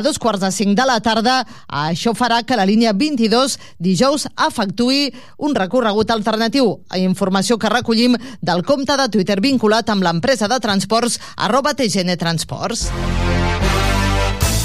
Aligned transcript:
A 0.00 0.02
dos 0.02 0.18
quarts 0.18 0.40
de 0.40 0.48
cinc 0.48 0.72
de 0.78 0.84
la 0.88 0.96
tarda, 1.04 1.44
això 1.68 2.14
farà 2.16 2.40
que 2.40 2.56
la 2.56 2.64
línia 2.64 2.96
22 2.96 3.60
dijous 3.84 4.24
efectuï 4.46 5.12
un 5.36 5.52
recorregut 5.52 6.08
alternatiu. 6.14 6.80
A 6.88 6.96
informació 6.96 7.60
que 7.60 7.68
recollim 7.68 8.16
del 8.40 8.64
compte 8.64 8.96
de 8.96 9.12
Twitter 9.12 9.36
vinculat 9.44 9.92
amb 9.92 10.00
l'empresa 10.06 10.48
de 10.48 10.56
transports 10.56 11.20
arroba 11.36 11.76
TGN 11.76 12.16
Transports. 12.16 12.88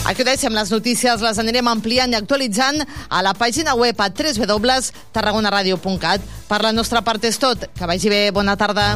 Aquí 0.08 0.24
ho 0.24 0.26
deixem, 0.26 0.56
les 0.56 0.72
notícies 0.72 1.20
les 1.20 1.36
anirem 1.44 1.68
ampliant 1.68 2.16
i 2.16 2.16
actualitzant 2.16 2.88
a 3.10 3.22
la 3.26 3.34
pàgina 3.36 3.76
web 3.76 4.00
a 4.00 4.08
www.tarragonaradio.cat. 4.08 6.24
Per 6.48 6.64
la 6.64 6.72
nostra 6.72 7.04
part 7.04 7.20
és 7.28 7.36
tot. 7.36 7.68
Que 7.76 7.84
vagi 7.84 8.08
bé, 8.08 8.32
bona 8.32 8.56
tarda. 8.56 8.96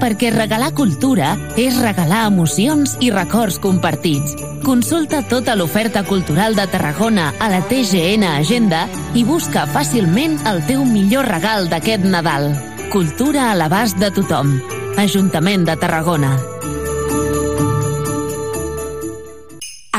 perquè 0.00 0.30
regalar 0.34 0.70
cultura 0.76 1.32
és 1.58 1.78
regalar 1.82 2.26
emocions 2.28 2.96
i 3.00 3.10
records 3.10 3.58
compartits. 3.58 4.36
Consulta 4.64 5.22
tota 5.26 5.56
l'oferta 5.56 6.04
cultural 6.04 6.54
de 6.54 6.66
Tarragona 6.70 7.30
a 7.40 7.48
la 7.50 7.62
TGN 7.66 8.28
Agenda 8.28 8.84
i 9.16 9.24
busca 9.24 9.66
fàcilment 9.66 10.38
el 10.50 10.62
teu 10.68 10.84
millor 10.84 11.26
regal 11.32 11.70
d'aquest 11.72 12.04
Nadal. 12.04 12.52
Cultura 12.92 13.50
a 13.50 13.56
l'abast 13.58 13.98
de 13.98 14.12
tothom. 14.14 14.58
Ajuntament 15.00 15.64
de 15.66 15.76
Tarragona. 15.80 16.36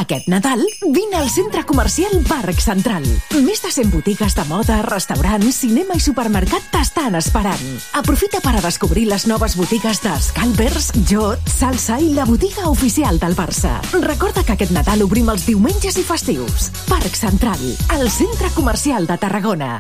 Aquest 0.02 0.26
Nadal, 0.28 0.64
vine 0.82 1.18
al 1.20 1.30
centre 1.30 1.62
comercial 1.64 2.24
Parc 2.26 2.58
Central. 2.64 3.04
Més 3.46 3.62
de 3.62 3.70
100 3.70 3.92
botigues 3.94 4.34
de 4.34 4.46
moda, 4.50 4.80
restaurants, 4.88 5.60
cinema 5.62 5.94
i 5.94 6.02
supermercat 6.02 6.72
t'estan 6.74 7.14
esperant. 7.20 7.62
Aprofita 8.00 8.42
per 8.42 8.56
a 8.58 8.64
descobrir 8.66 9.06
les 9.12 9.28
noves 9.30 9.54
botigues 9.60 10.02
d'Escalvers, 10.02 10.90
Jot, 11.06 11.46
Salsa 11.46 12.00
i 12.02 12.16
la 12.16 12.26
botiga 12.26 12.66
oficial 12.72 13.22
del 13.22 13.38
Barça. 13.38 13.78
Recorda 14.02 14.42
que 14.42 14.58
aquest 14.58 14.74
Nadal 14.74 15.06
obrim 15.06 15.30
els 15.30 15.46
diumenges 15.46 16.02
i 16.02 16.08
festius. 16.08 16.72
Parc 16.90 17.14
Central, 17.14 17.62
el 17.94 18.10
centre 18.10 18.50
comercial 18.58 19.06
de 19.06 19.22
Tarragona. 19.22 19.76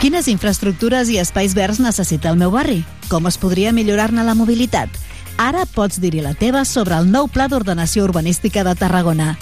Quines 0.00 0.26
infraestructures 0.32 1.12
i 1.12 1.20
espais 1.20 1.52
verds 1.56 1.84
necessita 1.84 2.32
el 2.32 2.40
meu 2.40 2.50
barri? 2.52 2.80
Com 3.12 3.28
es 3.28 3.36
podria 3.36 3.76
millorar-ne 3.76 4.24
la 4.24 4.34
mobilitat? 4.36 4.88
Ara 5.36 5.66
pots 5.66 6.00
dir-hi 6.00 6.20
la 6.22 6.34
teva 6.34 6.64
sobre 6.64 6.96
el 6.96 7.10
nou 7.10 7.28
Pla 7.28 7.48
d'Ordenació 7.50 8.04
Urbanística 8.04 8.64
de 8.64 8.74
Tarragona. 8.78 9.36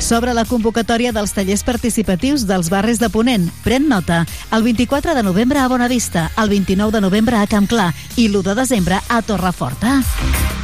Sobre 0.00 0.32
la 0.34 0.44
convocatòria 0.48 1.12
dels 1.12 1.32
tallers 1.36 1.62
participatius 1.62 2.46
dels 2.48 2.70
barris 2.72 2.98
de 2.98 3.10
Ponent. 3.12 3.50
Pren 3.64 3.88
nota. 3.88 4.26
El 4.50 4.62
24 4.64 5.14
de 5.14 5.22
novembre 5.22 5.58
a 5.60 5.68
Bonavista, 5.68 6.30
el 6.40 6.48
29 6.48 6.92
de 6.96 7.00
novembre 7.04 7.36
a 7.36 7.46
Campclar 7.46 7.94
i 8.16 8.28
l'1 8.28 8.42
de 8.48 8.54
desembre 8.54 9.00
a 9.08 9.22
Torreforta. 9.22 10.02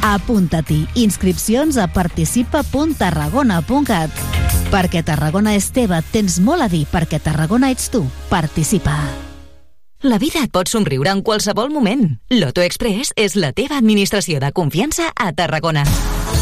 Apunta-t'hi. 0.01 0.87
Inscripcions 0.95 1.77
a 1.77 1.87
participa.tarragona.cat. 1.87 4.09
Perquè 4.71 5.03
Tarragona 5.05 5.55
és 5.55 5.71
teva, 5.71 6.01
tens 6.11 6.39
molt 6.39 6.61
a 6.65 6.67
dir 6.67 6.85
perquè 6.91 7.19
Tarragona 7.23 7.71
ets 7.71 7.89
tu. 7.93 8.05
Participa. 8.29 9.26
La 10.07 10.17
vida 10.17 10.39
et 10.39 10.51
pot 10.55 10.69
somriure 10.71 11.11
en 11.11 11.19
qualsevol 11.19 11.67
moment. 11.67 12.05
Loto 12.31 12.61
Express 12.63 13.11
és 13.19 13.33
la 13.35 13.49
teva 13.51 13.75
administració 13.75 14.39
de 14.39 14.53
confiança 14.55 15.09
a 15.11 15.33
Tarragona. 15.35 15.83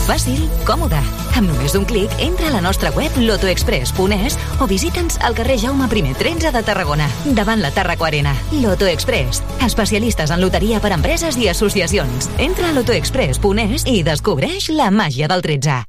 Fàcil, 0.05 0.43
còmode. 0.67 0.99
Amb 1.33 1.49
només 1.49 1.73
un 1.73 1.87
clic, 1.89 2.13
entra 2.21 2.51
a 2.51 2.53
la 2.53 2.61
nostra 2.61 2.91
web 2.93 3.17
lotoexpress.es 3.17 4.37
o 4.61 4.67
visita'ns 4.69 5.17
al 5.25 5.33
carrer 5.33 5.57
Jaume 5.63 5.89
I 5.89 6.13
13 6.13 6.51
de 6.53 6.61
Tarragona, 6.61 7.09
davant 7.33 7.61
la 7.63 7.71
Tarraco 7.73 8.05
Arena. 8.05 8.35
Loto 8.51 8.85
Express, 8.85 9.41
especialistes 9.65 10.29
en 10.29 10.41
loteria 10.45 10.79
per 10.79 10.93
empreses 10.93 11.35
i 11.35 11.49
associacions. 11.49 12.29
Entra 12.37 12.69
a 12.69 12.77
lotoexpress.es 12.77 13.89
i 13.89 14.03
descobreix 14.03 14.69
la 14.69 14.91
màgia 14.91 15.27
del 15.27 15.41
13. 15.41 15.81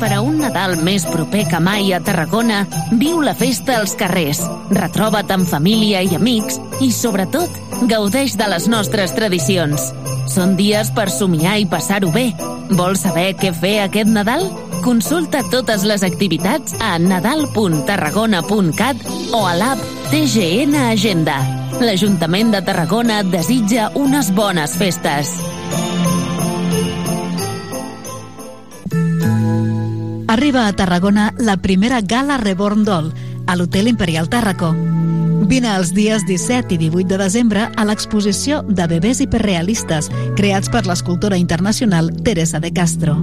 Per 0.00 0.10
a 0.14 0.20
un 0.24 0.38
Nadal 0.40 0.76
més 0.84 1.04
proper 1.08 1.44
que 1.50 1.60
mai 1.60 1.92
a 1.92 2.00
Tarragona, 2.04 2.66
viu 3.00 3.20
la 3.24 3.34
festa 3.36 3.76
als 3.80 3.94
carrers, 3.98 4.40
retroba't 4.72 5.30
amb 5.34 5.48
família 5.48 6.00
i 6.02 6.14
amics 6.16 6.60
i, 6.80 6.92
sobretot, 6.94 7.50
gaudeix 7.90 8.36
de 8.40 8.46
les 8.52 8.68
nostres 8.72 9.12
tradicions. 9.16 9.92
Són 10.30 10.56
dies 10.56 10.90
per 10.96 11.10
somiar 11.10 11.58
i 11.60 11.66
passar-ho 11.68 12.10
bé. 12.14 12.32
Vols 12.78 13.00
saber 13.04 13.34
què 13.40 13.50
fer 13.56 13.80
aquest 13.84 14.10
Nadal? 14.14 14.44
Consulta 14.84 15.42
totes 15.52 15.84
les 15.84 16.02
activitats 16.06 16.74
a 16.80 16.98
nadal.tarragona.cat 17.02 18.96
o 19.36 19.44
a 19.44 19.54
l'app 19.58 19.80
TGN 20.12 20.74
Agenda. 20.88 21.36
L'Ajuntament 21.80 22.50
de 22.54 22.60
Tarragona 22.64 23.20
et 23.20 23.28
desitja 23.32 23.90
unes 23.98 24.32
bones 24.36 24.76
festes. 24.80 25.28
Arriba 30.30 30.68
a 30.68 30.72
Tarragona 30.72 31.34
la 31.38 31.56
primera 31.56 32.02
Gala 32.02 32.36
Reborn 32.38 32.84
Doll 32.84 33.12
a 33.48 33.56
l'Hotel 33.56 33.88
Imperial 33.90 34.28
Tàrraco. 34.30 34.68
Vine 35.50 35.72
els 35.74 35.90
dies 35.90 36.22
17 36.28 36.76
i 36.76 36.78
18 36.78 37.10
de 37.10 37.18
desembre 37.18 37.66
a 37.74 37.88
l'exposició 37.88 38.62
de 38.62 38.86
bebès 38.94 39.24
hiperrealistes 39.26 40.06
creats 40.38 40.70
per 40.70 40.86
l'escultora 40.86 41.34
internacional 41.34 42.14
Teresa 42.22 42.62
de 42.62 42.70
Castro. 42.70 43.18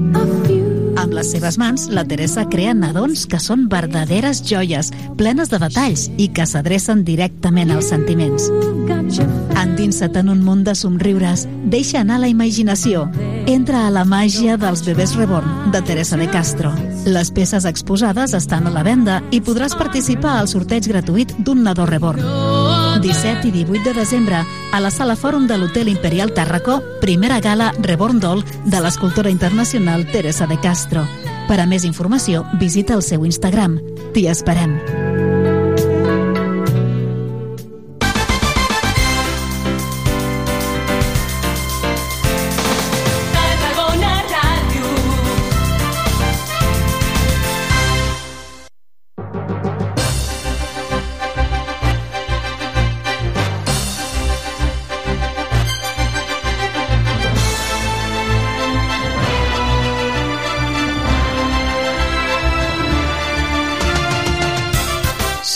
Amb 1.07 1.13
les 1.16 1.29
seves 1.31 1.56
mans, 1.56 1.85
la 1.88 2.01
Teresa 2.03 2.41
crea 2.51 2.73
nadons 2.75 3.22
que 3.31 3.38
són 3.40 3.69
verdaderes 3.72 4.41
joies, 4.44 4.90
plenes 5.16 5.47
de 5.47 5.56
detalls 5.62 6.09
i 6.19 6.25
que 6.35 6.44
s'adrecen 6.44 7.06
directament 7.07 7.72
als 7.72 7.94
sentiments. 7.94 8.50
Endinsa't 9.56 10.19
en 10.19 10.34
un 10.34 10.44
món 10.44 10.66
de 10.68 10.75
somriures, 10.75 11.45
deixa 11.72 12.01
anar 12.01 12.19
la 12.25 12.28
imaginació. 12.28 13.06
Entra 13.47 13.85
a 13.88 13.95
la 13.95 14.03
màgia 14.03 14.59
dels 14.59 14.84
bebès 14.84 15.16
reborn, 15.16 15.72
de 15.72 15.79
Teresa 15.88 16.19
de 16.19 16.28
Castro. 16.28 16.75
Les 17.07 17.31
peces 17.31 17.63
exposades 17.63 18.35
estan 18.35 18.68
a 18.68 18.75
la 18.75 18.84
venda 18.84 19.22
i 19.31 19.39
podràs 19.39 19.79
participar 19.79 20.41
al 20.41 20.51
sorteig 20.51 20.91
gratuït 20.91 21.38
d'un 21.39 21.63
nadó 21.63 21.88
reborn. 21.88 22.56
17 23.00 23.47
i 23.47 23.52
18 23.52 23.84
de 23.84 23.94
desembre, 23.94 24.44
a 24.72 24.80
la 24.80 24.91
Sala 24.91 25.16
Fòrum 25.16 25.47
de 25.47 25.58
l'Hotel 25.58 25.88
Imperial 25.90 26.34
Tàrraco, 26.34 26.81
primera 27.02 27.40
gala 27.40 27.74
Reborn 27.80 28.19
Doll 28.19 28.46
de 28.66 28.81
l'escultora 28.81 29.30
internacional 29.30 30.08
Teresa 30.12 30.47
de 30.47 30.59
Castro. 30.59 31.07
Per 31.47 31.59
a 31.62 31.66
més 31.66 31.86
informació, 31.88 32.46
visita 32.59 32.96
el 32.97 33.03
seu 33.03 33.25
Instagram. 33.25 33.80
T'hi 34.13 34.28
esperem. 34.28 35.06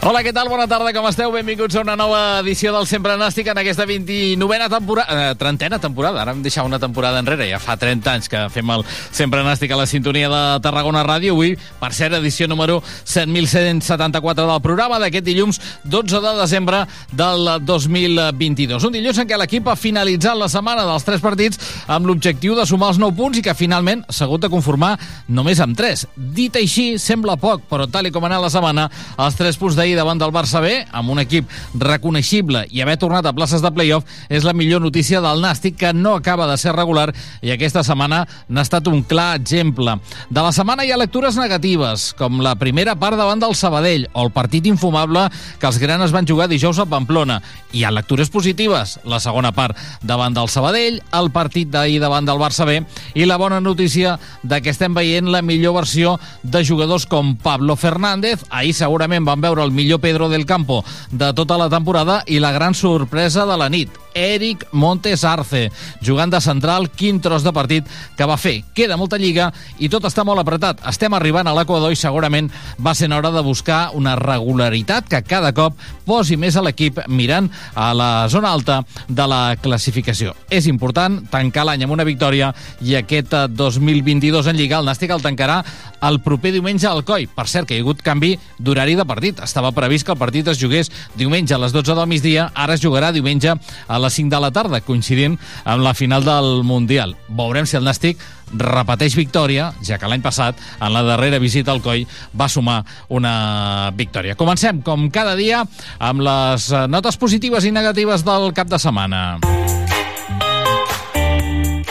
Hola, 0.00 0.22
què 0.24 0.30
tal? 0.32 0.48
Bona 0.48 0.64
tarda, 0.64 0.94
com 0.96 1.04
esteu? 1.10 1.28
Benvinguts 1.28 1.76
a 1.76 1.82
una 1.84 1.92
nova 1.92 2.38
edició 2.40 2.70
del 2.72 2.86
Sempre 2.88 3.18
Nàstic 3.20 3.50
en 3.52 3.58
aquesta 3.60 3.84
29a 3.84 4.68
temporada, 4.72 5.12
eh, 5.12 5.34
trentena 5.36 5.76
temporada. 5.78 6.22
Ara 6.22 6.32
em 6.32 6.40
deixava 6.40 6.66
una 6.66 6.78
temporada 6.80 7.18
enrere, 7.20 7.44
ja 7.50 7.58
fa 7.60 7.76
30 7.76 8.08
anys 8.08 8.30
que 8.32 8.40
fem 8.48 8.70
el 8.72 8.80
Sempre 9.12 9.42
Nàstic 9.44 9.74
a 9.74 9.76
la 9.76 9.84
sintonia 9.84 10.30
de 10.32 10.60
Tarragona 10.64 11.02
Ràdio. 11.04 11.34
Avui, 11.36 11.52
per 11.78 11.92
ser 11.92 12.14
edició 12.14 12.48
número 12.48 12.78
7174 13.04 14.46
del 14.48 14.62
programa 14.62 14.98
d'aquest 14.98 15.26
dilluns 15.26 15.60
12 15.84 16.22
de 16.24 16.32
desembre 16.40 16.86
del 17.12 17.60
2022. 17.60 18.82
Un 18.88 18.96
dilluns 18.96 19.20
en 19.20 19.28
què 19.28 19.36
l'equip 19.36 19.68
ha 19.68 19.76
finalitzat 19.76 20.34
la 20.34 20.48
setmana 20.48 20.88
dels 20.88 21.04
tres 21.04 21.20
partits 21.20 21.60
amb 21.86 22.08
l'objectiu 22.08 22.56
de 22.56 22.64
sumar 22.64 22.94
els 22.94 23.02
9 23.04 23.14
punts 23.20 23.36
i 23.36 23.44
que 23.44 23.52
finalment 23.52 24.06
s'ha 24.08 24.24
hagut 24.24 24.40
de 24.40 24.48
conformar 24.48 24.96
només 25.28 25.60
amb 25.60 25.76
3. 25.76 26.08
Dit 26.16 26.56
així, 26.56 26.96
sembla 26.96 27.36
poc, 27.36 27.68
però 27.68 27.84
tal 27.84 28.08
i 28.08 28.10
com 28.10 28.24
ha 28.24 28.32
anat 28.32 28.48
la 28.48 28.54
setmana, 28.56 28.88
els 29.18 29.36
3 29.36 29.60
punts 29.60 29.76
d'ahir 29.76 29.90
davant 30.00 30.20
del 30.20 30.32
Barça 30.32 30.62
B, 30.64 30.72
amb 30.96 31.12
un 31.12 31.20
equip 31.20 31.48
reconeixible 31.78 32.64
i 32.72 32.80
haver 32.80 32.96
tornat 33.00 33.28
a 33.28 33.34
places 33.36 33.62
de 33.62 33.70
playoff, 33.74 34.08
és 34.32 34.46
la 34.48 34.54
millor 34.56 34.80
notícia 34.80 35.20
del 35.20 35.44
Nàstic, 35.44 35.76
que 35.80 35.92
no 35.92 36.16
acaba 36.16 36.48
de 36.50 36.56
ser 36.60 36.74
regular 36.76 37.10
i 37.44 37.52
aquesta 37.52 37.84
setmana 37.86 38.24
n'ha 38.48 38.64
estat 38.64 38.88
un 38.88 39.02
clar 39.04 39.34
exemple. 39.38 39.98
De 40.30 40.42
la 40.42 40.52
setmana 40.56 40.86
hi 40.86 40.92
ha 40.94 41.00
lectures 41.00 41.36
negatives, 41.36 42.10
com 42.18 42.40
la 42.44 42.56
primera 42.60 42.96
part 42.96 43.18
davant 43.20 43.42
del 43.42 43.56
Sabadell, 43.58 44.08
o 44.12 44.24
el 44.24 44.32
partit 44.34 44.66
infumable 44.70 45.26
que 45.60 45.68
els 45.68 45.80
granes 45.82 46.14
van 46.14 46.28
jugar 46.28 46.48
dijous 46.48 46.80
a 46.80 46.88
Pamplona. 46.88 47.40
Hi 47.72 47.84
ha 47.84 47.92
lectures 47.94 48.30
positives, 48.32 48.98
la 49.04 49.20
segona 49.20 49.52
part 49.52 49.76
davant 50.02 50.34
del 50.34 50.48
Sabadell, 50.48 51.00
el 51.16 51.30
partit 51.34 51.70
d'ahir 51.70 52.00
davant 52.00 52.26
del 52.26 52.40
Barça 52.40 52.66
B, 52.68 52.80
i 53.14 53.28
la 53.28 53.38
bona 53.40 53.60
notícia 53.60 54.16
de 54.42 54.60
que 54.62 54.72
estem 54.72 54.94
veient 54.96 55.28
la 55.30 55.42
millor 55.42 55.76
versió 55.76 56.16
de 56.42 56.64
jugadors 56.64 57.06
com 57.06 57.36
Pablo 57.36 57.76
Fernández. 57.76 58.44
Ahir 58.50 58.74
segurament 58.74 59.26
van 59.26 59.42
veure 59.42 59.64
el 59.64 59.74
millor 59.80 60.00
Pedro 60.00 60.28
del 60.28 60.44
Campo 60.44 60.84
de 61.10 61.32
tota 61.32 61.56
la 61.56 61.70
temporada 61.72 62.20
i 62.28 62.38
la 62.38 62.52
gran 62.52 62.74
sorpresa 62.74 63.46
de 63.48 63.56
la 63.56 63.68
nit, 63.72 63.90
Eric 64.14 64.66
Montes 64.72 65.24
Arce, 65.24 65.70
jugant 66.04 66.32
de 66.32 66.40
central, 66.42 66.90
quin 66.90 67.20
tros 67.22 67.44
de 67.46 67.52
partit 67.54 67.86
que 68.18 68.26
va 68.28 68.36
fer. 68.36 68.60
Queda 68.76 68.98
molta 69.00 69.18
lliga 69.20 69.48
i 69.78 69.88
tot 69.88 70.04
està 70.04 70.24
molt 70.26 70.42
apretat. 70.42 70.82
Estem 70.90 71.14
arribant 71.16 71.48
a 71.48 71.54
l'Equador 71.56 71.94
i 71.94 71.98
segurament 71.98 72.50
va 72.82 72.94
ser 72.94 73.08
hora 73.10 73.30
de 73.32 73.42
buscar 73.42 73.90
una 73.96 74.16
regularitat 74.18 75.08
que 75.08 75.22
cada 75.24 75.54
cop 75.56 75.78
posi 76.06 76.36
més 76.36 76.56
a 76.56 76.64
l'equip 76.66 77.00
mirant 77.08 77.48
a 77.74 77.92
la 77.96 78.10
zona 78.28 78.52
alta 78.52 78.82
de 79.08 79.26
la 79.30 79.56
classificació. 79.62 80.34
És 80.50 80.68
important 80.70 81.20
tancar 81.30 81.64
l'any 81.66 81.86
amb 81.86 81.96
una 81.96 82.06
victòria 82.06 82.52
i 82.84 82.96
aquest 82.98 83.34
2022 83.56 84.50
en 84.50 84.60
Lliga 84.60 84.80
el 84.80 84.90
Nàstic 84.90 85.14
el 85.14 85.24
tancarà 85.24 85.62
el 86.02 86.20
proper 86.24 86.52
diumenge 86.54 86.88
al 86.88 87.04
Coi. 87.04 87.26
Per 87.26 87.46
cert, 87.48 87.68
que 87.68 87.76
hi 87.76 87.80
ha 87.80 87.84
hagut 87.84 88.02
canvi 88.04 88.34
d'horari 88.58 88.96
de 88.98 89.06
partit. 89.08 89.40
Estava 89.44 89.72
previst 89.76 90.06
que 90.06 90.14
el 90.14 90.20
partit 90.20 90.48
es 90.48 90.60
jugués 90.60 90.90
diumenge 91.18 91.54
a 91.54 91.60
les 91.62 91.72
12 91.76 91.94
del 91.94 92.10
migdia, 92.10 92.50
ara 92.54 92.74
es 92.74 92.84
jugarà 92.84 93.12
diumenge 93.12 93.54
a 93.54 94.02
les 94.02 94.18
5 94.20 94.30
de 94.32 94.42
la 94.42 94.52
tarda, 94.54 94.82
coincidint 94.84 95.38
amb 95.64 95.84
la 95.84 95.94
final 95.94 96.24
del 96.24 96.62
Mundial. 96.64 97.16
Veurem 97.28 97.66
si 97.66 97.78
el 97.78 97.86
Nàstic 97.86 98.20
repeteix 98.50 99.14
victòria, 99.14 99.70
ja 99.86 99.98
que 99.98 100.08
l'any 100.10 100.22
passat, 100.24 100.58
en 100.80 100.92
la 100.94 101.04
darrera 101.06 101.38
visita 101.38 101.70
al 101.72 101.82
Coi, 101.84 102.06
va 102.34 102.48
sumar 102.50 102.82
una 103.08 103.92
victòria. 103.96 104.34
Comencem, 104.34 104.82
com 104.82 105.08
cada 105.14 105.36
dia, 105.38 105.62
amb 105.98 106.24
les 106.26 106.70
notes 106.90 107.20
positives 107.20 107.64
i 107.64 107.74
negatives 107.74 108.26
del 108.26 108.50
cap 108.56 108.70
de 108.70 108.80
setmana. 108.82 109.38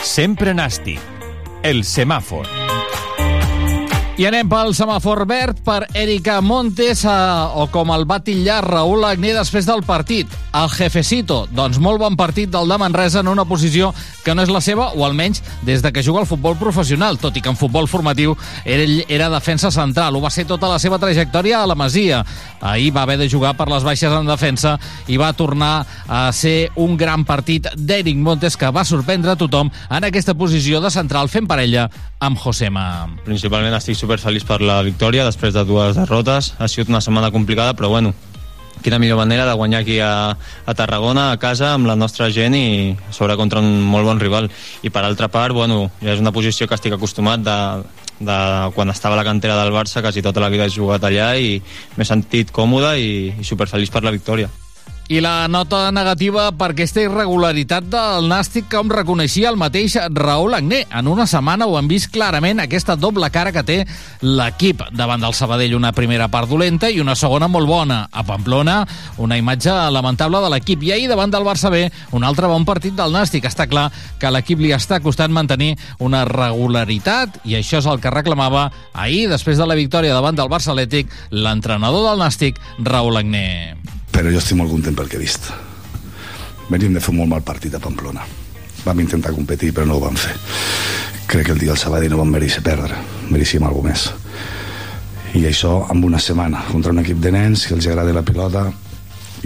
Sempre 0.04 0.56
Nàstic. 0.56 1.00
El 1.62 1.84
semàfor. 1.84 2.69
I 4.20 4.26
anem 4.28 4.50
pel 4.52 4.74
semàfor 4.76 5.22
verd 5.24 5.62
per 5.64 5.86
Erika 5.96 6.42
Montes, 6.44 7.06
eh, 7.08 7.12
o 7.56 7.64
com 7.72 7.88
el 7.94 8.02
va 8.04 8.18
titllar 8.20 8.58
Raül 8.66 9.06
Agné 9.08 9.30
després 9.32 9.64
del 9.64 9.80
partit. 9.80 10.28
El 10.52 10.68
jefecito, 10.68 11.46
doncs 11.56 11.78
molt 11.80 12.02
bon 12.02 12.18
partit 12.20 12.50
del 12.52 12.68
de 12.68 12.76
Manresa 12.76 13.22
en 13.22 13.30
una 13.32 13.46
posició 13.48 13.94
que 14.22 14.34
no 14.34 14.42
és 14.42 14.52
la 14.52 14.60
seva, 14.60 14.90
o 14.92 15.06
almenys 15.06 15.40
des 15.64 15.80
de 15.80 15.90
que 15.90 16.02
juga 16.04 16.20
al 16.20 16.28
futbol 16.28 16.58
professional, 16.60 17.16
tot 17.16 17.38
i 17.38 17.40
que 17.40 17.48
en 17.48 17.56
futbol 17.56 17.88
formatiu 17.88 18.36
ell 18.66 19.06
era 19.08 19.30
defensa 19.32 19.70
central. 19.70 20.16
Ho 20.16 20.20
va 20.20 20.28
ser 20.28 20.44
tota 20.44 20.68
la 20.68 20.78
seva 20.78 20.98
trajectòria 20.98 21.62
a 21.62 21.66
la 21.70 21.78
Masia. 21.78 22.20
Ahir 22.60 22.92
va 22.92 23.06
haver 23.06 23.16
de 23.16 23.30
jugar 23.30 23.54
per 23.56 23.70
les 23.70 23.88
baixes 23.88 24.12
en 24.12 24.28
defensa 24.28 24.76
i 25.08 25.16
va 25.16 25.32
tornar 25.32 25.86
a 26.08 26.26
ser 26.32 26.68
un 26.76 26.98
gran 26.98 27.24
partit 27.24 27.72
d'Eric 27.74 28.18
Montes 28.20 28.58
que 28.58 28.68
va 28.68 28.84
sorprendre 28.84 29.32
a 29.32 29.40
tothom 29.40 29.70
en 29.88 30.04
aquesta 30.04 30.34
posició 30.34 30.82
de 30.84 30.90
central 30.90 31.32
fent 31.32 31.48
parella 31.48 31.88
amb 32.20 32.36
Josema. 32.36 33.08
Principalment 33.24 33.78
estic 33.78 33.96
super 33.96 34.09
feliç 34.18 34.42
per 34.48 34.58
la 34.60 34.80
victòria 34.82 35.22
després 35.24 35.54
de 35.54 35.62
dues 35.64 35.94
derrotes. 35.94 36.54
Ha 36.58 36.66
sigut 36.66 36.90
una 36.90 37.00
setmana 37.00 37.30
complicada, 37.30 37.76
però 37.78 37.88
bueno, 37.88 38.10
quina 38.82 38.98
millor 38.98 39.20
manera 39.20 39.46
de 39.46 39.54
guanyar 39.54 39.82
aquí 39.82 40.00
a, 40.00 40.36
a 40.66 40.74
Tarragona, 40.74 41.30
a 41.30 41.38
casa, 41.38 41.74
amb 41.74 41.86
la 41.86 41.94
nostra 41.94 42.30
gent 42.34 42.56
i 42.58 42.96
sobre 43.14 43.36
contra 43.36 43.62
un 43.62 43.82
molt 43.82 44.08
bon 44.08 44.20
rival. 44.20 44.50
I 44.82 44.90
per 44.90 45.04
altra 45.04 45.28
part, 45.28 45.54
bueno, 45.54 45.90
ja 46.02 46.14
és 46.16 46.20
una 46.20 46.32
posició 46.34 46.66
que 46.66 46.74
estic 46.74 46.96
acostumat 46.96 47.44
de, 47.46 47.58
de 48.18 48.38
quan 48.74 48.90
estava 48.90 49.14
a 49.14 49.20
la 49.20 49.26
cantera 49.28 49.58
del 49.62 49.72
Barça, 49.72 50.02
quasi 50.02 50.22
tota 50.22 50.40
la 50.42 50.50
vida 50.50 50.66
he 50.66 50.74
jugat 50.74 51.04
allà 51.04 51.34
i 51.36 51.60
m'he 51.96 52.08
sentit 52.08 52.50
còmode 52.50 52.96
i, 52.98 53.12
i 53.38 53.46
superfeliç 53.46 53.92
per 53.94 54.04
la 54.04 54.16
victòria. 54.16 54.50
I 55.10 55.18
la 55.18 55.48
nota 55.50 55.88
negativa 55.90 56.44
per 56.54 56.68
aquesta 56.70 57.02
irregularitat 57.02 57.88
del 57.90 58.28
Nàstic 58.30 58.68
com 58.70 58.92
reconeixia 58.94 59.50
el 59.50 59.56
mateix 59.58 59.96
Raül 60.14 60.54
Agné. 60.54 60.84
En 60.86 61.08
una 61.10 61.26
setmana 61.26 61.66
ho 61.66 61.74
han 61.74 61.88
vist 61.90 62.12
clarament 62.14 62.62
aquesta 62.62 62.94
doble 62.94 63.26
cara 63.34 63.50
que 63.50 63.64
té 63.66 63.78
l'equip 64.22 64.84
davant 64.94 65.26
del 65.26 65.34
Sabadell. 65.34 65.74
Una 65.74 65.90
primera 65.90 66.28
part 66.30 66.46
dolenta 66.46 66.86
i 66.94 67.02
una 67.02 67.16
segona 67.18 67.50
molt 67.50 67.66
bona. 67.66 68.04
A 68.06 68.22
Pamplona, 68.22 68.84
una 69.18 69.34
imatge 69.34 69.74
lamentable 69.90 70.44
de 70.46 70.54
l'equip. 70.54 70.86
I 70.86 70.94
ahir 70.94 71.10
davant 71.10 71.34
del 71.34 71.42
Barça 71.42 71.74
B, 71.74 71.88
un 72.14 72.22
altre 72.22 72.46
bon 72.46 72.62
partit 72.62 72.94
del 72.94 73.10
Nàstic. 73.10 73.50
Està 73.50 73.66
clar 73.66 73.88
que 73.90 74.30
a 74.30 74.34
l'equip 74.36 74.62
li 74.62 74.70
està 74.78 75.02
costant 75.02 75.34
mantenir 75.34 75.72
una 75.98 76.22
regularitat 76.22 77.42
i 77.50 77.58
això 77.58 77.82
és 77.82 77.90
el 77.90 77.98
que 77.98 78.14
reclamava 78.14 78.68
ahir, 78.94 79.26
després 79.26 79.58
de 79.58 79.66
la 79.66 79.74
victòria 79.74 80.14
davant 80.14 80.38
del 80.38 80.54
Barça 80.54 80.70
Atlètic, 80.70 81.10
l'entrenador 81.34 82.12
del 82.12 82.22
Nàstic, 82.22 82.62
Raül 82.78 83.18
Agné 83.18 83.50
però 84.12 84.30
jo 84.30 84.40
estic 84.40 84.58
molt 84.58 84.70
content 84.72 84.96
pel 84.96 85.08
que 85.08 85.18
he 85.18 85.22
vist. 85.22 85.50
Venim 86.70 86.94
de 86.94 87.02
fer 87.02 87.14
un 87.14 87.20
molt 87.22 87.30
mal 87.32 87.42
partit 87.46 87.74
a 87.74 87.80
Pamplona. 87.82 88.26
Vam 88.84 89.00
intentar 89.02 89.34
competir, 89.36 89.72
però 89.74 89.86
no 89.86 89.96
ho 89.98 90.04
vam 90.04 90.16
fer. 90.16 90.34
Crec 91.30 91.46
que 91.46 91.52
el 91.54 91.62
dia 91.62 91.72
del 91.72 91.78
Sabadell 91.78 92.12
no 92.12 92.20
vam 92.20 92.30
mereixer 92.30 92.62
perdre, 92.66 92.96
mereixíem 93.30 93.66
alguna 93.66 93.92
més. 93.92 94.08
I 95.38 95.44
això 95.46 95.84
amb 95.92 96.04
una 96.04 96.18
setmana, 96.18 96.64
contra 96.70 96.90
un 96.94 97.02
equip 97.02 97.20
de 97.22 97.30
nens 97.34 97.66
que 97.66 97.76
els 97.76 97.86
agrada 97.86 98.14
la 98.14 98.26
pilota, 98.26 98.64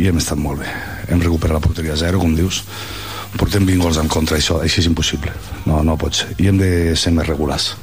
i 0.00 0.08
hem 0.08 0.18
estat 0.18 0.40
molt 0.40 0.62
bé. 0.62 0.70
Hem 1.12 1.20
recuperat 1.20 1.58
la 1.58 1.64
porteria 1.64 1.92
a 1.94 2.00
zero, 2.00 2.20
com 2.22 2.34
dius, 2.34 2.62
portem 3.36 3.66
20 3.66 3.82
gols 3.82 4.00
en 4.00 4.08
contra, 4.08 4.38
això, 4.38 4.60
això 4.64 4.80
és 4.80 4.88
impossible. 4.88 5.32
No, 5.68 5.82
no 5.84 5.98
pot 6.00 6.16
ser. 6.16 6.32
I 6.40 6.48
hem 6.50 6.58
de 6.60 6.70
ser 6.96 7.12
més 7.14 7.28
regulars. 7.28 7.74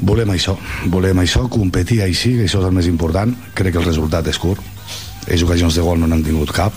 Volem 0.00 0.32
això, 0.32 0.56
volem 0.88 1.20
això, 1.20 1.44
competir 1.52 2.00
així, 2.02 2.38
això 2.40 2.62
és 2.62 2.68
el 2.68 2.76
més 2.76 2.88
important. 2.88 3.34
Crec 3.54 3.76
que 3.76 3.82
el 3.82 3.88
resultat 3.88 4.30
és 4.32 4.40
curt, 4.40 4.64
ells 5.26 5.44
ocasions 5.44 5.76
de 5.76 5.84
gol 5.84 6.00
no 6.00 6.08
n'han 6.08 6.24
tingut 6.24 6.52
cap. 6.54 6.74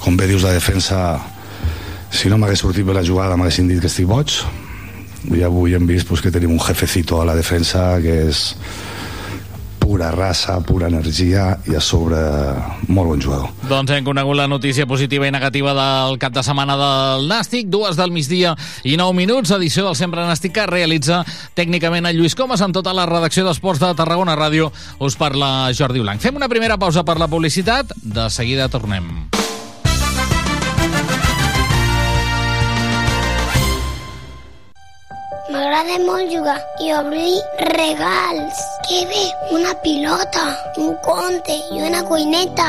Com 0.00 0.16
bé 0.16 0.28
dius 0.30 0.44
la 0.44 0.54
defensa 0.56 1.18
si 2.14 2.30
no 2.30 2.38
m'hagués 2.38 2.62
sortit 2.62 2.86
bé 2.86 2.94
la 2.94 3.04
jugada 3.04 3.36
m'haguessin 3.36 3.68
dit 3.68 3.80
que 3.80 3.90
estic 3.90 4.06
boig. 4.06 4.38
I 5.34 5.42
avui 5.46 5.74
hem 5.74 5.86
vist 5.88 6.06
pues, 6.08 6.20
que 6.20 6.30
tenim 6.30 6.52
un 6.52 6.60
jefecito 6.60 7.20
a 7.20 7.24
la 7.24 7.34
defensa 7.34 7.94
que 8.04 8.20
és 8.28 8.52
pura 9.84 10.10
raça, 10.10 10.56
pura 10.64 10.88
energia 10.88 11.58
i 11.68 11.76
a 11.76 11.80
sobre 11.84 12.16
molt 12.88 13.10
bon 13.10 13.20
jugador. 13.20 13.50
Doncs 13.68 13.92
hem 13.92 14.06
conegut 14.06 14.38
la 14.38 14.48
notícia 14.48 14.86
positiva 14.88 15.28
i 15.28 15.34
negativa 15.34 15.74
del 15.76 16.16
cap 16.22 16.32
de 16.32 16.42
setmana 16.46 16.78
del 16.80 17.28
Nàstic, 17.28 17.68
dues 17.68 18.00
del 18.00 18.14
migdia 18.14 18.54
i 18.82 18.96
nou 18.96 19.12
minuts, 19.12 19.52
edició 19.52 19.84
del 19.84 19.98
Sempre 20.00 20.24
Nàstic 20.24 20.56
que 20.56 20.66
realitza 20.70 21.20
tècnicament 21.58 22.08
el 22.08 22.16
Lluís 22.16 22.36
Comas 22.38 22.64
amb 22.64 22.72
tota 22.72 22.96
la 22.96 23.04
redacció 23.10 23.44
d'Esports 23.44 23.84
de 23.84 23.92
Tarragona 23.98 24.38
Ràdio. 24.40 24.72
Us 25.04 25.20
parla 25.20 25.68
Jordi 25.76 26.00
Blanc. 26.00 26.24
Fem 26.24 26.40
una 26.40 26.48
primera 26.48 26.80
pausa 26.80 27.04
per 27.04 27.20
la 27.20 27.28
publicitat, 27.28 27.92
de 28.00 28.30
seguida 28.32 28.72
tornem. 28.72 29.43
M'agrada 35.54 36.00
molt 36.02 36.32
jugar 36.34 36.56
i 36.82 36.88
obrir 36.98 37.36
regals. 37.68 38.62
Que 38.88 39.04
bé, 39.06 39.20
una 39.54 39.70
pilota, 39.84 40.42
un 40.82 40.96
conte 41.04 41.54
i 41.70 41.78
una 41.78 42.00
cuineta. 42.08 42.66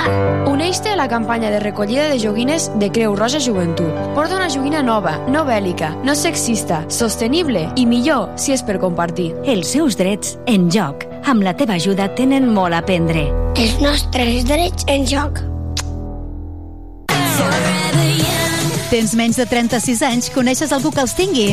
Uneix-te 0.52 0.92
a 0.94 1.00
la 1.00 1.08
campanya 1.10 1.50
de 1.50 1.64
recollida 1.64 2.06
de 2.12 2.20
joguines 2.22 2.70
de 2.78 2.92
Creu 2.94 3.16
Roja 3.18 3.42
Joventut. 3.42 3.90
Porta 4.14 4.38
una 4.38 4.52
joguina 4.54 4.84
nova, 4.86 5.16
no 5.26 5.42
bèl·lica, 5.50 5.96
no 6.06 6.14
sexista, 6.14 6.84
sostenible 6.94 7.66
i 7.76 7.88
millor 7.90 8.30
si 8.38 8.54
és 8.54 8.62
per 8.62 8.78
compartir. 8.78 9.32
Els 9.50 9.74
seus 9.74 9.98
drets 9.98 10.38
en 10.46 10.70
joc. 10.70 11.10
Amb 11.26 11.42
la 11.42 11.58
teva 11.58 11.82
ajuda 11.82 12.12
tenen 12.14 12.54
molt 12.54 12.78
a 12.78 12.86
aprendre. 12.86 13.26
Els 13.58 13.82
nostres 13.82 14.46
drets 14.46 14.86
en 14.94 15.10
joc. 15.10 15.42
Tens 18.90 19.16
menys 19.18 19.40
de 19.40 19.46
36 19.50 20.02
anys? 20.06 20.30
Coneixes 20.34 20.72
algú 20.76 20.92
que 20.94 21.02
els 21.02 21.16
tingui? 21.18 21.48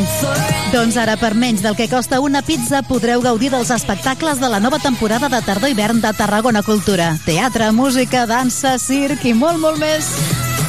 Doncs 0.73 0.99
ara, 1.01 1.17
per 1.21 1.33
menys 1.39 1.65
del 1.65 1.77
que 1.79 1.89
costa 1.89 2.21
una 2.21 2.43
pizza, 2.45 2.83
podreu 2.87 3.25
gaudir 3.25 3.51
dels 3.55 3.73
espectacles 3.73 4.41
de 4.43 4.53
la 4.53 4.61
nova 4.61 4.79
temporada 4.83 5.33
de 5.33 5.43
tardor-hivern 5.47 6.03
de 6.05 6.13
Tarragona 6.17 6.63
Cultura. 6.63 7.17
Teatre, 7.25 7.73
música, 7.73 8.27
dansa, 8.27 8.77
circ 8.79 9.25
i 9.25 9.35
molt, 9.35 9.61
molt 9.65 9.81
més. 9.81 10.13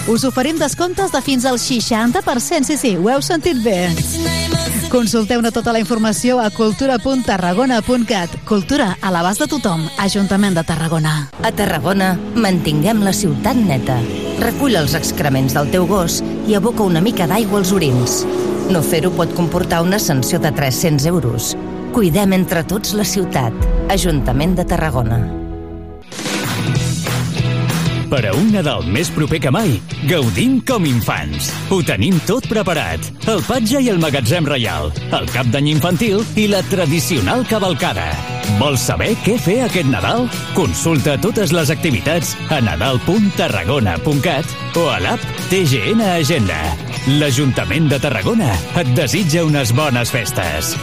Us 0.06 0.26
oferim 0.28 0.58
descomptes 0.60 1.14
de 1.14 1.22
fins 1.24 1.46
al 1.46 1.56
60%, 1.56 2.68
sí, 2.68 2.76
sí, 2.78 2.98
ho 3.00 3.08
heu 3.08 3.22
sentit 3.24 3.62
bé. 3.64 3.88
Consulteu-ne 4.92 5.50
tota 5.56 5.72
la 5.72 5.80
informació 5.80 6.42
a 6.44 6.50
cultura.tarragona.cat. 6.52 8.36
Cultura 8.46 8.98
a 9.00 9.12
l'abast 9.16 9.40
de 9.40 9.48
tothom. 9.48 9.86
Ajuntament 10.04 10.58
de 10.60 10.64
Tarragona. 10.68 11.14
A 11.42 11.52
Tarragona, 11.56 12.18
mantinguem 12.36 13.00
la 13.02 13.14
ciutat 13.16 13.56
neta. 13.56 13.96
Recull 14.44 14.76
els 14.76 14.94
excrements 15.00 15.56
del 15.56 15.72
teu 15.72 15.88
gos 15.88 16.20
i 16.52 16.58
aboca 16.60 16.84
una 16.84 17.02
mica 17.02 17.26
d'aigua 17.30 17.62
als 17.64 17.72
orins. 17.72 18.26
No 18.70 18.84
fer-ho 18.84 19.14
pot 19.16 19.32
comportar 19.38 19.82
una 19.88 20.00
sanció 20.04 20.40
de 20.44 20.52
300 20.52 21.08
euros. 21.08 21.54
Cuidem 21.96 22.36
entre 22.36 22.66
tots 22.68 22.92
la 22.94 23.08
ciutat. 23.08 23.56
Ajuntament 23.94 24.60
de 24.60 24.68
Tarragona. 24.68 25.43
Per 28.14 28.28
a 28.30 28.32
un 28.38 28.52
Nadal 28.54 28.84
més 28.94 29.10
proper 29.10 29.40
que 29.42 29.50
mai, 29.50 29.72
gaudim 30.06 30.60
com 30.70 30.84
infants. 30.86 31.48
Ho 31.74 31.80
tenim 31.82 32.20
tot 32.28 32.46
preparat. 32.46 33.08
El 33.32 33.42
patge 33.48 33.80
i 33.82 33.90
el 33.90 33.98
magatzem 33.98 34.46
reial, 34.46 34.92
el 35.18 35.26
cap 35.34 35.50
d'any 35.50 35.72
infantil 35.72 36.22
i 36.38 36.46
la 36.52 36.60
tradicional 36.70 37.42
cavalcada. 37.50 38.06
Vols 38.60 38.86
saber 38.86 39.16
què 39.26 39.40
fer 39.42 39.64
aquest 39.66 39.90
Nadal? 39.90 40.30
Consulta 40.54 41.18
totes 41.26 41.56
les 41.58 41.74
activitats 41.74 42.36
a 42.54 42.62
nadal.tarragona.cat 42.62 44.78
o 44.78 44.86
a 44.94 45.00
l'app 45.02 45.26
TGN 45.50 46.06
Agenda. 46.14 46.62
L'Ajuntament 47.18 47.90
de 47.90 47.98
Tarragona 48.04 48.54
et 48.78 48.94
desitja 48.94 49.42
unes 49.50 49.74
bones 49.74 50.14
festes. 50.14 50.78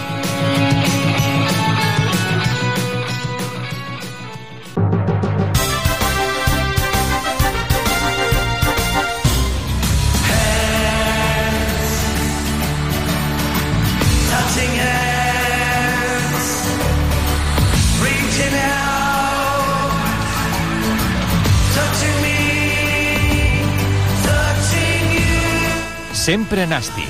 Sempre 26.30 26.62
Nàstic, 26.64 27.08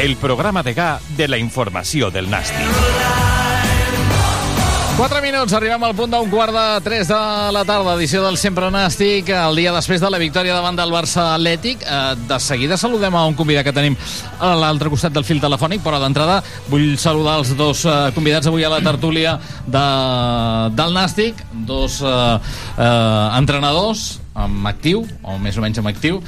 el 0.00 0.14
programa 0.16 0.62
de 0.64 0.72
ga 0.72 0.98
de 1.12 1.26
la 1.28 1.36
informació 1.36 2.06
del 2.08 2.30
Nàstic. 2.32 2.70
4 4.96 5.20
minuts, 5.20 5.52
arribem 5.52 5.84
al 5.84 5.92
punt 5.92 6.14
d'un 6.14 6.30
quart 6.32 6.56
de 6.56 6.64
3 6.86 7.10
de 7.10 7.18
la 7.52 7.66
tarda, 7.68 7.98
edició 7.98 8.22
del 8.24 8.38
Sempre 8.40 8.70
Nàstic, 8.72 9.28
el 9.28 9.60
dia 9.60 9.74
després 9.76 10.00
de 10.00 10.08
la 10.08 10.22
victòria 10.22 10.56
davant 10.56 10.80
del 10.80 10.94
Barça 10.94 11.34
Atlètic. 11.34 11.84
Eh, 11.84 12.16
De 12.30 12.40
seguida 12.40 12.80
saludem 12.80 13.12
a 13.12 13.26
un 13.28 13.36
convidat 13.36 13.68
que 13.68 13.76
tenim 13.76 13.98
a 14.40 14.54
l'altre 14.56 14.88
costat 14.88 15.12
del 15.12 15.28
fil 15.28 15.44
telefònic, 15.44 15.84
però 15.84 16.00
d'entrada 16.00 16.40
vull 16.72 16.96
saludar 16.96 17.42
els 17.42 17.52
dos 17.60 17.84
eh, 17.84 18.08
convidats 18.16 18.48
avui 18.48 18.64
a 18.64 18.72
la 18.72 18.80
tertúlia 18.80 19.36
de, 19.66 19.86
del 20.80 20.96
Nàstic, 20.96 21.44
dos 21.68 22.00
eh, 22.00 22.40
eh, 22.80 23.36
entrenadors 23.36 24.21
amb 24.34 24.66
actiu, 24.66 25.02
o 25.22 25.36
més 25.42 25.56
o 25.58 25.62
menys 25.64 25.78
amb 25.82 25.90
actiu, 25.90 26.20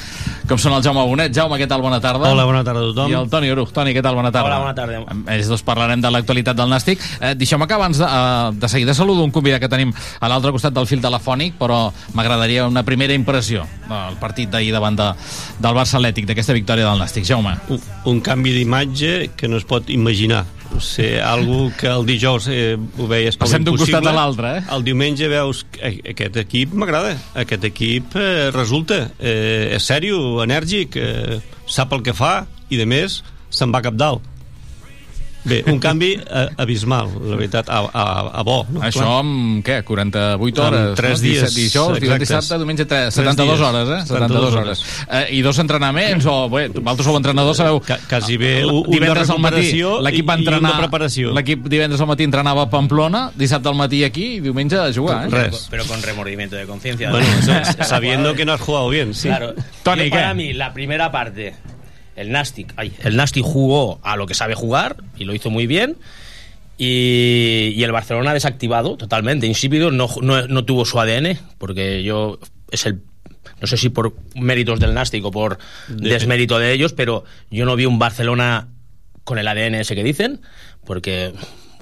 com 0.49 0.59
són 0.61 0.75
el 0.77 0.83
Jaume 0.85 1.05
Bonet. 1.09 1.33
Jaume, 1.35 1.57
què 1.61 1.69
tal? 1.69 1.81
Bona 1.85 2.01
tarda. 2.05 2.31
Hola, 2.31 2.45
bona 2.45 2.63
tarda 2.67 2.83
a 2.83 2.89
tothom. 2.91 3.11
I 3.11 3.17
el 3.19 3.31
Toni 3.33 3.51
Oruch. 3.51 3.73
Toni, 3.73 3.95
què 3.97 4.03
tal? 4.05 4.15
Bona 4.19 4.33
tarda. 4.33 4.51
Hola, 4.51 4.59
bona 4.61 4.75
tarda. 4.77 5.01
Amb 5.15 5.29
ells 5.33 5.49
dos 5.49 5.65
parlarem 5.65 6.03
de 6.05 6.11
l'actualitat 6.13 6.57
del 6.57 6.69
Nàstic. 6.73 7.01
Eh, 7.21 7.35
Deixeu-me 7.35 7.67
que 7.67 7.75
abans 7.75 7.99
de, 7.99 8.05
eh, 8.05 8.51
de 8.61 8.69
seguida 8.69 8.95
saludo 8.95 9.25
un 9.25 9.31
convidat 9.33 9.61
que 9.61 9.69
tenim 9.69 9.93
a 10.21 10.29
l'altre 10.29 10.53
costat 10.53 10.75
del 10.75 10.87
fil 10.87 11.01
telefònic, 11.01 11.57
però 11.59 11.93
m'agradaria 12.15 12.67
una 12.69 12.83
primera 12.85 13.15
impressió 13.17 13.65
del 13.89 14.19
partit 14.21 14.51
d'ahir 14.51 14.73
davant 14.73 14.97
de, 14.97 15.11
del 15.59 15.75
Barça 15.75 15.97
Atlètic, 15.99 16.27
d'aquesta 16.27 16.53
victòria 16.53 16.91
del 16.91 17.01
Nàstic. 17.01 17.25
Jaume. 17.25 17.57
Un, 17.69 17.81
un 18.05 18.21
canvi 18.21 18.53
d'imatge 18.53 19.31
que 19.37 19.49
no 19.49 19.57
es 19.57 19.65
pot 19.65 19.89
imaginar. 19.91 20.45
O 20.73 20.81
sigui, 20.81 21.19
algo 21.21 21.69
que 21.79 21.89
el 21.91 22.07
dijous 22.09 22.49
eh, 22.51 22.75
ho 22.77 23.09
veies 23.11 23.37
com 23.37 23.47
Passem 23.47 23.67
d'un 23.67 23.77
costat 23.79 24.07
a 24.09 24.15
l'altre, 24.17 24.57
eh? 24.59 24.65
El 24.75 24.85
diumenge 24.87 25.29
veus 25.31 25.65
que 25.75 25.83
eh, 25.91 26.15
aquest 26.15 26.41
equip 26.45 26.75
m'agrada. 26.75 27.15
Aquest 27.45 27.69
equip 27.69 28.17
eh, 28.19 28.51
resulta. 28.55 29.05
Eh, 29.19 29.77
és 29.77 29.91
sèrio, 29.93 30.41
enèrgic, 30.45 30.99
eh, 30.99 31.41
sap 31.67 31.93
el 31.97 32.05
que 32.07 32.17
fa 32.17 32.37
i, 32.71 32.79
de 32.81 32.89
més, 32.89 33.21
se'n 33.55 33.75
va 33.75 33.85
cap 33.85 33.99
dalt. 33.99 34.34
Bé, 35.45 35.63
un 35.69 35.79
canvi 35.79 36.15
eh, 36.15 36.49
abismal, 36.57 37.09
la 37.29 37.37
veritat, 37.37 37.69
a, 37.69 37.81
a, 37.93 38.05
a 38.41 38.43
bo. 38.43 38.63
No? 38.73 38.81
Això 38.81 39.03
Clar. 39.03 39.19
amb, 39.21 39.61
què, 39.67 39.83
48 39.85 40.41
Amb 40.41 40.75
hores? 40.75 40.95
tres 40.97 41.21
no? 41.21 41.27
dies, 41.29 41.55
Dijous, 41.55 41.99
exactes. 41.99 42.21
dissabte, 42.29 42.59
diumenge, 42.63 42.87
tre- 42.89 43.03
Tres 43.11 43.15
72 43.15 43.59
dies. 43.59 43.69
hores, 43.69 43.89
eh? 43.89 44.07
72 44.07 44.55
72 44.55 44.55
hores. 44.55 44.85
Eh, 45.11 45.37
I 45.37 45.43
dos 45.43 45.59
entrenaments, 45.61 46.25
o, 46.27 46.49
bé, 46.49 46.69
vosaltres 46.69 47.05
sou 47.07 47.17
entrenadors, 47.21 47.59
sabeu... 47.61 47.81
Ca- 47.85 47.99
quasi 48.09 48.39
bé, 48.41 48.61
eh, 48.63 48.65
un 48.65 48.83
de 48.89 48.97
divendres 48.97 49.29
al 49.31 49.39
matí 49.39 49.57
recuperació 49.61 50.01
l'equip 50.01 50.29
va 50.31 50.35
i- 50.35 50.37
i 50.37 50.41
un 50.41 50.51
de 50.51 50.57
entrenar... 50.57 50.79
preparació. 50.81 51.35
L'equip 51.37 51.69
divendres 51.69 52.01
al 52.01 52.09
matí 52.09 52.25
entrenava 52.25 52.63
a 52.65 52.71
Pamplona, 52.71 53.27
dissabte 53.37 53.69
al 53.69 53.77
matí 53.77 54.03
aquí 54.05 54.27
i 54.39 54.41
diumenge 54.41 54.77
a 54.81 54.89
jugar, 54.93 55.27
eh? 55.27 55.31
Res. 55.31 55.67
Pero 55.71 55.85
con 55.85 56.01
remordimiento 56.03 56.57
de 56.57 56.65
conciencia. 56.65 57.11
Bueno, 57.11 57.27
sabiendo 57.85 58.35
que 58.35 58.45
no 58.47 58.55
has 58.55 58.61
jugado 58.63 58.89
bien, 58.89 59.13
sí. 59.15 59.29
Claro. 59.29 59.53
Tony, 59.83 60.05
Yo, 60.09 60.11
para 60.17 60.33
mí, 60.33 60.53
la 60.55 60.73
primera 60.73 61.13
parte, 61.13 61.55
el 62.17 62.31
Nastic, 62.31 62.73
ay, 62.77 62.93
el 63.03 63.17
Nastic 63.17 63.45
jugó 63.45 63.99
a 64.03 64.17
lo 64.17 64.27
que 64.27 64.35
sabe 64.35 64.55
jugar 64.55 64.97
y 65.17 65.25
lo 65.25 65.35
hizo 65.35 65.51
muy 65.51 65.67
bien. 65.67 65.97
Y, 66.77 67.73
y 67.77 67.85
el 67.85 67.93
Barcelona 67.93 68.35
desactivado 68.35 68.97
totalmente, 68.97 69.47
insípido, 69.47 69.91
no, 69.93 70.09
no, 70.23 70.47
no 70.49 70.65
tuvo 70.65 70.85
su 70.85 70.99
ADN, 70.99 71.39
porque 71.59 72.03
yo 72.03 72.39
es 72.71 72.87
el 72.87 73.01
no 73.61 73.69
sé 73.69 73.77
si 73.77 73.89
por 73.89 74.15
méritos 74.35 74.81
del 74.81 74.93
Nastic 74.93 75.25
o 75.25 75.31
por 75.31 75.59
De- 75.89 76.11
desmérito 76.11 76.59
de 76.59 76.73
ellos, 76.73 76.93
pero 76.93 77.25
yo 77.51 77.65
no 77.65 77.77
vi 77.77 77.87
un 77.87 77.99
Barcelona 78.01 78.69
con 79.23 79.39
el 79.39 79.47
ADN 79.47 79.77
ese 79.77 79.95
que 79.95 80.03
dicen, 80.03 80.41
porque 80.85 81.33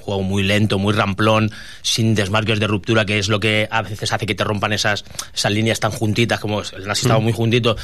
juego 0.02 0.22
muy 0.22 0.42
lento, 0.42 0.78
muy 0.78 0.92
ramplón, 0.92 1.50
sin 1.80 2.14
desmarques 2.14 2.60
de 2.60 2.66
ruptura, 2.66 3.06
que 3.06 3.18
es 3.18 3.28
lo 3.28 3.40
que 3.40 3.68
a 3.70 3.82
veces 3.82 4.12
hace 4.12 4.26
que 4.26 4.34
te 4.34 4.44
rompan 4.44 4.72
esas, 4.72 5.04
esas 5.34 5.52
líneas 5.52 5.80
tan 5.80 5.90
juntitas, 5.92 6.38
como 6.38 6.60
el 6.60 6.86
Nastic 6.86 7.04
estaba 7.06 7.20
Mm. 7.20 7.24
muy 7.24 7.32
juntito, 7.32 7.76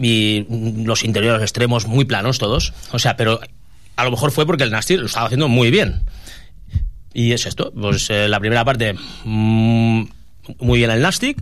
y 0.00 0.46
los 0.84 1.04
interiores 1.04 1.42
extremos 1.42 1.86
muy 1.86 2.04
planos 2.04 2.38
todos. 2.38 2.72
O 2.92 2.98
sea, 2.98 3.16
pero 3.16 3.40
a 3.96 4.04
lo 4.04 4.10
mejor 4.10 4.30
fue 4.30 4.46
porque 4.46 4.64
el 4.64 4.70
Nastic 4.70 5.00
lo 5.00 5.06
estaba 5.06 5.26
haciendo 5.26 5.48
muy 5.48 5.70
bien. 5.70 6.02
Y 7.14 7.32
es 7.32 7.46
esto, 7.46 7.72
pues 7.78 8.08
eh, 8.10 8.28
la 8.28 8.40
primera 8.40 8.64
parte 8.64 8.94
mm, 9.24 10.04
muy 10.60 10.78
bien 10.78 10.90
el 10.90 11.02
Nastic 11.02 11.38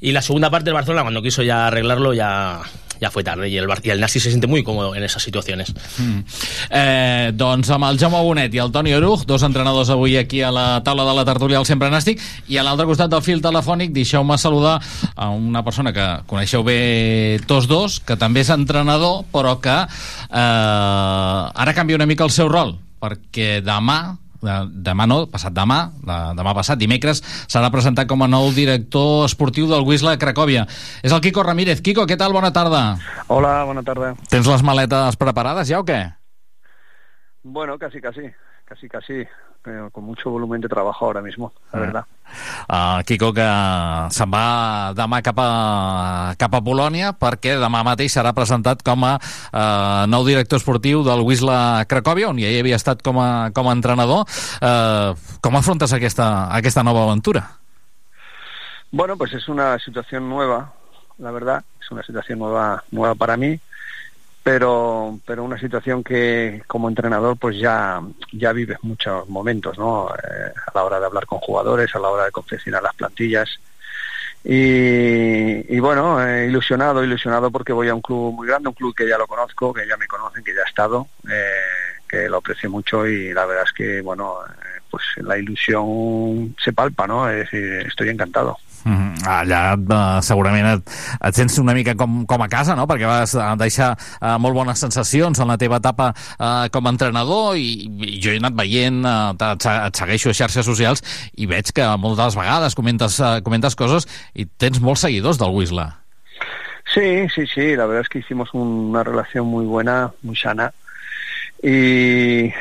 y 0.00 0.12
la 0.12 0.22
segunda 0.22 0.50
parte 0.50 0.66
del 0.66 0.74
Barcelona 0.74 1.02
cuando 1.02 1.22
quiso 1.22 1.42
ya 1.42 1.66
arreglarlo 1.66 2.12
ya, 2.12 2.60
ya 3.00 3.10
fue 3.10 3.22
tarde 3.24 3.48
y 3.48 3.56
el, 3.58 3.66
y 3.82 3.90
el 3.90 4.00
Nastic 4.00 4.22
se 4.22 4.30
siente 4.30 4.46
muy 4.46 4.62
cómodo 4.62 4.94
en 4.94 5.02
esas 5.04 5.22
situaciones. 5.22 5.74
Mm. 5.98 6.18
Eh, 6.70 7.32
doncs 7.34 7.70
amb 7.70 7.84
el 7.90 7.98
Jaume 7.98 8.20
Bonet 8.22 8.54
i 8.54 8.58
el 8.62 8.72
Toni 8.72 8.92
Oruch, 8.94 9.24
dos 9.26 9.42
entrenadors 9.42 9.90
avui 9.90 10.16
aquí 10.16 10.42
a 10.42 10.50
la 10.50 10.82
taula 10.84 11.04
de 11.04 11.14
la 11.14 11.24
tertúlia 11.24 11.58
del 11.58 11.66
Sempre 11.66 11.90
Nàstic, 11.90 12.20
i 12.48 12.56
a 12.58 12.64
l'altre 12.66 12.86
costat 12.86 13.10
del 13.12 13.22
fil 13.22 13.42
telefònic 13.44 13.92
deixeu-me 13.92 14.38
saludar 14.38 14.80
a 15.14 15.28
una 15.30 15.62
persona 15.64 15.92
que 15.92 16.06
coneixeu 16.26 16.64
bé 16.64 17.40
tots 17.46 17.66
dos, 17.68 18.00
que 18.00 18.16
també 18.16 18.40
és 18.44 18.50
entrenador, 18.50 19.24
però 19.32 19.58
que 19.60 19.76
eh, 19.76 21.50
ara 21.54 21.74
canvia 21.74 21.96
una 21.96 22.06
mica 22.06 22.24
el 22.24 22.30
seu 22.34 22.48
rol, 22.48 22.76
perquè 23.00 23.60
demà 23.64 23.98
de- 24.12 24.25
demà 24.70 25.06
no, 25.10 25.22
passat 25.32 25.54
demà, 25.56 25.78
de, 26.00 26.18
demà 26.38 26.54
passat, 26.56 26.78
dimecres, 26.80 27.22
serà 27.50 27.70
presentat 27.74 28.08
com 28.10 28.22
a 28.22 28.30
nou 28.30 28.50
director 28.56 29.26
esportiu 29.26 29.68
del 29.70 29.86
Wisla 29.86 30.16
Cracòvia. 30.20 30.66
És 31.02 31.12
el 31.12 31.22
Quico 31.24 31.44
Ramírez. 31.46 31.82
Quico, 31.84 32.06
què 32.06 32.18
tal? 32.18 32.34
Bona 32.36 32.52
tarda. 32.54 32.84
Hola, 33.26 33.58
buena 33.68 33.84
tarde. 33.86 34.14
Tens 34.30 34.48
les 34.50 34.64
maletes 34.66 35.18
preparades 35.20 35.68
ja 35.70 35.82
o 35.82 35.86
què? 35.86 36.00
Bueno, 37.46 37.78
casi, 37.78 38.00
casi, 38.02 38.26
casi, 38.66 38.88
casi, 38.90 39.20
pero 39.66 39.90
con 39.90 40.04
mucho 40.04 40.30
volumen 40.30 40.60
de 40.60 40.68
trabajo 40.68 41.06
ahora 41.06 41.20
mismo, 41.20 41.52
la 41.72 41.78
Ah. 41.78 41.82
verdad. 41.82 42.04
Uh, 42.68 43.02
Quico, 43.06 43.32
que 43.34 43.42
se'n 44.14 44.30
va 44.30 44.92
demà 44.94 45.18
cap 45.26 45.38
a, 45.42 46.34
cap 46.38 46.54
a 46.54 46.60
Polònia 46.62 47.12
perquè 47.18 47.56
demà 47.58 47.82
mateix 47.86 48.14
serà 48.14 48.30
presentat 48.34 48.82
com 48.86 49.02
a 49.06 49.16
uh, 49.18 50.06
nou 50.06 50.22
director 50.26 50.58
esportiu 50.62 51.02
del 51.02 51.22
Wisla 51.26 51.82
Cracòvia, 51.90 52.28
on 52.30 52.38
ja 52.38 52.46
hi 52.50 52.60
havia 52.62 52.78
estat 52.78 53.02
com 53.02 53.18
a, 53.18 53.50
com 53.54 53.66
a 53.68 53.74
entrenador. 53.74 54.22
Uh, 54.62 55.18
com 55.42 55.58
afrontes 55.58 55.92
aquesta, 55.92 56.46
aquesta 56.54 56.82
nova 56.86 57.02
aventura? 57.02 57.42
Bueno, 58.92 59.16
pues 59.16 59.32
es 59.34 59.48
una 59.48 59.78
situación 59.80 60.28
nueva, 60.28 60.72
la 61.18 61.30
verdad, 61.32 61.64
es 61.80 61.90
una 61.90 62.02
situación 62.04 62.38
nueva, 62.38 62.84
nueva 62.92 63.14
para 63.16 63.36
mí, 63.36 63.58
pero, 64.46 65.18
pero 65.26 65.42
una 65.42 65.58
situación 65.58 66.04
que 66.04 66.62
como 66.68 66.88
entrenador 66.88 67.36
pues 67.36 67.58
ya, 67.58 68.00
ya 68.30 68.52
vives 68.52 68.78
muchos 68.82 69.28
momentos, 69.28 69.76
¿no? 69.76 70.08
Eh, 70.10 70.52
a 70.68 70.70
la 70.72 70.84
hora 70.84 71.00
de 71.00 71.06
hablar 71.06 71.26
con 71.26 71.40
jugadores, 71.40 71.92
a 71.92 71.98
la 71.98 72.10
hora 72.10 72.26
de 72.26 72.30
confeccionar 72.30 72.80
las 72.80 72.94
plantillas 72.94 73.48
Y, 74.44 75.80
bueno, 75.80 76.24
eh, 76.24 76.46
ilusionado, 76.46 77.02
ilusionado 77.02 77.50
porque 77.50 77.72
voy 77.72 77.88
a 77.88 77.94
un 77.96 78.00
club 78.00 78.34
muy 78.34 78.46
grande, 78.46 78.68
un 78.68 78.76
club 78.76 78.94
que 78.94 79.08
ya 79.08 79.18
lo 79.18 79.26
conozco, 79.26 79.74
que 79.74 79.84
ya 79.84 79.96
me 79.96 80.06
conocen, 80.06 80.44
que 80.44 80.54
ya 80.54 80.60
he 80.60 80.68
estado, 80.68 81.08
eh, 81.28 82.04
que 82.08 82.28
lo 82.28 82.36
aprecio 82.36 82.70
mucho 82.70 83.04
y 83.04 83.32
la 83.34 83.46
verdad 83.46 83.64
es 83.66 83.72
que, 83.72 84.00
bueno, 84.00 84.36
pues 84.88 85.02
la 85.16 85.36
ilusión 85.36 86.54
se 86.62 86.72
palpa, 86.72 87.08
¿no? 87.08 87.28
Es 87.28 87.50
decir, 87.50 87.84
estoy 87.84 88.10
encantado. 88.10 88.56
Mm, 88.86 89.24
allà 89.26 89.60
eh, 89.74 90.22
segurament 90.22 90.66
et, 90.76 90.90
et 91.26 91.34
sents 91.34 91.56
una 91.58 91.72
mica 91.74 91.96
com, 91.98 92.20
com 92.30 92.42
a 92.44 92.46
casa, 92.46 92.76
no? 92.78 92.84
perquè 92.86 93.08
vas 93.10 93.32
eh, 93.34 93.46
deixar 93.58 93.88
eh, 93.98 94.36
molt 94.38 94.54
bones 94.54 94.78
sensacions 94.78 95.40
en 95.42 95.50
la 95.50 95.56
teva 95.58 95.80
etapa 95.82 96.12
eh, 96.14 96.68
com 96.70 96.86
a 96.86 96.92
entrenador 96.94 97.56
i, 97.58 97.88
i 98.06 98.20
jo 98.22 98.30
he 98.30 98.38
anat 98.38 98.54
veient, 98.54 99.00
eh, 99.02 99.34
et, 99.50 99.66
et 99.88 99.98
segueixo 99.98 100.30
a 100.30 100.36
xarxes 100.38 100.68
socials 100.70 101.02
i 101.34 101.48
veig 101.50 101.72
que 101.74 101.88
moltes 101.98 102.38
vegades 102.38 102.78
comentes, 102.78 103.18
eh, 103.18 103.40
comentes 103.42 103.74
coses 103.74 104.06
i 104.38 104.46
tens 104.46 104.78
molts 104.78 105.02
seguidors 105.08 105.42
del 105.42 105.50
Wisla. 105.56 105.88
Sí, 106.94 107.26
sí, 107.34 107.42
sí, 107.52 107.74
la 107.74 107.86
verdad 107.86 108.02
es 108.06 108.08
que 108.08 108.20
hicimos 108.20 108.54
un- 108.54 108.90
una 108.94 109.02
relación 109.02 109.48
muy 109.48 109.66
buena, 109.66 110.12
muy 110.22 110.36
sana. 110.36 110.70
Y, 111.60 112.52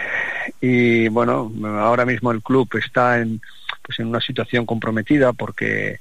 y 0.60 1.08
bueno, 1.10 1.52
ahora 1.80 2.06
mismo 2.06 2.32
el 2.32 2.42
club 2.42 2.68
está 2.82 3.20
en, 3.20 3.40
pues 3.84 4.00
en 4.00 4.08
una 4.08 4.22
situación 4.22 4.66
comprometida 4.66 5.32
porque 5.34 6.00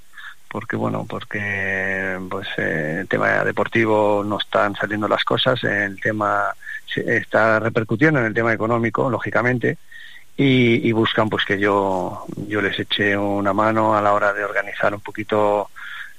porque 0.54 0.76
bueno, 0.76 1.04
porque 1.08 2.16
pues 2.30 2.46
eh, 2.58 2.98
el 3.00 3.08
tema 3.08 3.42
deportivo 3.42 4.22
no 4.24 4.38
están 4.38 4.76
saliendo 4.76 5.08
las 5.08 5.24
cosas, 5.24 5.64
el 5.64 6.00
tema 6.00 6.54
está 6.94 7.58
repercutiendo 7.58 8.20
en 8.20 8.26
el 8.26 8.34
tema 8.34 8.52
económico, 8.52 9.10
lógicamente, 9.10 9.78
y, 10.36 10.92
buscan 10.92 11.28
pues 11.28 11.44
que 11.44 11.58
yo 11.58 12.24
yo 12.46 12.62
les 12.62 12.78
eche 12.78 13.16
una 13.16 13.52
mano 13.52 13.96
a 13.96 14.00
la 14.00 14.12
hora 14.12 14.32
de 14.32 14.44
organizar 14.44 14.94
un 14.94 15.00
poquito 15.00 15.70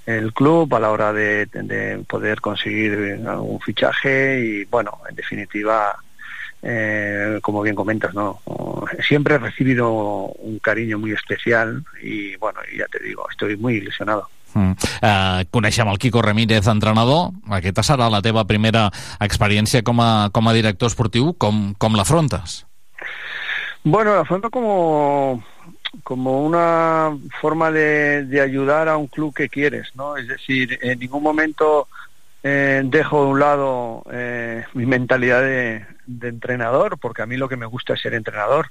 el 0.05 0.33
club 0.33 0.75
a 0.75 0.81
la 0.81 0.91
hora 0.91 1.13
de 1.13 2.03
poder 2.05 2.41
conseguir 2.41 3.21
algún 3.25 3.61
fichaje 3.61 4.41
y 4.41 4.65
bueno 4.65 4.99
en 5.09 5.15
definitiva 5.15 5.95
eh, 6.65 7.39
como 7.41 7.61
bien 7.61 7.75
comentas 7.75 8.13
no 8.13 8.39
siempre 9.07 9.35
he 9.35 9.37
recibido 9.37 9.91
un 9.91 10.57
cariño 10.59 10.97
muy 10.97 11.11
especial 11.11 11.83
y 12.01 12.35
bueno 12.37 12.59
ya 12.75 12.87
te 12.87 12.99
digo 12.99 13.27
estoy 13.29 13.55
muy 13.55 13.75
ilusionado 13.75 14.27
Mm. 14.55 14.71
Eh, 15.01 15.45
coneixem 15.51 15.89
el 15.91 15.99
Quico 15.99 16.21
Ramírez, 16.23 16.65
entrenador. 16.71 17.33
Aquesta 17.57 17.83
serà 17.83 18.07
la 18.09 18.21
teva 18.23 18.45
primera 18.47 18.87
experiència 19.19 19.83
com 19.83 19.99
a, 19.99 20.29
com 20.31 20.47
a 20.47 20.53
director 20.55 20.87
esportiu. 20.87 21.33
Com, 21.37 21.73
com 21.77 21.97
l'afrontes? 21.99 22.63
Bueno, 23.83 24.15
la 24.15 24.21
afronto 24.21 24.49
como, 24.49 25.43
como 26.03 26.41
una 26.45 27.17
forma 27.41 27.69
de, 27.69 28.25
de 28.25 28.41
ayudar 28.41 28.87
a 28.87 28.97
un 28.97 29.07
club 29.07 29.33
que 29.35 29.49
quieres, 29.49 29.91
¿no? 29.93 30.15
Es 30.17 30.27
decir, 30.27 30.79
en 30.81 30.99
ningún 30.99 31.21
momento 31.21 31.87
eh, 32.41 32.81
dejo 32.85 33.25
de 33.25 33.29
un 33.31 33.39
lado 33.39 34.03
eh, 34.11 34.63
mi 34.73 34.85
mentalidad 34.85 35.41
de, 35.41 35.85
de 36.07 36.29
entrenador, 36.29 36.97
porque 36.99 37.21
a 37.21 37.25
mí 37.25 37.37
lo 37.37 37.49
que 37.49 37.57
me 37.57 37.65
gusta 37.65 37.93
es 37.93 38.01
ser 38.01 38.13
entrenador, 38.13 38.67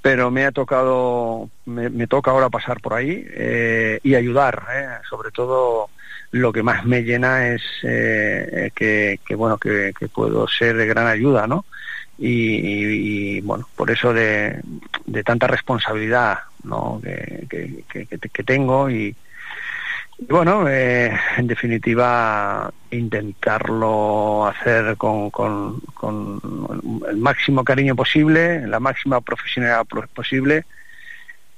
pero 0.00 0.30
me 0.30 0.44
ha 0.44 0.52
tocado, 0.52 1.50
me, 1.64 1.90
me 1.90 2.06
toca 2.06 2.30
ahora 2.30 2.50
pasar 2.50 2.80
por 2.80 2.94
ahí 2.94 3.24
eh, 3.34 4.00
y 4.02 4.14
ayudar, 4.14 4.66
¿eh? 4.74 4.88
sobre 5.08 5.30
todo 5.30 5.90
lo 6.32 6.52
que 6.52 6.62
más 6.62 6.84
me 6.84 7.02
llena 7.02 7.48
es 7.48 7.62
eh, 7.82 8.70
que, 8.74 9.20
que, 9.24 9.34
bueno 9.34 9.58
que, 9.58 9.92
puedo 10.12 10.48
ser 10.48 10.76
de 10.76 10.86
gran 10.86 11.06
ayuda, 11.06 11.46
¿no? 11.46 11.66
y, 12.18 13.40
bueno 13.40 13.68
por 13.74 13.90
eso 13.90 14.12
de, 14.12 14.60
de 15.06 15.24
tanta 15.24 15.46
responsabilidad 15.46 16.38
¿no? 16.62 17.00
que- 17.02 17.46
que 17.88 18.44
tengo 18.44 18.90
y, 18.90 19.16
y 20.18 20.24
bueno 20.26 20.68
eh, 20.68 21.10
en 21.36 21.46
definitiva 21.46 22.70
intentarlo 22.90 24.46
hacer 24.46 24.96
con, 24.96 25.30
con- 25.30 25.80
con 25.94 26.40
el 27.08 27.16
máximo 27.16 27.64
cariño 27.64 27.94
posible 27.96 28.66
la 28.66 28.80
máxima 28.80 29.20
profesionalidad 29.20 29.84
pro- 29.86 30.06
posible 30.14 30.64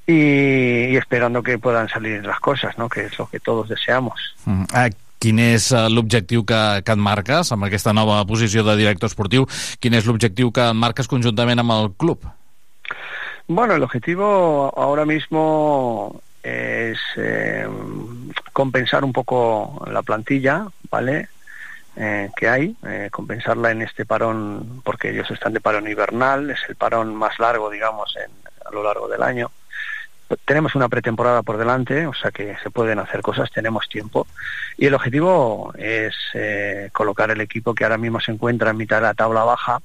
y, 0.06 0.86
y 0.92 0.96
esperando 0.96 1.42
que 1.42 1.58
puedan 1.58 1.88
salir 1.88 2.24
las 2.24 2.40
cosas 2.40 2.76
¿no? 2.78 2.88
que 2.88 3.06
es 3.06 3.18
lo 3.18 3.26
que 3.28 3.40
todos 3.40 3.68
deseamos 3.68 4.20
Mm. 4.46 4.64
Eh, 4.76 4.90
quin 5.24 5.38
és 5.40 5.70
eh, 5.72 5.86
l'objectiu 5.88 6.42
que, 6.44 6.82
que 6.84 6.92
et 6.92 7.00
marques 7.00 7.48
amb 7.54 7.64
aquesta 7.64 7.94
nova 7.96 8.18
posició 8.28 8.60
de 8.66 8.74
director 8.76 9.08
esportiu? 9.08 9.46
Quin 9.80 9.94
és 9.96 10.04
l'objectiu 10.04 10.50
que 10.52 10.60
et 10.68 10.76
marques 10.76 11.08
conjuntament 11.08 11.62
amb 11.62 11.72
el 11.72 11.88
club? 11.96 12.26
Bueno, 13.48 13.72
el 13.72 13.82
objetivo 13.82 14.68
ahora 14.76 15.06
mismo 15.06 16.20
es 16.44 16.98
eh, 17.16 17.66
compensar 18.52 19.02
un 19.02 19.12
poco 19.12 19.82
la 19.90 20.02
plantilla, 20.02 20.66
¿vale? 20.90 21.28
Eh, 21.96 22.30
que 22.36 22.48
hay, 22.48 22.76
eh, 22.86 23.08
compensarla 23.10 23.70
en 23.70 23.82
este 23.82 24.04
parón, 24.04 24.82
porque 24.84 25.10
ellos 25.10 25.30
están 25.30 25.54
de 25.54 25.60
parón 25.60 25.88
invernal, 25.88 26.50
es 26.50 26.60
el 26.68 26.76
parón 26.76 27.14
más 27.14 27.38
largo, 27.38 27.70
digamos, 27.70 28.14
en, 28.16 28.30
a 28.66 28.70
lo 28.72 28.82
largo 28.82 29.08
del 29.08 29.22
año. 29.22 29.50
Tenemos 30.44 30.74
una 30.74 30.88
pretemporada 30.88 31.42
por 31.42 31.56
delante, 31.56 32.06
o 32.06 32.14
sea 32.14 32.30
que 32.30 32.56
se 32.62 32.70
pueden 32.70 32.98
hacer 32.98 33.22
cosas, 33.22 33.50
tenemos 33.50 33.88
tiempo. 33.88 34.26
Y 34.76 34.86
el 34.86 34.94
objetivo 34.94 35.72
es 35.76 36.14
colocar 36.92 37.30
el 37.30 37.40
equipo 37.40 37.74
que 37.74 37.84
ahora 37.84 37.98
mismo 37.98 38.20
se 38.20 38.32
encuentra 38.32 38.70
en 38.70 38.76
mitad 38.76 38.96
de 38.96 39.02
la 39.02 39.14
tabla 39.14 39.44
baja, 39.44 39.80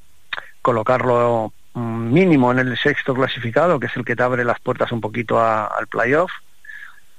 colocarlo 0.62 1.54
mm, 1.74 2.14
mínimo 2.14 2.52
en 2.52 2.60
el 2.60 2.78
sexto 2.78 3.14
clasificado, 3.14 3.80
que 3.80 3.88
es 3.88 3.96
el 3.96 4.06
que 4.06 4.16
te 4.16 4.24
abre 4.24 4.44
las 4.44 4.60
puertas 4.60 4.92
un 4.92 5.02
poquito 5.02 5.40
al 5.40 5.88
playoff, 5.88 6.32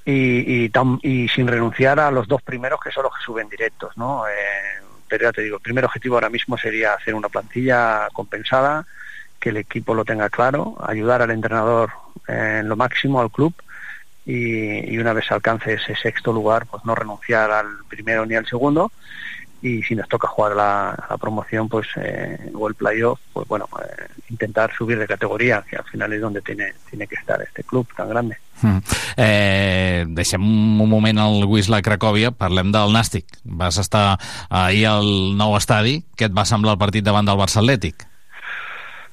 y, 0.04 1.28
sin 1.34 1.46
renunciar 1.46 2.00
a 2.00 2.10
los 2.10 2.26
dos 2.26 2.42
primeros 2.42 2.80
que 2.80 2.90
son 2.90 3.04
los 3.04 3.16
que 3.16 3.24
suben 3.24 3.48
directos, 3.48 3.96
¿no? 3.96 4.26
Eh, 4.26 4.82
pero 5.08 5.24
ya 5.24 5.32
te 5.32 5.42
digo, 5.42 5.56
el 5.56 5.62
primer 5.62 5.84
objetivo 5.84 6.16
ahora 6.16 6.30
mismo 6.30 6.56
sería 6.56 6.94
hacer 6.94 7.14
una 7.14 7.28
plantilla 7.28 8.08
compensada, 8.12 8.86
que 9.38 9.50
el 9.50 9.56
equipo 9.58 9.94
lo 9.94 10.04
tenga 10.04 10.28
claro, 10.28 10.76
ayudar 10.86 11.22
al 11.22 11.30
entrenador 11.30 11.90
eh, 12.28 12.58
en 12.60 12.68
lo 12.68 12.76
máximo 12.76 13.20
al 13.20 13.30
club 13.30 13.54
y 14.26 14.96
una 14.98 15.12
vez 15.12 15.32
alcance 15.32 15.72
ese 15.72 15.96
sexto 15.96 16.32
lugar, 16.32 16.66
pues 16.66 16.84
no 16.84 16.94
renunciar 16.94 17.50
al 17.50 17.66
primero 17.88 18.24
ni 18.26 18.36
al 18.36 18.46
segundo 18.46 18.92
y 19.62 19.83
si 19.83 19.94
nos 19.94 20.09
toca 20.09 20.29
jugar 20.29 20.57
la, 20.57 21.07
la 21.09 21.18
promoción 21.18 21.68
pues 21.68 21.87
eh, 21.96 22.51
o 22.55 22.68
el 22.68 22.75
playoff, 22.75 23.20
pues 23.33 23.46
bueno, 23.49 23.68
eh, 23.81 24.07
intentar 24.31 24.73
subir 24.73 24.99
de 24.99 25.07
categoría, 25.07 25.64
que 25.68 25.77
al 25.77 25.85
final 25.85 26.12
es 26.12 26.20
donde 26.20 26.40
tiene, 26.40 26.73
tiene 26.88 27.07
que 27.07 27.16
estar 27.16 27.40
este 27.42 27.62
club 27.64 27.87
tan 27.94 28.09
grande. 28.09 28.38
Mm. 28.62 28.79
Eh, 29.16 30.05
deixem 30.09 30.42
un 30.42 30.88
moment 30.88 31.18
al 31.18 31.44
Wisla 31.49 31.81
Cracòvia, 31.83 32.31
parlem 32.33 32.73
del 32.73 32.92
Nàstic. 32.92 33.27
Vas 33.44 33.79
estar 33.81 34.18
ahir 34.49 34.87
al 34.90 35.09
nou 35.37 35.57
estadi. 35.57 36.01
Què 36.16 36.29
et 36.29 36.37
va 36.37 36.46
semblar 36.49 36.77
el 36.77 36.81
partit 36.81 37.05
davant 37.05 37.29
del 37.29 37.40
Barça 37.40 37.61
Atlètic? 37.61 38.07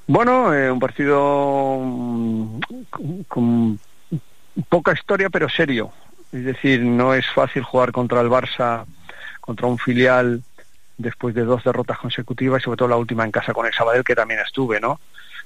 Bueno, 0.08 0.54
eh, 0.54 0.72
un 0.72 0.80
partido 0.80 1.80
mm, 1.84 2.60
con, 2.90 3.24
con 3.28 3.80
poca 4.70 4.94
historia 4.94 5.30
pero 5.30 5.50
serio. 5.50 5.92
Es 6.32 6.44
decir, 6.44 6.82
no 6.82 7.14
es 7.14 7.26
fácil 7.34 7.64
jugar 7.64 7.92
contra 7.92 8.22
el 8.22 8.30
Barça, 8.30 8.86
contra 9.48 9.66
un 9.68 9.78
filial 9.80 10.44
después 10.98 11.34
de 11.34 11.46
dos 11.46 11.64
derrotas 11.64 11.98
consecutivas 12.00 12.62
y 12.62 12.66
sobre 12.66 12.78
todo 12.78 12.90
la 12.90 12.98
última 12.98 13.24
en 13.24 13.32
casa 13.32 13.54
con 13.54 13.66
el 13.66 13.74
Sabadell 13.74 14.04
que 14.04 14.14
también 14.16 14.42
estuve, 14.42 14.80
¿no? 14.82 15.00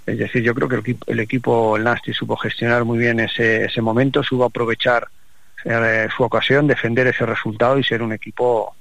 Es 0.08 0.18
decir, 0.18 0.42
yo 0.42 0.56
creo 0.56 0.68
que 0.68 0.76
el, 0.76 0.82
equipo- 0.82 1.06
el 1.08 1.20
equipo, 1.20 1.78
el 1.78 1.84
Nasti, 1.84 2.12
supo 2.14 2.36
gestionar 2.36 2.84
muy 2.84 2.98
bien 2.98 3.20
ese, 3.20 3.66
ese 3.66 3.82
momento, 3.82 4.24
supo 4.24 4.46
aprovechar 4.46 5.08
eh, 5.64 6.08
su 6.16 6.24
ocasión, 6.24 6.66
defender 6.66 7.06
ese 7.08 7.26
resultado 7.28 7.78
y 7.78 7.84
ser 7.84 8.02
un 8.02 8.12
equipo 8.14 8.76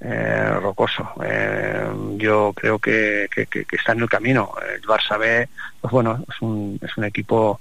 eh, 0.00 0.50
rocoso. 0.60 1.08
Eh, 1.24 1.88
yo 2.18 2.52
creo 2.54 2.78
que, 2.78 3.28
que- 3.34 3.64
está 3.72 3.92
en 3.92 4.00
el 4.00 4.08
camino. 4.10 4.52
El 4.74 4.82
Barça 4.82 5.18
B, 5.18 5.48
pues 5.80 5.90
bueno, 5.90 6.22
es 6.28 6.36
un, 6.42 6.78
es 6.82 6.94
un 6.98 7.04
equipo 7.04 7.58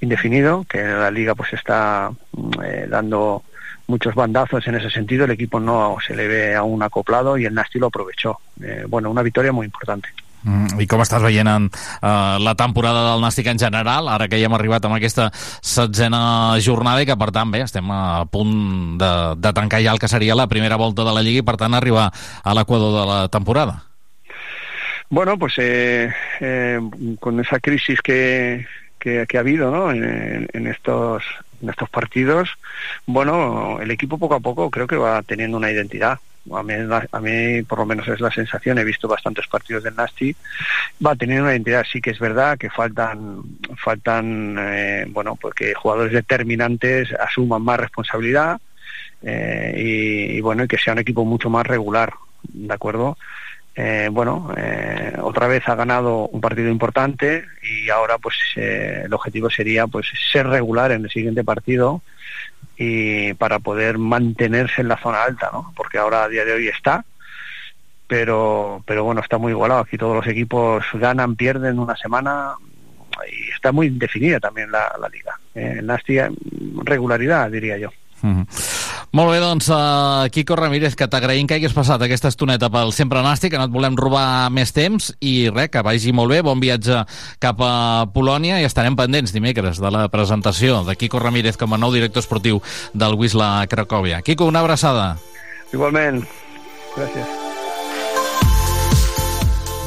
indefinido, 0.00 0.64
que 0.68 0.80
en 0.80 0.98
la 0.98 1.10
liga 1.10 1.34
pues 1.36 1.52
está 1.52 2.10
mm, 2.32 2.50
dando 2.88 3.44
muchos 3.88 4.14
bandazos 4.14 4.66
en 4.68 4.76
ese 4.76 4.90
sentido, 4.90 5.24
el 5.24 5.32
equipo 5.32 5.58
no 5.58 5.96
se 6.06 6.14
le 6.14 6.28
ve 6.28 6.54
aún 6.54 6.82
acoplado 6.82 7.36
y 7.36 7.44
el 7.44 7.54
Nasti 7.54 7.78
lo 7.78 7.88
aprovechó. 7.88 8.38
Eh, 8.62 8.84
bueno, 8.88 9.10
una 9.10 9.22
victoria 9.22 9.50
muy 9.50 9.66
importante. 9.66 10.08
Mm, 10.42 10.78
I 10.78 10.86
com 10.86 11.02
estàs 11.02 11.22
veient 11.24 11.48
en, 11.50 11.64
uh, 11.66 12.38
la 12.38 12.54
temporada 12.54 13.00
del 13.08 13.22
Nàstic 13.24 13.48
en 13.50 13.58
general, 13.58 14.06
ara 14.08 14.28
que 14.30 14.38
ja 14.38 14.46
hem 14.46 14.54
arribat 14.54 14.84
amb 14.86 14.94
aquesta 14.94 15.32
setzena 15.34 16.54
jornada 16.62 17.02
i 17.02 17.08
que, 17.08 17.16
per 17.18 17.32
tant, 17.34 17.50
bé, 17.50 17.64
estem 17.66 17.90
a 17.90 18.22
punt 18.30 19.00
de, 19.00 19.10
de 19.42 19.52
tancar 19.52 19.82
ja 19.82 19.92
el 19.92 19.98
que 19.98 20.08
seria 20.08 20.38
la 20.38 20.46
primera 20.46 20.78
volta 20.78 21.02
de 21.02 21.14
la 21.16 21.24
Lliga 21.26 21.42
i, 21.42 21.46
per 21.46 21.56
tant, 21.58 21.74
arribar 21.74 22.06
a 22.12 22.54
l'equador 22.54 22.94
de 23.00 23.04
la 23.10 23.18
temporada. 23.28 23.82
Bueno, 25.10 25.38
pues 25.38 25.54
eh, 25.58 26.12
eh, 26.40 26.80
con 27.18 27.40
esa 27.40 27.58
crisis 27.58 28.00
que, 28.02 28.66
que, 28.98 29.26
que 29.26 29.36
ha 29.38 29.40
habido 29.40 29.70
¿no? 29.70 29.90
en, 29.90 30.46
en 30.52 30.66
estos, 30.66 31.24
en 31.62 31.70
estos 31.70 31.88
partidos, 31.90 32.50
bueno, 33.06 33.80
el 33.80 33.90
equipo 33.90 34.18
poco 34.18 34.34
a 34.34 34.40
poco 34.40 34.70
creo 34.70 34.86
que 34.86 34.96
va 34.96 35.22
teniendo 35.22 35.56
una 35.56 35.70
identidad. 35.70 36.18
A 36.54 36.62
mí, 36.62 36.72
a 37.12 37.20
mí 37.20 37.62
por 37.64 37.80
lo 37.80 37.84
menos 37.84 38.08
es 38.08 38.20
la 38.20 38.30
sensación, 38.30 38.78
he 38.78 38.84
visto 38.84 39.06
bastantes 39.06 39.46
partidos 39.48 39.82
del 39.82 39.94
Nasti, 39.94 40.34
va 41.04 41.14
teniendo 41.14 41.44
una 41.44 41.52
identidad, 41.52 41.84
sí 41.90 42.00
que 42.00 42.10
es 42.10 42.18
verdad 42.18 42.56
que 42.56 42.70
faltan, 42.70 43.42
faltan 43.76 44.56
eh, 44.58 45.04
bueno, 45.10 45.36
pues 45.36 45.54
que 45.54 45.74
jugadores 45.74 46.12
determinantes 46.12 47.12
asuman 47.12 47.60
más 47.62 47.80
responsabilidad, 47.80 48.58
eh, 49.22 49.74
y, 49.76 50.38
y 50.38 50.40
bueno, 50.40 50.64
y 50.64 50.68
que 50.68 50.78
sea 50.78 50.94
un 50.94 51.00
equipo 51.00 51.24
mucho 51.26 51.50
más 51.50 51.66
regular, 51.66 52.14
¿de 52.44 52.72
acuerdo? 52.72 53.18
Eh, 53.80 54.08
bueno, 54.10 54.52
eh, 54.56 55.12
otra 55.22 55.46
vez 55.46 55.68
ha 55.68 55.76
ganado 55.76 56.26
un 56.26 56.40
partido 56.40 56.68
importante 56.68 57.44
y 57.62 57.88
ahora 57.90 58.18
pues 58.18 58.34
eh, 58.56 59.02
el 59.04 59.14
objetivo 59.14 59.48
sería 59.50 59.86
pues 59.86 60.08
ser 60.32 60.48
regular 60.48 60.90
en 60.90 61.04
el 61.04 61.10
siguiente 61.10 61.44
partido 61.44 62.02
y 62.76 63.34
para 63.34 63.60
poder 63.60 63.96
mantenerse 63.96 64.80
en 64.80 64.88
la 64.88 64.96
zona 64.96 65.22
alta, 65.22 65.50
¿no? 65.52 65.72
Porque 65.76 65.96
ahora 65.96 66.24
a 66.24 66.28
día 66.28 66.44
de 66.44 66.54
hoy 66.54 66.66
está, 66.66 67.04
pero 68.08 68.82
pero 68.84 69.04
bueno 69.04 69.20
está 69.20 69.38
muy 69.38 69.52
igualado. 69.52 69.82
Aquí 69.82 69.96
todos 69.96 70.16
los 70.16 70.26
equipos 70.26 70.84
ganan, 70.94 71.36
pierden 71.36 71.78
una 71.78 71.94
semana 71.94 72.54
y 73.30 73.50
está 73.50 73.70
muy 73.70 73.90
definida 73.90 74.40
también 74.40 74.72
la, 74.72 74.92
la 75.00 75.08
liga. 75.08 75.38
El 75.54 75.86
Nasti 75.86 76.18
regularidad 76.82 77.48
diría 77.48 77.78
yo. 77.78 77.90
Mm 78.22 78.34
-hmm. 78.34 78.46
Molt 79.12 79.30
bé, 79.30 79.38
doncs, 79.40 79.68
uh, 79.68 80.28
Quico 80.30 80.56
Ramírez, 80.56 80.94
que 80.94 81.08
t'agraïm 81.08 81.46
que 81.46 81.54
hagués 81.54 81.72
passat 81.72 82.02
aquesta 82.02 82.28
estoneta 82.28 82.68
pel 82.68 82.92
Sempre 82.92 83.22
Nàstic, 83.22 83.50
que 83.50 83.58
no 83.58 83.64
et 83.64 83.70
volem 83.70 83.96
robar 83.96 84.50
més 84.50 84.72
temps, 84.72 85.14
i 85.20 85.48
res, 85.48 85.70
que 85.70 85.82
vagi 85.82 86.12
molt 86.12 86.30
bé, 86.30 86.42
bon 86.42 86.60
viatge 86.60 87.06
cap 87.38 87.56
a 87.60 88.06
Polònia, 88.12 88.60
i 88.60 88.64
estarem 88.64 88.96
pendents 88.96 89.32
dimecres 89.32 89.80
de 89.80 89.90
la 89.90 90.08
presentació 90.08 90.84
de 90.84 90.96
Quico 90.96 91.18
Ramírez 91.18 91.56
com 91.56 91.72
a 91.72 91.78
nou 91.78 91.92
director 91.92 92.20
esportiu 92.20 92.60
del 92.92 93.14
Wisla 93.14 93.66
Cracòvia. 93.66 94.22
Quico, 94.22 94.44
una 94.44 94.60
abraçada. 94.60 95.16
Igualment. 95.72 96.24
Gràcies. 96.96 97.37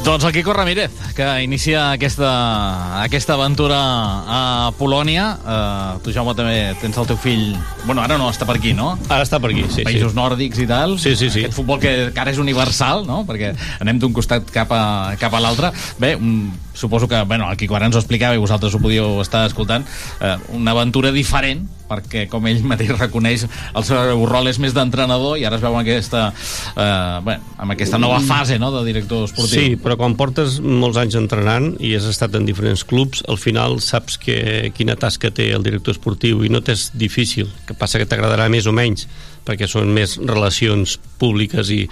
Doncs 0.02 0.24
el 0.26 0.34
Quico 0.34 0.52
Ramírez, 0.52 0.90
que 1.16 1.44
inicia 1.44 1.92
aquesta, 1.92 3.04
aquesta 3.04 3.36
aventura 3.36 3.78
a 3.78 4.72
Polònia. 4.80 5.26
Uh, 5.38 6.00
tu, 6.02 6.10
Jaume, 6.16 6.34
també 6.34 6.74
tens 6.82 6.98
el 6.98 7.06
teu 7.06 7.20
fill... 7.22 7.52
Bueno, 7.86 8.02
ara 8.02 8.18
no 8.18 8.32
està 8.34 8.48
per 8.50 8.56
aquí, 8.58 8.74
no? 8.74 8.96
Ara 9.12 9.22
està 9.28 9.38
per 9.38 9.52
aquí, 9.54 9.68
sí. 9.70 9.86
Països 9.86 10.16
sí. 10.16 10.18
nòrdics 10.18 10.64
i 10.64 10.66
tal. 10.66 10.98
Sí, 10.98 11.14
sí, 11.14 11.30
sí. 11.30 11.46
Aquest 11.46 11.60
futbol 11.60 11.78
que, 11.84 11.94
que 12.16 12.24
ara 12.24 12.34
és 12.34 12.42
universal, 12.42 13.06
no? 13.06 13.22
Perquè 13.30 13.54
anem 13.78 14.02
d'un 14.02 14.18
costat 14.18 14.50
cap 14.50 14.74
a, 14.74 14.84
cap 15.22 15.38
a 15.38 15.44
l'altre. 15.46 15.70
Bé, 16.02 16.16
un, 16.18 16.50
suposo 16.82 17.08
que, 17.08 17.22
bueno, 17.30 17.48
Quico 17.58 17.78
ara 17.78 17.88
ens 17.88 17.96
ho 17.96 18.02
explicava 18.02 18.36
i 18.36 18.41
vosaltres 18.41 18.74
ho 18.76 18.82
podíeu 18.82 19.22
estar 19.22 19.46
escoltant, 19.48 19.86
eh, 20.20 20.36
una 20.58 20.74
aventura 20.74 21.13
diferent, 21.15 21.67
perquè, 21.91 22.26
com 22.32 22.46
ell 22.48 22.62
mateix 22.67 22.94
reconeix, 22.98 23.46
el 23.76 23.86
seu 23.88 24.24
rol 24.30 24.50
és 24.52 24.60
més 24.63 24.76
d'entrenador 24.76 25.38
i 25.39 25.46
ara 25.48 25.60
es 25.60 25.63
veu 25.63 25.76
en 25.76 25.84
aquesta, 25.84 26.28
eh, 26.76 27.17
bé, 27.28 27.38
amb 27.62 27.76
aquesta 27.76 28.00
nova 28.02 28.22
fase 28.26 28.58
no, 28.62 28.72
de 28.78 28.86
director 28.88 29.28
esportiu. 29.28 29.60
Sí, 29.60 29.76
però 29.82 29.98
quan 30.00 30.15
portes 30.20 30.60
molts 30.63 31.00
anys 31.02 31.20
entrenant 31.20 31.74
i 31.80 31.94
has 31.98 32.08
estat 32.10 32.36
en 32.39 32.48
diferents 32.48 32.86
clubs, 32.88 33.26
al 33.30 33.39
final 33.41 33.80
saps 33.84 34.17
que, 34.22 34.72
quina 34.76 34.98
tasca 35.00 35.32
té 35.36 35.52
el 35.56 35.67
director 35.67 35.96
esportiu 35.96 36.46
i 36.46 36.52
no 36.52 36.63
t'és 36.65 36.89
difícil, 36.98 37.52
que 37.67 37.78
passa 37.78 38.02
que 38.02 38.08
t'agradarà 38.10 38.48
més 38.52 38.67
o 38.67 38.76
menys 38.76 39.08
perquè 39.45 39.67
són 39.69 39.91
més 39.93 40.17
relacions 40.19 40.97
públiques 41.21 41.69
i, 41.73 41.84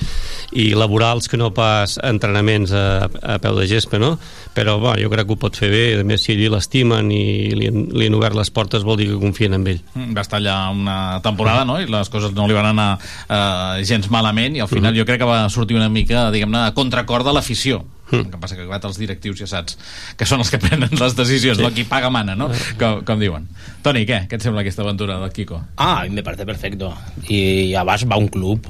i 0.58 0.70
laborals 0.78 1.30
que 1.30 1.38
no 1.40 1.52
pas 1.56 1.98
entrenaments 2.06 2.74
a, 2.74 3.08
a 3.08 3.38
peu 3.42 3.58
de 3.60 3.68
gespa, 3.70 4.00
no? 4.02 4.16
Però 4.56 4.78
bueno, 4.82 4.98
jo 5.02 5.12
crec 5.14 5.30
que 5.30 5.36
ho 5.36 5.40
pot 5.42 5.58
fer 5.60 5.70
bé, 5.74 5.84
a 6.00 6.06
més 6.08 6.26
si 6.26 6.34
allí 6.36 6.50
l'estimen 6.52 7.12
i 7.14 7.24
li, 7.58 7.70
li 7.70 8.10
han 8.10 8.18
obert 8.18 8.38
les 8.38 8.52
portes 8.54 8.86
vol 8.86 9.00
dir 9.00 9.10
que 9.12 9.20
confien 9.22 9.58
en 9.58 9.68
ell. 9.68 9.84
Mm, 9.94 10.16
va 10.18 10.26
estar 10.26 10.40
allà 10.42 10.58
una 10.74 10.98
temporada 11.26 11.66
no? 11.68 11.80
i 11.82 11.88
les 11.90 12.12
coses 12.12 12.34
no 12.38 12.48
li 12.50 12.58
van 12.58 12.72
anar 12.72 12.90
eh, 13.00 13.86
gens 13.88 14.10
malament 14.14 14.58
i 14.58 14.64
al 14.66 14.72
final 14.72 14.96
jo 14.98 15.06
crec 15.08 15.22
que 15.22 15.30
va 15.30 15.42
sortir 15.54 15.78
una 15.78 15.90
mica 15.92 16.30
diguem-ne 16.34 16.68
a 16.68 16.76
contracor 16.78 17.26
de 17.28 17.36
l'afició 17.36 17.84
el 18.18 18.30
que 18.32 18.38
passa 18.42 18.56
que 18.58 18.66
clar, 18.66 18.80
els 18.84 18.98
directius 18.98 19.40
ja 19.40 19.48
saps 19.48 19.78
que 20.18 20.26
són 20.26 20.40
els 20.40 20.50
que 20.50 20.58
prenen 20.60 20.90
les 20.92 21.16
decisions, 21.16 21.58
Sí. 21.58 21.64
no? 21.64 21.72
qui 21.72 21.84
paga 21.84 22.10
mana 22.10 22.36
no? 22.36 22.50
com, 22.80 23.04
com 23.06 23.20
diuen 23.20 23.48
Toni, 23.84 24.06
què? 24.06 24.28
Què 24.28 24.36
et 24.36 24.42
sembla 24.42 24.62
aquesta 24.62 24.82
aventura 24.84 25.20
del 25.20 25.32
Kiko? 25.32 25.62
Ah, 25.78 26.06
me 26.10 26.22
parece 26.24 26.46
perfecto. 26.46 26.94
Y 27.28 27.74
además 27.76 28.06
va 28.12 28.18
un 28.18 28.28
club. 28.28 28.68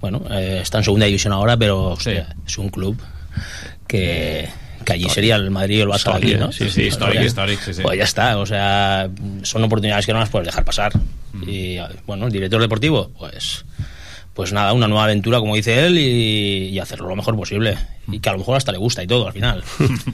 Bueno, 0.00 0.22
eh, 0.30 0.60
está 0.62 0.78
en 0.78 0.84
segunda 0.84 1.06
división 1.06 1.32
ahora, 1.32 1.56
pero 1.56 1.90
hostia, 1.92 2.34
es 2.46 2.58
un 2.58 2.68
club 2.70 2.96
que, 3.86 4.48
que 4.84 4.92
allí 4.92 5.08
sería 5.08 5.36
el 5.36 5.50
Madrid 5.50 5.78
y 5.78 5.80
el 5.80 5.88
Barça 5.88 6.14
aquí, 6.16 6.34
¿no? 6.34 6.50
Sí, 6.52 6.68
sí, 6.70 6.82
históric, 6.82 7.16
O 7.16 7.20
sea, 7.20 7.26
històric, 7.26 7.60
sí, 7.60 7.74
sí. 7.74 7.82
Pues 7.82 7.98
ya 7.98 8.04
está, 8.04 8.38
o 8.38 8.46
sea, 8.46 9.08
son 9.42 9.62
oportunidades 9.64 10.06
que 10.06 10.12
no 10.12 10.18
las 10.18 10.28
puedes 10.28 10.46
dejar 10.46 10.64
pasar. 10.64 10.92
Y 11.46 11.76
bueno, 12.06 12.26
el 12.26 12.32
director 12.32 12.60
deportivo, 12.60 13.10
pues 13.18 13.64
pues 14.36 14.52
nada, 14.52 14.72
una 14.74 14.86
nueva 14.86 15.04
aventura, 15.04 15.40
como 15.40 15.56
dice 15.56 15.86
él, 15.86 15.98
y, 15.98 16.68
y 16.68 16.78
hacerlo 16.78 17.08
lo 17.08 17.16
mejor 17.16 17.34
posible. 17.36 17.76
Y 18.08 18.20
que 18.20 18.28
a 18.28 18.32
lo 18.32 18.38
mejor 18.38 18.56
hasta 18.56 18.70
le 18.70 18.78
gusta 18.78 19.02
y 19.02 19.06
todo 19.08 19.26
al 19.26 19.32
final. 19.32 19.64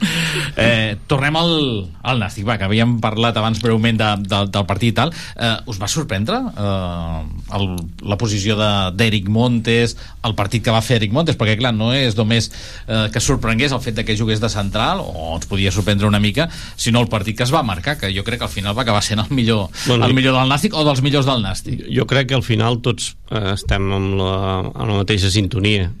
Eh, 0.55 0.97
tornem 1.07 1.35
al, 1.35 1.89
al 2.05 2.19
Nàstic, 2.21 2.45
va, 2.45 2.55
que 2.59 2.65
havíem 2.67 2.97
parlat 3.01 3.37
abans 3.39 3.57
breument 3.61 3.97
de, 3.97 4.09
de, 4.21 4.39
del 4.53 4.65
partit 4.69 4.91
i 4.91 4.95
tal. 4.97 5.11
Eh, 5.35 5.49
us 5.69 5.79
va 5.81 5.87
sorprendre 5.89 6.37
eh, 6.37 7.21
el, 7.57 7.65
la 8.05 8.17
posició 8.21 8.55
de- 8.59 8.91
d'Eric 8.97 9.29
Montes, 9.33 9.95
el 10.25 10.35
partit 10.37 10.63
que 10.65 10.73
va 10.73 10.81
fer 10.85 10.97
Eric 10.99 11.13
Montes? 11.15 11.37
Perquè, 11.39 11.55
clar, 11.59 11.73
no 11.73 11.91
és 11.95 12.17
només 12.17 12.49
eh, 12.87 13.07
que 13.13 13.21
sorprengués 13.23 13.73
el 13.73 13.81
fet 13.81 13.97
de 13.97 14.05
que 14.05 14.17
jugués 14.17 14.41
de 14.43 14.49
central, 14.53 15.01
o 15.03 15.33
ens 15.37 15.47
podia 15.49 15.71
sorprendre 15.73 16.07
una 16.09 16.19
mica, 16.21 16.49
sinó 16.75 17.01
el 17.01 17.09
partit 17.09 17.37
que 17.39 17.47
es 17.47 17.53
va 17.53 17.63
marcar, 17.65 17.97
que 17.97 18.13
jo 18.15 18.23
crec 18.23 18.39
que 18.43 18.49
al 18.49 18.53
final 18.53 18.77
va 18.77 18.83
acabar 18.85 19.01
sent 19.03 19.23
el 19.25 19.31
millor, 19.33 19.69
Bueno, 19.87 20.05
el 20.05 20.13
millor 20.13 20.37
del 20.37 20.49
Nàstic 20.53 20.73
o 20.77 20.85
dels 20.85 21.01
millors 21.01 21.25
del 21.29 21.41
Nàstic. 21.45 21.85
Jo 21.93 22.05
crec 22.09 22.29
que 22.29 22.37
al 22.37 22.45
final 22.45 22.79
tots 22.85 23.15
eh, 23.31 23.53
estem 23.55 23.89
amb 23.93 24.12
la, 24.17 24.33
amb 24.63 24.89
la 24.89 24.99
mateixa 25.01 25.31
sintonia. 25.33 25.91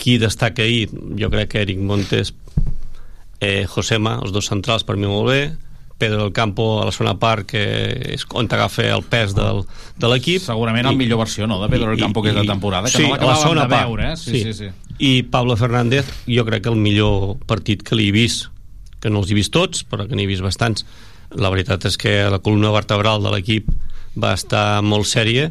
Qui 0.00 0.18
destaca 0.18 0.62
ahir? 0.62 0.88
Jo 1.18 1.30
crec 1.30 1.52
que 1.52 1.64
Eric 1.64 1.78
Montes, 1.78 2.34
eh, 3.40 3.66
Josema, 3.70 4.18
els 4.22 4.32
dos 4.32 4.48
centrals 4.50 4.86
per 4.86 4.96
mi 4.96 5.08
molt 5.10 5.28
bé, 5.30 5.42
Pedro 6.00 6.22
del 6.24 6.32
Campo 6.32 6.80
a 6.80 6.86
la 6.88 6.92
zona 6.96 7.12
part, 7.20 7.44
que 7.46 7.60
és 8.16 8.24
on 8.32 8.48
t'agafa 8.48 8.86
el 8.88 9.04
pes 9.04 9.34
del, 9.36 9.60
de 10.00 10.08
l'equip. 10.08 10.40
Segurament 10.42 10.88
el 10.88 10.96
millor 10.96 11.20
versió, 11.20 11.46
no?, 11.46 11.60
de 11.62 11.68
Pedro 11.68 11.92
del 11.92 12.00
Campo, 12.00 12.22
que 12.24 12.32
és 12.32 12.38
de 12.38 12.46
temporada, 12.48 12.88
que 12.88 13.04
no 13.04 13.12
a 13.12 13.18
la 13.18 13.18
l'acabàvem 13.18 13.42
segona 13.44 13.66
de 13.66 13.74
part. 13.74 13.90
veure, 13.90 14.08
eh? 14.14 14.16
Sí, 14.16 14.40
sí, 14.46 14.54
sí. 14.56 14.70
I 14.98 15.12
Pablo 15.28 15.58
Fernández, 15.60 16.08
jo 16.24 16.46
crec 16.48 16.64
que 16.64 16.72
el 16.72 16.80
millor 16.80 17.36
partit 17.46 17.84
que 17.84 17.98
li 18.00 18.08
he 18.08 18.16
vist, 18.16 18.48
que 19.00 19.12
no 19.12 19.20
els 19.20 19.30
he 19.30 19.36
vist 19.36 19.52
tots, 19.52 19.84
però 19.84 20.08
que 20.08 20.16
n'he 20.16 20.26
vist 20.28 20.44
bastants, 20.44 20.88
la 21.36 21.52
veritat 21.52 21.84
és 21.86 22.00
que 22.00 22.16
la 22.32 22.40
columna 22.40 22.72
vertebral 22.74 23.22
de 23.22 23.36
l'equip 23.36 23.68
va 24.18 24.32
estar 24.34 24.80
molt 24.82 25.06
sèria 25.06 25.50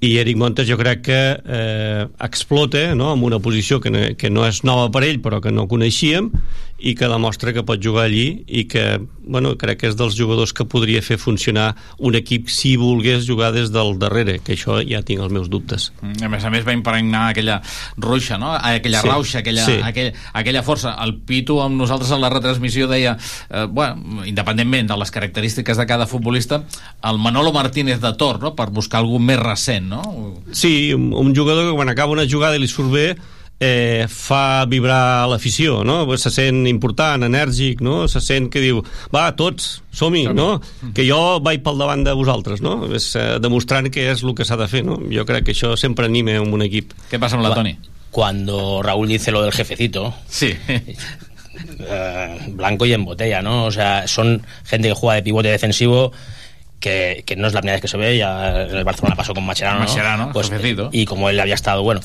i 0.00 0.14
Eric 0.20 0.38
Montes 0.38 0.68
jo 0.68 0.78
crec 0.78 1.02
que 1.08 1.18
eh, 1.42 2.06
explota 2.22 2.94
no? 2.94 3.12
en 3.14 3.24
una 3.26 3.40
posició 3.42 3.80
que 3.80 3.90
no, 3.90 4.04
que 4.18 4.30
no 4.30 4.46
és 4.46 4.62
nova 4.62 4.92
per 4.94 5.02
ell 5.08 5.18
però 5.24 5.40
que 5.42 5.50
no 5.54 5.66
coneixíem 5.70 6.30
i 6.78 6.94
que 6.94 7.08
demostra 7.10 7.52
que 7.52 7.64
pot 7.66 7.80
jugar 7.82 8.04
allí 8.06 8.44
i 8.46 8.64
que 8.70 9.00
bueno, 9.28 9.56
crec 9.58 9.80
que 9.80 9.88
és 9.90 9.96
dels 9.98 10.14
jugadors 10.16 10.52
que 10.56 10.64
podria 10.64 11.02
fer 11.02 11.18
funcionar 11.18 11.74
un 11.98 12.14
equip 12.14 12.48
si 12.48 12.76
volgués 12.80 13.26
jugar 13.28 13.50
des 13.52 13.72
del 13.74 13.98
darrere 13.98 14.38
que 14.38 14.54
això 14.54 14.78
ja 14.86 15.02
tinc 15.02 15.20
els 15.20 15.32
meus 15.34 15.50
dubtes 15.50 15.90
Mm, 16.02 16.22
A 16.24 16.28
més 16.28 16.44
a 16.44 16.50
més 16.50 16.64
va 16.66 16.72
impregnar 16.72 17.28
aquella 17.32 17.60
ruixa, 17.96 18.38
no? 18.38 18.52
aquella 18.54 19.00
Sí, 19.02 19.08
rauxa, 19.08 19.38
aquella, 19.40 19.64
sí. 19.66 19.78
aquella, 19.82 20.12
aquella 20.32 20.62
força. 20.62 20.94
El 21.04 21.16
Pitu 21.26 21.58
amb 21.60 21.76
nosaltres 21.76 22.10
a 22.14 22.18
la 22.18 22.30
retransmissió 22.30 22.86
deia, 22.88 23.16
eh, 23.50 23.66
bueno, 23.66 24.24
independentment 24.24 24.88
de 24.88 24.96
les 24.96 25.10
característiques 25.10 25.76
de 25.76 25.86
cada 25.86 26.06
futbolista, 26.06 26.62
el 27.04 27.18
Manolo 27.18 27.52
Martínez 27.52 28.00
de 28.00 28.12
Tor, 28.14 28.40
no? 28.40 28.54
per 28.54 28.70
buscar 28.70 29.00
algú 29.00 29.18
més 29.18 29.38
recent, 29.38 29.88
no? 29.88 30.02
Sí, 30.52 30.92
un, 30.94 31.12
un 31.12 31.34
jugador 31.34 31.70
que 31.70 31.76
quan 31.76 31.88
acaba 31.88 32.12
una 32.12 32.26
jugada 32.28 32.56
i 32.56 32.60
li 32.62 32.68
surt 32.70 32.90
bé 32.92 33.16
eh, 33.60 34.06
fa 34.08 34.64
vibrar 34.70 35.26
l'afició, 35.28 35.80
no? 35.84 36.04
Se 36.16 36.30
sent 36.30 36.66
important, 36.70 37.24
enèrgic, 37.26 37.80
no? 37.82 38.06
Se 38.08 38.20
sent 38.22 38.48
que 38.54 38.60
diu, 38.62 38.82
va, 39.14 39.24
tots, 39.34 39.82
som-hi, 39.90 40.26
no? 40.34 40.60
Que 40.94 41.06
jo 41.08 41.40
vaig 41.42 41.62
pel 41.66 41.78
davant 41.82 42.04
de 42.06 42.12
vosaltres, 42.14 42.62
no? 42.62 42.84
És 42.94 43.10
eh, 43.18 43.38
demostrant 43.42 43.90
que 43.90 44.10
és 44.12 44.22
el 44.22 44.34
que 44.38 44.44
s'ha 44.46 44.56
de 44.60 44.68
fer, 44.70 44.84
no? 44.86 45.00
Jo 45.10 45.24
crec 45.26 45.44
que 45.48 45.56
això 45.56 45.74
sempre 45.76 46.06
anima 46.06 46.36
un 46.40 46.62
equip. 46.62 46.94
Què 47.10 47.18
passa 47.18 47.34
amb 47.36 47.44
la 47.48 47.54
Toni? 47.54 47.76
Cuando 48.10 48.80
Raúl 48.82 49.08
dice 49.08 49.30
lo 49.32 49.42
del 49.42 49.52
jefecito, 49.52 50.14
Sí. 50.28 50.54
eh, 51.80 52.38
blanco 52.50 52.86
y 52.86 52.92
en 52.92 53.04
botella, 53.04 53.42
¿no? 53.42 53.64
O 53.64 53.70
sea, 53.72 54.06
son 54.06 54.42
gente 54.64 54.88
que 54.88 54.94
juega 54.94 55.16
de 55.16 55.22
pivote 55.22 55.48
defensivo 55.48 56.12
que, 56.80 57.24
que 57.26 57.34
no 57.36 57.48
es 57.48 57.54
la 57.54 57.60
primera 57.60 57.74
vez 57.74 57.82
que 57.82 57.88
se 57.88 57.96
ve, 57.96 58.16
ya 58.16 58.62
en 58.62 58.76
el 58.76 58.84
Barcelona 58.84 59.16
pasó 59.16 59.34
con 59.34 59.44
Macherano, 59.44 59.80
¿no? 59.80 59.84
Mascherano, 59.86 60.30
Pues, 60.32 60.48
jefecito. 60.48 60.90
y 60.92 61.04
como 61.06 61.28
él 61.28 61.40
había 61.40 61.54
estado, 61.54 61.82
bueno, 61.82 62.00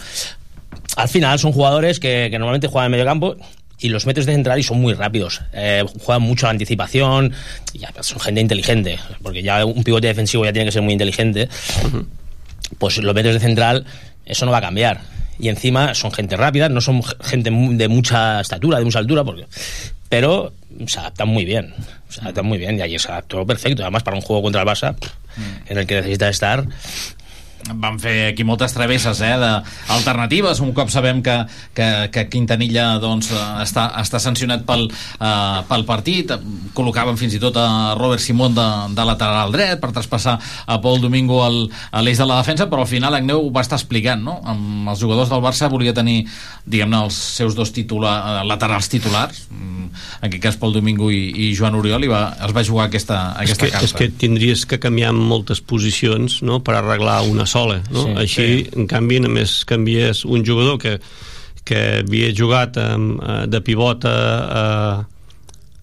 al 0.96 1.10
final 1.10 1.40
son 1.40 1.52
jugadores 1.52 2.00
que, 2.00 2.28
que 2.30 2.40
normalmente 2.40 2.68
juegan 2.68 2.88
en 2.88 2.92
medio 2.92 3.06
campo 3.06 3.38
y 3.84 3.90
los 3.90 4.06
metes 4.06 4.26
de 4.26 4.32
central 4.32 4.60
y 4.60 4.64
son 4.64 4.80
muy 4.80 4.94
rápidos. 4.94 5.42
Eh, 5.52 5.84
juegan 6.00 6.22
mucho 6.22 6.46
a 6.46 6.50
la 6.50 6.52
anticipación 6.52 7.34
y 7.74 7.80
ya, 7.80 7.92
son 8.00 8.20
gente 8.20 8.40
inteligente, 8.40 8.98
porque 9.22 9.44
ya 9.44 9.66
un 9.66 9.84
pivote 9.84 10.08
defensivo 10.08 10.46
ya 10.46 10.54
tiene 10.54 10.66
que 10.66 10.72
ser 10.72 10.82
muy 10.82 10.94
inteligente. 10.94 11.50
Pues 12.78 12.98
los 12.98 13.14
metes 13.14 13.34
de 13.34 13.40
central, 13.40 13.86
eso 14.26 14.46
no 14.46 14.52
va 14.52 14.60
a 14.60 14.62
cambiar. 14.62 15.02
Y 15.38 15.50
encima 15.50 15.94
son 15.94 16.12
gente 16.12 16.38
rápida, 16.38 16.70
no 16.70 16.82
son 16.82 17.04
gente 17.22 17.52
de 17.52 17.88
mucha 17.88 18.42
estatura, 18.42 18.80
de 18.80 18.86
mucha 18.86 19.00
altura, 19.00 19.24
porque, 19.24 19.46
pero 20.10 20.54
se 20.88 21.00
adaptan 21.00 21.28
muy 21.28 21.46
bien. 21.46 21.74
Se 22.10 22.22
adaptan 22.22 22.46
muy 22.46 22.58
bien 22.58 22.80
y 22.80 22.82
ahí 22.82 22.98
se 22.98 23.12
adaptó 23.12 23.46
perfecto. 23.46 23.84
Además, 23.84 24.04
para 24.04 24.16
un 24.16 24.22
juego 24.22 24.42
contra 24.42 24.62
el 24.62 24.68
Barça, 24.68 24.96
pff, 24.96 25.12
en 25.70 25.78
el 25.78 25.86
que 25.86 25.96
necesitas 25.96 26.30
estar, 26.32 26.66
van 27.72 28.00
fer 28.02 28.32
aquí 28.32 28.44
moltes 28.48 28.74
travesses 28.76 29.22
eh, 29.24 29.34
d'alternatives, 29.40 30.60
un 30.64 30.74
cop 30.76 30.92
sabem 30.92 31.22
que, 31.24 31.36
que, 31.76 31.88
que 32.14 32.26
Quintanilla 32.32 32.98
doncs, 33.04 33.32
eh, 33.32 33.44
està, 33.64 33.88
està 34.02 34.20
sancionat 34.22 34.66
pel, 34.68 34.86
uh, 34.90 35.62
pel 35.70 35.86
partit, 35.88 36.34
col·locaven 36.76 37.18
fins 37.20 37.38
i 37.38 37.42
tot 37.42 37.58
a 37.60 37.94
Robert 38.00 38.24
Simón 38.24 38.56
de, 38.58 38.68
de 38.96 39.06
lateral 39.08 39.54
dret 39.54 39.80
per 39.82 39.94
traspassar 39.96 40.38
a 40.68 40.80
Pol 40.84 41.02
Domingo 41.04 41.42
al, 41.46 41.64
a 41.92 42.04
l'eix 42.04 42.20
de 42.20 42.28
la 42.28 42.42
defensa, 42.42 42.68
però 42.72 42.84
al 42.84 42.92
final 42.92 43.16
Agneu 43.16 43.46
ho 43.48 43.52
va 43.54 43.64
estar 43.64 43.80
explicant, 43.80 44.24
no? 44.24 44.40
Amb 44.44 44.92
els 44.92 45.02
jugadors 45.04 45.32
del 45.32 45.44
Barça 45.44 45.72
volia 45.72 45.96
tenir, 45.96 46.24
diguem-ne, 46.66 47.04
els 47.08 47.18
seus 47.40 47.56
dos 47.56 47.72
titular, 47.76 48.16
eh, 48.20 48.48
laterals 48.50 48.90
titulars, 48.92 49.46
mm, 49.52 49.88
en 50.22 50.30
aquest 50.30 50.44
cas 50.44 50.60
Pol 50.60 50.76
Domingo 50.76 51.10
i, 51.14 51.24
i 51.48 51.52
Joan 51.56 51.78
Oriol, 51.80 52.04
i 52.04 52.12
va, 52.12 52.26
es 52.44 52.56
va 52.56 52.66
jugar 52.66 52.90
aquesta, 52.90 53.22
és 53.44 53.54
aquesta 53.54 53.66
que, 53.66 53.72
carta. 53.76 53.88
és 53.88 53.96
que 53.98 54.10
tindries 54.26 54.66
que 54.70 54.80
canviar 54.84 55.14
moltes 55.16 55.62
posicions 55.64 56.42
no? 56.44 56.60
per 56.64 56.78
arreglar 56.80 57.22
una 57.30 57.48
sola 57.54 57.80
no? 57.92 58.04
Sí, 58.08 58.14
així, 58.26 58.48
sí. 58.64 58.70
en 58.76 58.90
canvi, 58.92 59.22
només 59.24 59.62
canvies 59.70 60.24
un 60.26 60.46
jugador 60.46 60.80
que, 60.82 60.98
que 61.68 61.82
havia 62.02 62.32
jugat 62.36 62.80
amb, 62.82 63.20
eh, 63.22 63.42
de 63.54 63.62
pivot 63.66 64.08
a, 64.10 64.16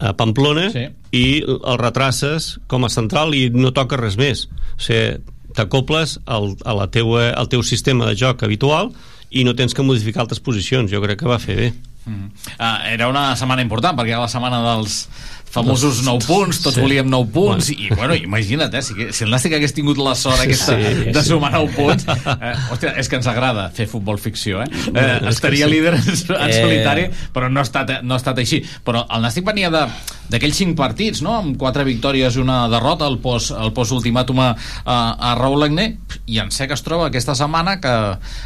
a, 0.00 0.14
Pamplona 0.16 0.70
Sí. 0.72 0.86
i 1.16 1.26
el 1.44 1.76
retraces 1.80 2.54
com 2.70 2.86
a 2.86 2.92
central 2.92 3.34
i 3.36 3.48
no 3.54 3.72
toca 3.76 3.98
res 4.00 4.16
més 4.20 4.46
o 4.48 4.80
sigui, 4.80 5.20
t'acoples 5.56 6.18
al, 6.30 6.52
a 6.64 6.74
la 6.78 6.86
teua, 6.94 7.30
al 7.34 7.48
teu 7.50 7.62
sistema 7.66 8.06
de 8.08 8.16
joc 8.16 8.44
habitual 8.46 8.92
i 9.30 9.44
no 9.46 9.54
tens 9.58 9.74
que 9.74 9.84
modificar 9.86 10.24
altres 10.24 10.40
posicions 10.42 10.90
jo 10.90 11.02
crec 11.02 11.20
que 11.22 11.30
va 11.30 11.40
fer 11.42 11.56
bé 11.58 11.70
Mm. 12.06 12.30
Ah, 12.58 12.88
era 12.88 13.08
una 13.10 13.34
setmana 13.36 13.60
important 13.60 13.92
perquè 13.98 14.14
era 14.14 14.22
la 14.22 14.30
setmana 14.32 14.62
dels 14.64 15.02
famosos 15.50 16.02
9 16.06 16.24
punts, 16.26 16.60
tots 16.62 16.76
Sí. 16.76 16.80
volíem 16.84 17.08
9 17.10 17.30
punts 17.34 17.70
i, 17.74 17.88
bueno, 17.96 18.14
imagina't, 18.14 18.72
eh, 18.74 18.82
si, 18.82 18.94
si 19.12 19.24
el 19.24 19.30
Nàstic 19.34 19.54
hagués 19.58 19.74
tingut 19.74 19.98
la 19.98 20.14
sort 20.14 20.40
aquesta 20.44 20.76
Sí, 20.78 21.10
de 21.10 21.22
sí. 21.22 21.28
sumar 21.28 21.50
9 21.52 21.74
punts 21.76 22.06
eh, 22.06 22.54
hòstia, 22.70 22.94
és 23.00 23.08
que 23.10 23.18
ens 23.18 23.26
agrada 23.26 23.68
fer 23.74 23.88
futbol 23.90 24.18
ficció 24.22 24.62
eh? 24.62 24.68
eh 24.94 25.18
estaria 25.28 25.66
sí. 25.66 25.72
líder 25.74 25.94
en, 25.98 26.06
en 26.06 26.50
Eh. 26.50 26.60
solitari 26.62 27.08
però 27.34 27.50
no 27.50 27.60
ha 27.60 27.66
estat, 27.66 28.00
no 28.02 28.14
ha 28.14 28.20
estat 28.22 28.38
així 28.38 28.62
però 28.86 29.04
el 29.10 29.22
Nàstic 29.26 29.44
venia 29.46 29.70
de 29.74 29.86
d'aquells 30.30 30.60
5 30.62 30.76
partits 30.78 31.22
no? 31.26 31.32
amb 31.40 31.56
4 31.58 31.82
victòries 31.84 32.36
i 32.36 32.40
una 32.44 32.68
derrota 32.70 33.08
el 33.10 33.18
post, 33.18 33.50
el 33.50 33.72
post 33.74 33.90
ultimàtum 33.96 34.38
a, 34.44 34.52
a, 34.84 34.98
a 35.18 35.34
Raúl 35.34 35.64
Agné 35.66 35.88
i 36.30 36.38
en 36.38 36.52
sé 36.54 36.68
que 36.70 36.74
es 36.78 36.84
troba 36.86 37.08
aquesta 37.10 37.34
setmana 37.34 37.80
que, 37.82 37.94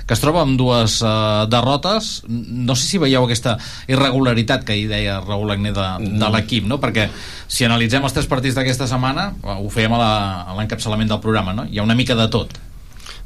que 0.08 0.14
es 0.16 0.20
troba 0.22 0.40
amb 0.46 0.56
dues 0.56 1.02
uh, 1.04 1.44
derrotes 1.52 2.22
no 2.28 2.72
sé 2.74 2.86
si 2.88 2.98
veieu 3.02 3.26
aquesta 3.26 3.58
irregularitat 3.92 4.64
que 4.64 4.76
hi 4.78 4.86
deia 4.88 5.18
Raúl 5.20 5.52
Agné 5.52 5.74
de, 5.76 5.88
de 6.08 6.30
l'equip 6.32 6.64
no? 6.64 6.80
perquè 6.80 6.93
si 7.48 7.66
analitzem 7.66 8.04
els 8.04 8.14
tres 8.16 8.28
partits 8.30 8.56
d'aquesta 8.58 8.88
setmana 8.90 9.32
ho 9.42 9.68
fèiem 9.72 9.94
a 9.96 10.54
l'encapçalament 10.58 11.10
del 11.10 11.22
programa 11.24 11.54
no? 11.56 11.66
hi 11.70 11.78
ha 11.78 11.86
una 11.86 11.98
mica 11.98 12.16
de 12.18 12.28
tot 12.32 12.54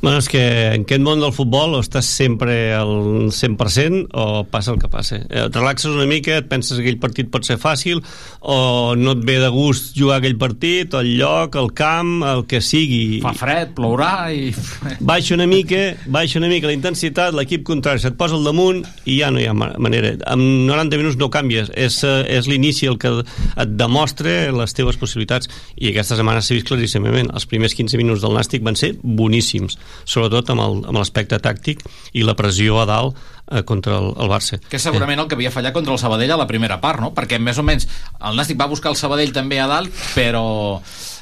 Bueno, 0.00 0.18
és 0.22 0.28
que 0.30 0.40
en 0.76 0.84
aquest 0.84 1.02
món 1.02 1.18
del 1.18 1.32
futbol 1.34 1.72
o 1.74 1.80
estàs 1.82 2.06
sempre 2.06 2.70
al 2.76 3.32
100% 3.34 4.12
o 4.14 4.44
passa 4.46 4.70
el 4.70 4.78
que 4.78 4.87
passa. 4.87 5.16
Eh, 5.26 5.40
Et 5.48 5.56
relaxes 5.56 5.90
una 5.90 6.06
mica, 6.06 6.37
et 6.38 6.46
penses 6.46 6.76
que 6.78 6.84
aquell 6.84 7.00
partit 7.02 7.26
pot 7.32 7.42
ser 7.42 7.56
fàcil 7.58 7.98
o 8.46 8.94
no 8.94 9.16
et 9.16 9.24
ve 9.26 9.40
de 9.42 9.48
gust 9.50 9.96
jugar 9.98 10.20
aquell 10.20 10.37
partit, 10.38 10.94
el 10.94 11.16
lloc, 11.18 11.56
el 11.58 11.72
camp, 11.74 12.22
el 12.22 12.44
que 12.46 12.61
sigui. 12.62 13.18
fa 13.24 13.32
fred, 13.34 13.72
plourà 13.74 14.30
i... 14.30 14.52
Baixa 15.00 15.34
una 15.34 15.48
mica, 15.50 15.96
baixa 16.06 16.38
una 16.38 16.46
mica 16.52 16.70
la 16.70 16.76
intensitat, 16.78 17.34
l'equip 17.34 17.66
contrari 17.66 17.98
se't 17.98 18.14
posa 18.20 18.38
al 18.38 18.46
damunt 18.46 18.84
i 19.04 19.18
ja 19.18 19.32
no 19.34 19.42
hi 19.42 19.48
ha 19.50 19.54
ma- 19.56 19.72
manera. 19.82 20.14
En 20.30 20.46
90 20.70 20.96
minuts 21.02 21.18
no 21.18 21.26
canvies, 21.28 21.72
és, 21.74 21.98
eh, 22.06 22.22
és 22.38 22.46
l'inici 22.46 22.87
el 22.87 22.98
que 23.02 23.16
et 23.24 23.74
demostra 23.74 24.52
les 24.54 24.78
teves 24.78 24.96
possibilitats 25.02 25.50
i 25.74 25.90
aquesta 25.90 26.14
setmana 26.14 26.38
s'ha 26.40 26.54
vist 26.54 26.70
claríssimament. 26.70 27.34
Els 27.34 27.50
primers 27.50 27.74
15 27.74 27.98
minuts 27.98 28.22
del 28.22 28.38
Nàstic 28.38 28.62
van 28.62 28.78
ser 28.78 28.94
boníssims, 29.02 29.74
sobretot 30.05 30.51
amb 30.55 30.88
l'aspecte 30.96 31.38
tàctic 31.42 31.85
i 32.12 32.24
la 32.27 32.37
pressió 32.38 32.81
a 32.83 32.87
dalt 32.88 33.18
eh, 33.51 33.62
contra 33.64 33.98
el, 33.98 34.12
el 34.16 34.31
Barça. 34.31 34.61
que 34.68 34.77
és 34.77 34.83
segurament 34.83 35.20
el 35.20 35.29
que 35.29 35.38
havia 35.38 35.53
fallat 35.55 35.77
contra 35.77 35.92
el 35.92 36.01
Sabadell 36.01 36.33
a 36.33 36.40
la 36.40 36.48
primera 36.51 36.81
part, 36.81 37.01
no? 37.01 37.12
Perquè 37.16 37.40
més 37.40 37.59
o 37.59 37.66
menys 37.66 37.88
el 38.20 38.38
Nàstic 38.38 38.59
va 38.61 38.70
buscar 38.70 38.92
el 38.92 39.01
Sabadell 39.01 39.33
també 39.33 39.61
a 39.61 39.68
dalt, 39.70 39.94
però 40.14 40.46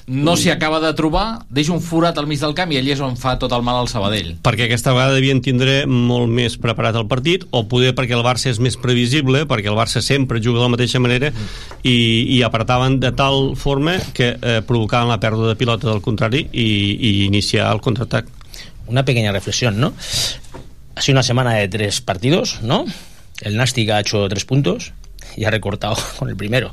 no 0.06 0.36
s'hi 0.38 0.52
acaba 0.52 0.78
de 0.78 0.92
trobar, 0.94 1.42
deixa 1.50 1.72
un 1.74 1.82
forat 1.82 2.18
al 2.18 2.28
mig 2.30 2.38
del 2.38 2.54
camp 2.54 2.70
i 2.70 2.78
allí 2.78 2.92
és 2.94 3.00
on 3.02 3.16
fa 3.18 3.34
tot 3.42 3.50
el 3.52 3.64
mal 3.66 3.80
al 3.80 3.88
Sabadell. 3.90 4.36
perquè 4.42 4.68
aquesta 4.68 4.94
vegada 4.94 5.16
devien 5.18 5.40
tindre 5.42 5.80
molt 5.86 6.30
més 6.30 6.56
preparat 6.62 6.94
el 6.94 7.08
partit 7.10 7.42
o 7.50 7.64
poder 7.66 7.92
perquè 7.94 8.14
el 8.14 8.22
Barça 8.22 8.50
és 8.52 8.60
més 8.62 8.78
previsible 8.78 9.46
perquè 9.50 9.66
el 9.66 9.78
Barça 9.78 10.00
sempre 10.00 10.40
juga 10.40 10.60
de 10.60 10.68
la 10.68 10.74
mateixa 10.76 11.02
manera 11.02 11.32
i, 11.82 12.38
i 12.38 12.42
apretaven 12.46 13.00
de 13.00 13.10
tal 13.12 13.56
forma 13.56 13.98
que 14.14 14.36
eh, 14.40 14.60
provocaven 14.62 15.10
la 15.10 15.18
pèrdua 15.18 15.50
de 15.50 15.58
pilota 15.58 15.90
del 15.90 16.02
contrari 16.02 16.46
i, 16.52 16.70
i 16.94 17.12
iniciar 17.26 17.72
el 17.72 17.82
contraatac 17.82 18.30
una 18.86 19.04
pequeña 19.04 19.32
reflexión, 19.32 19.78
¿no? 19.80 19.92
Ha 20.94 21.00
sido 21.02 21.14
una 21.14 21.22
semana 21.22 21.54
de 21.54 21.68
tres 21.68 22.00
partidos, 22.00 22.60
¿no? 22.62 22.84
El 23.42 23.56
Nastic 23.56 23.90
ha 23.90 24.00
hecho 24.00 24.26
tres 24.28 24.44
puntos 24.44 24.92
y 25.36 25.44
ha 25.44 25.50
recortado 25.50 25.96
con 26.18 26.28
el 26.28 26.36
primero. 26.36 26.72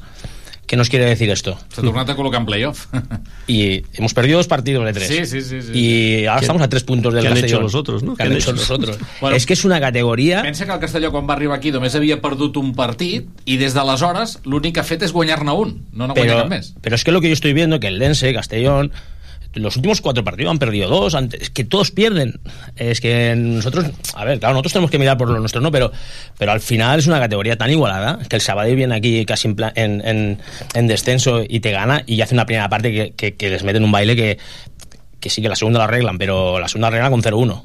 ¿Qué 0.66 0.78
nos 0.78 0.88
quiere 0.90 1.04
decir 1.06 1.30
esto? 1.30 1.60
S'ha 1.76 1.82
tornat 1.84 2.08
a 2.10 2.16
col·locar 2.16 2.40
en 2.40 2.46
playoff. 2.48 2.86
Y 3.48 3.84
hemos 3.96 4.14
perdido 4.14 4.38
dos 4.38 4.48
partidos 4.48 4.86
de 4.86 4.94
tres. 4.94 5.10
Sí, 5.10 5.26
sí, 5.26 5.42
sí, 5.42 5.62
sí. 5.62 5.72
Y 5.78 6.26
ahora 6.26 6.40
¿Qué- 6.40 6.46
estamos 6.46 6.62
a 6.64 6.70
tres 6.70 6.84
puntos 6.86 7.14
del 7.14 7.24
qué 7.24 7.28
han 7.28 7.34
Castellón. 7.34 7.58
hecho 7.58 7.62
los 7.62 7.76
otros, 7.76 8.02
no? 8.02 8.16
¿Qué 8.16 8.24
han 8.24 8.30
¿Qué 8.30 8.36
han 8.36 8.40
hecho 8.42 8.54
los 8.54 8.72
otros? 8.72 8.98
Bueno. 9.22 9.36
es 9.36 9.46
que 9.46 9.54
es 9.54 9.66
una 9.66 9.82
categoría... 9.82 10.42
Pensa 10.42 10.66
que 10.66 10.72
el 10.72 10.80
Castelló, 10.80 11.12
quan 11.12 11.28
va 11.30 11.34
arribar 11.36 11.58
aquí, 11.60 11.74
només 11.76 11.94
havia 12.00 12.22
perdut 12.24 12.56
un 12.58 12.72
partit 12.74 13.28
i 13.44 13.58
des 13.60 13.76
d'aleshores 13.76 14.38
l'únic 14.48 14.76
que 14.78 14.80
ha 14.80 14.88
fet 14.88 15.04
és 15.04 15.12
guanyar-ne 15.12 15.52
un. 15.52 15.76
No 15.92 16.08
n'ha 16.08 16.16
guanyat 16.16 16.48
més. 16.48 16.72
pero 16.82 16.96
es 16.96 17.04
que 17.04 17.12
lo 17.12 17.20
que 17.20 17.28
yo 17.28 17.34
estoy 17.36 17.52
viendo 17.52 17.82
que 17.82 17.88
el 17.92 18.00
Lense, 18.00 18.32
Castellón, 18.34 18.94
los 19.54 19.76
últimos 19.76 20.02
cuatro 20.02 20.24
partidos 20.24 20.52
han 20.52 20.60
perdido 20.60 20.90
dos, 20.90 21.16
antes, 21.16 21.42
es 21.42 21.50
que 21.50 21.64
todos 21.64 21.92
pierden. 21.92 22.40
Es 22.76 23.00
que 23.02 23.36
nosotros, 23.36 23.86
a 24.16 24.26
ver, 24.26 24.40
claro, 24.40 24.54
nosotros 24.54 24.74
tenemos 24.74 24.92
que 24.92 25.00
mirar 25.00 25.18
por 25.18 25.30
lo 25.30 25.40
nuestro, 25.40 25.62
¿no? 25.62 25.72
Pero, 25.72 25.92
pero 26.38 26.52
al 26.52 26.60
final 26.62 27.00
es 27.00 27.08
una 27.08 27.20
categoría 27.20 27.58
tan 27.58 27.70
igualada 27.72 28.20
que 28.28 28.36
el 28.36 28.42
Sabadell 28.42 28.76
viene 28.76 28.96
aquí 28.96 29.26
casi 29.26 29.48
en, 29.48 29.56
plan- 29.56 29.74
en, 29.76 30.02
en- 30.06 30.40
en 30.74 30.88
descenso 30.88 31.44
y 31.48 31.60
te 31.60 31.72
gana 31.72 32.04
y 32.06 32.22
hace 32.22 32.34
una 32.34 32.46
primera 32.46 32.68
parte 32.70 32.92
que, 32.92 33.14
que- 33.16 33.36
que 33.36 33.50
les 33.50 33.64
meten 33.64 33.84
un 33.84 33.92
baile 33.92 34.16
que, 34.16 34.38
que 35.20 35.30
sí 35.30 35.42
que 35.42 35.50
la 35.50 35.56
segunda 35.56 35.80
la 35.80 35.86
arreglan, 35.86 36.18
pero 36.18 36.60
la 36.60 36.68
segunda 36.68 36.90
la 36.90 36.98
arreglan 36.98 37.12
con 37.12 37.22
0-1. 37.22 37.62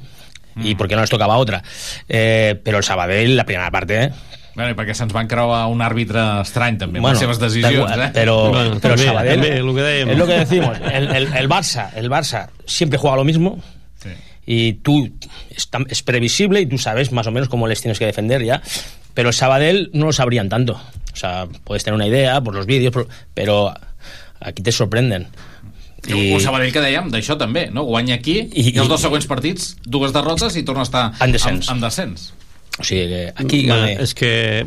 Y 0.60 0.74
porque 0.74 0.96
no 0.96 1.02
les 1.02 1.10
tocaba 1.10 1.36
otra. 1.36 1.62
Eh, 2.08 2.60
pero 2.64 2.78
el 2.78 2.84
Sabadell, 2.84 3.36
la 3.36 3.44
primera 3.44 3.70
parte, 3.70 4.02
¿eh? 4.04 4.10
Bueno, 4.58 4.74
perquè 4.74 4.94
se'ns 4.98 5.12
van 5.14 5.28
creuar 5.30 5.60
un 5.70 5.78
àrbitre 5.86 6.18
estrany 6.42 6.76
també, 6.80 6.98
amb 6.98 7.04
Bueno, 7.06 7.14
les 7.14 7.20
seves 7.22 7.38
decisions, 7.38 7.92
eh? 7.94 8.10
Pero, 8.12 8.34
Bueno, 8.50 8.78
pero 8.82 8.94
també, 8.96 9.04
Sabadell, 9.06 9.40
també, 9.40 9.60
lo 9.62 9.74
que 9.76 9.84
dèiem. 9.86 10.10
es 10.10 10.18
lo 10.18 10.26
que 10.26 10.38
decimos. 10.40 10.78
El, 10.92 11.06
el- 11.14 11.28
el 11.38 11.48
Barça, 11.48 11.90
el 11.94 12.10
Barça 12.10 12.48
siempre 12.66 12.98
juega 12.98 13.16
lo 13.16 13.24
mismo. 13.24 13.60
Y 14.50 14.72
tú 14.82 15.10
es, 15.50 15.68
es 15.88 16.02
previsible 16.02 16.60
y 16.62 16.66
tú 16.66 16.78
sabes 16.78 17.12
más 17.12 17.26
o 17.26 17.30
menos 17.30 17.48
cómo 17.50 17.68
les 17.68 17.80
tienes 17.82 17.98
que 17.98 18.06
defender 18.06 18.42
ya. 18.42 18.62
Pero 19.14 19.28
el 19.28 19.34
Sabadell 19.34 19.90
no 19.92 20.06
lo 20.06 20.12
sabrían 20.12 20.48
tanto. 20.48 20.80
O 21.12 21.16
sea, 21.16 21.46
puedes 21.64 21.84
tener 21.84 21.94
una 21.96 22.06
idea 22.06 22.40
por 22.40 22.54
los 22.54 22.64
vídeos, 22.66 22.94
pero 23.34 23.72
aquí 24.40 24.62
te 24.62 24.72
sorprenden. 24.72 25.28
I... 26.06 26.32
Un 26.32 26.40
Sabadell 26.40 26.72
que 26.72 26.80
dèiem, 26.80 27.10
d'això 27.12 27.36
també, 27.36 27.68
no? 27.70 27.82
Guanya 27.84 28.14
aquí 28.22 28.38
i, 28.54 28.70
I- 28.70 28.78
els 28.78 28.88
dos 28.88 29.02
següents 29.02 29.26
partits, 29.28 29.76
dues 29.84 30.12
derrotes 30.14 30.56
i 30.56 30.62
torna 30.64 30.80
a 30.82 30.88
estar 30.88 31.12
En 31.20 31.30
descens. 31.34 31.68
En, 31.68 31.74
en 31.76 31.80
descens. 31.82 32.32
O 32.78 32.84
sigui 32.86 33.08
que 33.10 33.22
aquí 33.34 33.64
Bueno, 33.66 33.88
gana... 33.88 34.02
és 34.04 34.14
que 34.14 34.64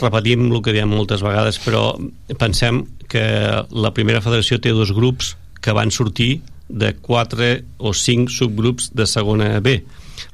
repetim 0.00 0.46
el 0.52 0.62
que 0.62 0.74
diem 0.76 0.90
moltes 0.92 1.24
vegades 1.26 1.58
però 1.64 1.90
pensem 2.38 2.84
que 3.10 3.24
la 3.70 3.92
primera 3.96 4.22
federació 4.22 4.60
té 4.62 4.74
dos 4.76 4.92
grups 4.94 5.34
que 5.64 5.74
van 5.74 5.90
sortir 5.90 6.40
de 6.68 6.92
quatre 6.94 7.64
o 7.78 7.94
cinc 7.96 8.30
subgrups 8.30 8.92
de 8.94 9.06
segona 9.08 9.56
B. 9.64 9.80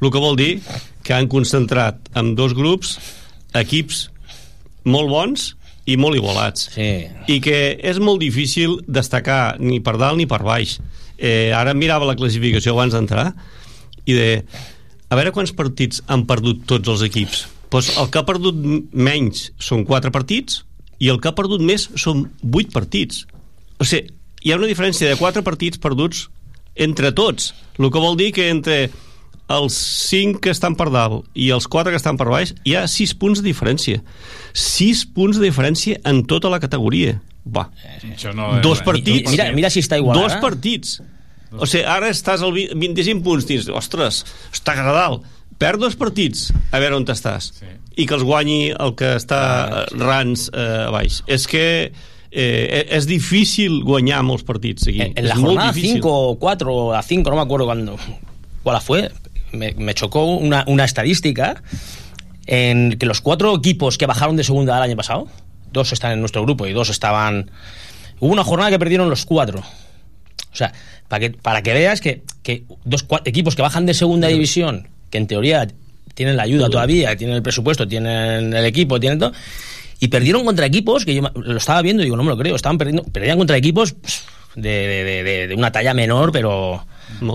El 0.02 0.10
que 0.10 0.20
vol 0.20 0.36
dir 0.36 0.58
que 1.04 1.14
han 1.14 1.28
concentrat 1.30 2.10
en 2.18 2.34
dos 2.34 2.54
grups 2.56 2.98
equips 3.54 4.08
molt 4.84 5.08
bons 5.12 5.52
i 5.86 5.96
molt 6.00 6.16
igualats. 6.16 6.70
Sí. 6.74 7.06
i 7.28 7.40
que 7.44 7.76
és 7.76 8.00
molt 8.00 8.20
difícil 8.22 8.78
destacar 8.88 9.56
ni 9.60 9.80
per 9.84 9.96
dalt 10.00 10.18
ni 10.18 10.26
per 10.26 10.42
baix. 10.44 10.78
Eh, 11.18 11.52
ara 11.54 11.74
mirava 11.76 12.08
la 12.08 12.16
classificació 12.18 12.74
abans 12.74 12.96
d'entrar 12.96 13.30
i 14.04 14.16
de 14.16 14.28
a 15.08 15.18
veure 15.18 15.32
quants 15.34 15.52
partits 15.56 16.02
han 16.08 16.24
perdut 16.28 16.64
tots 16.70 16.90
els 16.90 17.04
equips. 17.06 17.46
Pues 17.70 17.90
el 17.98 18.10
que 18.10 18.20
ha 18.20 18.26
perdut 18.28 18.58
menys 18.92 19.48
són 19.58 19.84
4 19.88 20.12
partits 20.14 20.62
i 21.02 21.10
el 21.10 21.20
que 21.20 21.30
ha 21.30 21.36
perdut 21.36 21.62
més 21.64 21.88
són 22.00 22.28
8 22.46 22.70
partits. 22.74 23.24
O 23.80 23.86
sigui, 23.88 24.12
hi 24.44 24.52
ha 24.52 24.60
una 24.60 24.70
diferència 24.70 25.08
de 25.10 25.18
4 25.18 25.42
partits 25.42 25.80
perduts 25.82 26.28
entre 26.74 27.12
tots 27.14 27.52
el 27.78 27.90
que 27.90 28.02
vol 28.02 28.16
dir 28.18 28.32
que 28.34 28.48
entre 28.50 28.90
els 29.54 29.76
5 30.08 30.40
que 30.40 30.52
estan 30.54 30.76
per 30.78 30.88
dalt 30.92 31.26
i 31.36 31.50
els 31.52 31.66
4 31.68 31.92
que 31.92 32.00
estan 32.00 32.16
per 32.20 32.30
baix 32.32 32.54
hi 32.64 32.76
ha 32.78 32.86
6 32.88 33.14
punts 33.20 33.42
de 33.42 33.48
diferència. 33.50 34.00
6 34.54 35.04
punts 35.16 35.40
de 35.40 35.44
diferència 35.48 36.00
en 36.08 36.22
tota 36.28 36.52
la 36.52 36.60
categoria. 36.62 37.18
Va, 37.44 37.66
Això 38.00 38.32
no 38.32 38.54
dos 38.64 38.80
partits. 38.80 39.28
Mira, 39.30 39.50
mira 39.52 39.68
si 39.68 39.82
està 39.84 39.98
igualada. 40.00 40.30
dos 40.30 40.40
partits 40.40 41.02
o 41.58 41.66
sigui, 41.66 41.84
ara 41.84 42.10
estàs 42.12 42.42
al 42.42 42.52
vi- 42.54 42.70
25 42.74 43.24
punts 43.24 43.46
dius, 43.48 43.68
ostres, 43.68 44.24
està 44.52 44.74
agradable 44.76 45.22
perd 45.58 45.80
dos 45.80 45.94
partits, 45.96 46.48
a 46.74 46.80
veure 46.82 46.98
on 46.98 47.06
estàs 47.06 47.52
sí. 47.60 47.68
i 47.96 48.08
que 48.08 48.16
els 48.16 48.24
guanyi 48.26 48.72
el 48.72 48.94
que 48.98 49.14
està 49.20 49.38
ah, 49.38 49.84
sí. 49.86 50.00
rans 50.02 50.48
eh, 50.50 50.88
a 50.88 50.90
baix 50.94 51.20
és 51.30 51.46
que 51.50 51.66
eh, 52.34 52.82
és 52.98 53.06
difícil 53.06 53.82
guanyar 53.86 54.22
molts 54.26 54.44
partits 54.46 54.88
seguits. 54.88 55.14
En 55.14 55.28
la 55.28 55.36
és 55.36 55.40
molt 55.40 55.54
jornada 55.54 55.72
difícil. 55.72 56.00
5 56.02 56.10
o 56.10 56.34
4 56.42 56.74
o 56.74 56.92
la 56.92 57.02
5, 57.02 57.30
no 57.30 57.36
me 57.36 57.42
acuerdo 57.42 57.66
cuándo, 57.66 57.96
cuál 58.62 58.80
fue, 58.80 59.10
me, 59.52 59.72
me 59.78 59.94
chocó 59.94 60.24
una, 60.26 60.64
una 60.66 60.84
estadística 60.84 61.62
en 62.46 62.98
que 62.98 63.06
los 63.06 63.20
cuatro 63.20 63.54
equipos 63.54 63.96
que 63.96 64.06
bajaron 64.06 64.36
de 64.36 64.44
segunda 64.44 64.76
el 64.76 64.82
año 64.82 64.96
pasado, 64.96 65.28
dos 65.72 65.92
están 65.92 66.12
en 66.12 66.20
nuestro 66.20 66.42
grupo 66.42 66.66
y 66.66 66.72
dos 66.72 66.90
estaban... 66.90 67.50
Hubo 68.20 68.32
una 68.32 68.44
jornada 68.44 68.70
que 68.70 68.78
perdieron 68.78 69.10
los 69.10 69.24
cuatro. 69.24 69.62
O 70.52 70.56
sea, 70.56 70.72
para 71.08 71.20
que, 71.20 71.30
para 71.30 71.62
que 71.62 71.72
veas 71.72 72.00
que, 72.00 72.22
que 72.42 72.62
dos 72.84 73.04
equipos 73.24 73.56
que 73.56 73.62
bajan 73.62 73.86
de 73.86 73.94
segunda 73.94 74.28
división, 74.34 74.88
que 75.10 75.18
en 75.18 75.26
teoría 75.26 75.66
tienen 76.14 76.36
la 76.36 76.44
ayuda 76.44 76.66
todavía, 76.70 77.16
tienen 77.16 77.36
el 77.36 77.42
presupuesto, 77.42 77.88
tienen 77.88 78.54
el 78.54 78.64
equipo, 78.64 79.00
tienen 79.00 79.18
todo, 79.18 79.32
y 79.98 80.08
perdieron 80.08 80.44
contra 80.44 80.66
equipos 80.66 81.04
que 81.04 81.14
yo 81.14 81.22
lo 81.34 81.56
estaba 81.56 81.82
viendo 81.82 82.02
y 82.02 82.06
digo, 82.06 82.16
no 82.16 82.22
me 82.22 82.30
lo 82.30 82.36
creo, 82.38 82.54
estaban 82.54 82.78
perdiendo, 82.78 83.02
perdían 83.04 83.36
contra 83.38 83.56
equipos 83.56 83.94
de, 84.54 84.68
de- 84.70 85.04
de- 85.04 85.24
de- 85.24 85.46
de 85.48 85.54
una 85.56 85.72
talla 85.72 85.92
menor, 85.94 86.30
pero. 86.30 86.84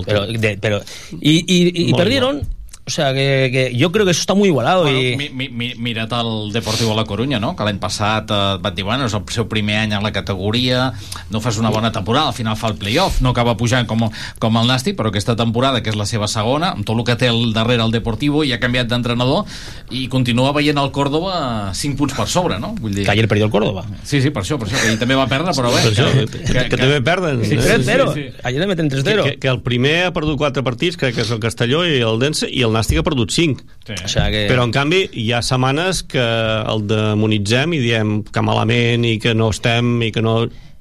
pero, 0.06 0.26
pero 0.62 0.82
y, 1.20 1.44
y- 1.48 1.90
perdieron. 1.98 2.42
O 2.90 2.92
sea, 2.92 3.14
que, 3.14 3.50
que 3.52 3.78
yo 3.78 3.92
creo 3.92 4.04
que 4.04 4.10
eso 4.10 4.22
está 4.22 4.34
muy 4.34 4.48
igualado. 4.48 4.82
Bueno, 4.82 5.00
y... 5.00 5.16
mi, 5.16 5.30
mi, 5.30 5.48
mi, 5.48 5.76
mira't 5.76 6.12
el 6.12 6.52
Deportiu 6.52 6.92
a 6.92 6.96
la 6.96 7.04
Corunya, 7.06 7.38
no? 7.40 7.52
que 7.56 7.62
l'any 7.68 7.78
passat 7.78 8.32
eh, 8.34 8.38
et 8.56 8.64
van 8.64 8.74
dir, 8.74 8.82
bueno, 8.88 9.06
és 9.06 9.14
el 9.14 9.22
seu 9.30 9.46
primer 9.46 9.76
any 9.84 9.94
en 9.94 10.02
la 10.02 10.10
categoria, 10.10 10.88
no 11.30 11.38
fas 11.38 11.60
una 11.62 11.70
bona 11.70 11.92
temporada, 11.94 12.32
al 12.32 12.34
final 12.34 12.58
fa 12.58 12.72
el 12.74 12.80
playoff, 12.82 13.20
no 13.22 13.30
acaba 13.30 13.54
pujant 13.60 13.86
com, 13.86 14.08
com 14.42 14.58
el 14.58 14.66
Nasti, 14.72 14.96
però 14.98 15.12
aquesta 15.14 15.36
temporada, 15.38 15.84
que 15.86 15.94
és 15.94 16.00
la 16.00 16.08
seva 16.10 16.26
segona, 16.26 16.72
amb 16.74 16.88
tot 16.88 16.98
el 16.98 17.06
que 17.06 17.18
té 17.22 17.30
al 17.30 17.54
darrere 17.54 17.86
el 17.86 17.94
Deportivo, 17.94 18.42
i 18.42 18.56
ha 18.56 18.60
canviat 18.64 18.90
d'entrenador, 18.90 19.46
i 19.94 20.08
continua 20.10 20.50
veient 20.58 20.82
el 20.82 20.90
Córdoba 20.90 21.70
5 21.78 22.00
punts 22.02 22.18
per 22.18 22.26
sobre, 22.26 22.58
no? 22.58 22.74
Vull 22.82 22.98
dir... 22.98 23.06
Que 23.06 23.14
ayer 23.14 23.28
perdió 23.30 23.46
el 23.46 23.54
Córdoba. 23.54 23.86
Sí, 24.02 24.24
sí, 24.26 24.34
per 24.34 24.42
això, 24.42 24.58
per 24.58 24.66
això, 24.66 24.82
que 24.82 24.96
ell 24.96 24.98
també 24.98 25.20
va 25.20 25.28
perdre, 25.30 25.54
però 25.54 25.70
bé... 25.76 25.86
Per 25.86 25.94
això, 25.94 26.10
que, 26.26 26.66
que, 26.74 26.74
també 26.74 27.04
perden. 27.06 27.46
Sí, 27.46 27.54
eh? 27.54 27.78
3-0. 27.86 28.10
Ayer 28.50 28.66
le 28.66 28.72
meten 28.74 28.90
3-0. 28.90 29.06
Que, 29.06 29.30
que, 29.30 29.38
que 29.46 29.54
el 29.54 29.62
primer 29.62 29.96
ha 30.08 30.14
perdut 30.18 30.42
4 30.42 30.66
partits, 30.66 30.98
crec 30.98 31.20
que 31.20 31.28
és 31.28 31.34
el 31.38 31.44
Castelló 31.44 31.86
i 31.86 32.02
el 32.02 32.18
Dense, 32.22 32.50
i 32.50 32.66
el 32.66 32.74
Nàstic 32.80 33.02
ha 33.02 33.04
perdut 33.06 33.30
5. 33.36 33.64
Sí. 33.86 33.94
O 34.04 34.08
sea 34.08 34.32
que... 34.32 34.48
Però, 34.50 34.64
en 34.66 34.72
canvi, 34.74 35.04
hi 35.14 35.28
ha 35.36 35.44
setmanes 35.46 36.02
que 36.08 36.24
el 36.24 36.88
demonitzem 36.90 37.76
i 37.78 37.84
diem 37.84 38.20
que 38.24 38.42
malament 38.42 39.06
i 39.06 39.18
que 39.22 39.36
no 39.38 39.52
estem 39.54 40.00
i 40.08 40.12
que 40.16 40.24
no... 40.26 40.40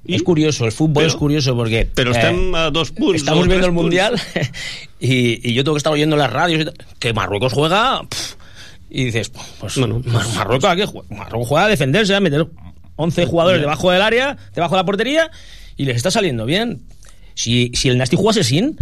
Es 0.09 0.23
curioso, 0.23 0.65
el 0.65 0.73
fútbol 0.73 1.03
Pero- 1.03 1.09
es 1.09 1.17
curioso 1.17 1.55
porque... 1.55 1.81
eh, 1.81 1.89
pero 1.95 2.13
estem 2.13 2.55
a 2.55 2.71
dos 2.71 2.93
puntos, 2.93 3.17
Estamos 3.17 3.47
viendo 3.47 3.67
el 3.67 3.73
Mundial 3.77 4.15
y, 5.01 5.47
y 5.47 5.53
yo 5.53 5.65
tengo 5.65 5.75
que 5.75 5.79
estar 5.85 5.93
oyendo 5.93 6.17
en 6.17 6.21
las 6.21 6.33
radios 6.33 6.73
que 6.99 7.13
Marruecos 7.13 7.53
juega... 7.53 8.01
pff, 8.09 8.35
y 8.91 9.05
dices, 9.05 9.31
pues 9.61 9.77
Mar- 9.77 10.27
Marruecos, 10.35 10.71
¿a 10.71 10.77
qué 10.77 10.87
juega? 10.87 11.07
Marruecos 11.15 11.47
juega 11.49 11.67
a 11.67 11.69
defenderse, 11.69 12.15
a 12.15 12.21
meter 12.21 12.47
11 12.97 13.27
jugadores 13.27 13.61
debajo 13.61 13.91
del 13.91 14.01
área, 14.01 14.39
debajo 14.55 14.77
de 14.77 14.81
la 14.81 14.87
portería 14.87 15.31
y 15.77 15.85
les 15.85 15.97
está 15.97 16.11
saliendo 16.11 16.47
bien. 16.47 16.81
Si, 17.35 17.71
si 17.75 17.91
el 17.91 17.99
Nasty 17.99 18.17
jugase 18.17 18.45
sin... 18.45 18.79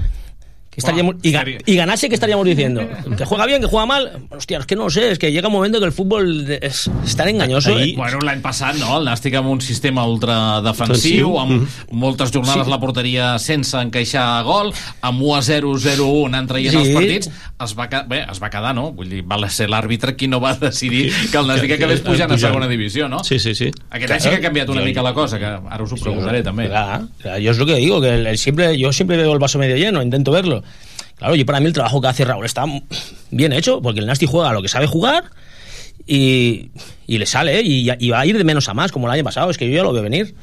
que 0.76 0.80
estaríamos, 0.80 1.14
y, 1.22 1.32
ga- 1.32 1.62
y 1.64 1.74
ganase, 1.74 2.08
¿qué 2.10 2.14
estaríamos 2.14 2.44
diciendo? 2.44 2.82
¿Que 3.16 3.24
juega 3.24 3.46
bien, 3.46 3.62
que 3.62 3.66
juega 3.66 3.86
mal? 3.86 4.12
Hostia, 4.30 4.58
es 4.58 4.66
que 4.66 4.76
no 4.76 4.90
sé, 4.90 5.10
es 5.10 5.18
que 5.18 5.32
llega 5.32 5.48
un 5.48 5.54
momento 5.54 5.78
que 5.80 5.86
el 5.86 5.92
fútbol 5.92 6.46
es, 6.60 6.90
es 7.02 7.16
tan 7.16 7.28
engañoso. 7.28 7.74
Ahir, 7.74 7.94
eh. 7.94 7.96
bueno, 7.96 8.18
l'any 8.20 8.42
passat, 8.42 8.76
no? 8.76 8.98
El 8.98 9.06
Nàstic 9.08 9.34
amb 9.40 9.48
un 9.48 9.62
sistema 9.64 10.04
ultradefensiu, 10.06 10.92
Defensiu. 10.92 11.38
amb 11.40 11.52
Mm. 11.62 11.96
moltes 11.96 12.30
jornades 12.30 12.66
Sí. 12.66 12.70
la 12.70 12.78
porteria 12.78 13.38
sense 13.38 13.74
encaixar 13.80 14.42
gol, 14.44 14.72
amb 15.00 15.22
1 15.22 15.36
a 15.36 15.40
0, 15.42 15.72
0 15.78 16.06
1 16.06 16.26
anant 16.26 16.46
traient 16.48 16.72
Sí. 16.72 16.76
els 16.76 16.88
partits, 16.90 17.30
es 17.64 17.74
va, 17.78 17.88
bé, 18.06 18.26
es 18.30 18.42
va 18.42 18.50
quedar, 18.50 18.74
no? 18.74 18.92
Vull 18.92 19.08
dir, 19.08 19.24
va 19.24 19.48
ser 19.48 19.70
l'àrbitre 19.70 20.14
qui 20.14 20.28
no 20.28 20.40
va 20.40 20.54
decidir 20.54 21.10
que 21.32 21.38
el 21.38 21.46
Nàstic 21.46 21.68
que- 21.68 21.74
acabés 21.74 22.02
que- 22.02 22.10
pujant 22.10 22.30
a 22.32 22.36
segona 22.38 22.68
divisió, 22.68 23.08
no? 23.08 23.24
Sí, 23.24 23.38
sí, 23.38 23.54
sí. 23.54 23.70
Aquest 23.88 24.10
any 24.12 24.20
sí 24.20 24.28
que 24.28 24.36
ha 24.36 24.40
canviat 24.40 24.68
una 24.68 24.82
mica 24.82 25.02
la 25.02 25.14
cosa, 25.14 25.38
que 25.38 25.46
ara 25.46 25.82
us 25.82 25.92
ho 25.92 25.96
preguntaré 25.96 26.42
també. 26.42 26.68
Claro, 26.68 27.08
claro, 27.22 27.38
yo 27.38 27.50
es 27.50 27.56
lo 27.58 27.64
que 27.64 27.76
digo, 27.76 28.00
que 28.00 28.10
el- 28.14 28.26
el 28.26 28.36
siempre, 28.38 28.76
yo 28.76 28.92
siempre 28.92 29.16
veo 29.16 29.32
el 29.32 29.38
vaso 29.38 29.58
medio 29.58 29.76
lleno, 29.76 30.02
intento 30.02 30.30
verlo. 30.32 30.62
Claro, 31.16 31.34
yo 31.34 31.46
para 31.46 31.60
mí 31.60 31.66
el 31.66 31.72
trabajo 31.72 32.00
que 32.00 32.08
hace 32.08 32.24
Raúl 32.24 32.44
está 32.44 32.64
bien 33.30 33.52
hecho, 33.52 33.80
porque 33.80 34.00
el 34.00 34.06
Nasty 34.06 34.26
juega 34.26 34.50
a 34.50 34.52
lo 34.52 34.62
que 34.62 34.68
sabe 34.68 34.86
jugar 34.86 35.30
y, 36.06 36.70
y 37.06 37.18
le 37.18 37.26
sale, 37.26 37.58
¿eh? 37.58 37.62
y, 37.64 37.90
y 37.98 38.10
va 38.10 38.20
a 38.20 38.26
ir 38.26 38.36
de 38.36 38.44
menos 38.44 38.68
a 38.68 38.74
más, 38.74 38.92
como 38.92 39.06
el 39.06 39.12
año 39.12 39.24
pasado, 39.24 39.50
es 39.50 39.58
que 39.58 39.68
yo 39.68 39.76
ya 39.76 39.82
lo 39.82 39.92
veo 39.92 40.02
venir. 40.02 40.34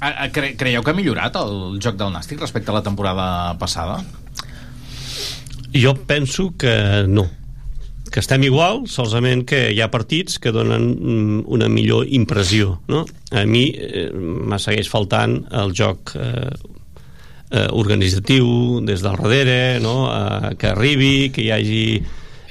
Ah, 0.00 0.14
ah, 0.18 0.28
Cre 0.30 0.56
creieu 0.56 0.82
que 0.82 0.90
ha 0.90 0.94
millorat 0.94 1.36
el 1.36 1.80
joc 1.82 1.98
del 1.98 2.14
Nàstic 2.14 2.40
respecte 2.40 2.70
a 2.70 2.78
la 2.78 2.82
temporada 2.82 3.58
passada? 3.58 4.04
Jo 5.74 5.94
penso 5.94 6.54
que 6.56 7.04
no 7.06 7.28
que 8.10 8.18
estem 8.18 8.42
igual, 8.42 8.88
solament 8.90 9.44
que 9.46 9.68
hi 9.70 9.78
ha 9.84 9.86
partits 9.90 10.40
que 10.42 10.50
donen 10.50 10.88
mm, 10.90 11.44
una 11.46 11.68
millor 11.70 12.08
impressió 12.10 12.80
no? 12.90 13.04
a 13.30 13.44
mi 13.46 13.68
eh, 13.70 14.10
me 14.10 14.58
segueix 14.58 14.90
faltant 14.90 15.44
el 15.54 15.70
joc 15.78 16.16
eh, 16.18 16.50
eh, 17.50 17.66
organitzatiu 17.70 18.80
des 18.86 19.02
del 19.02 19.18
darrere 19.18 19.80
no? 19.82 20.08
eh, 20.08 20.54
que 20.58 20.70
arribi, 20.70 21.30
que 21.34 21.44
hi 21.44 21.50
hagi 21.54 21.84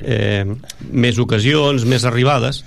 eh, 0.02 0.46
més 0.92 1.20
ocasions 1.20 1.88
més 1.90 2.06
arribades 2.06 2.64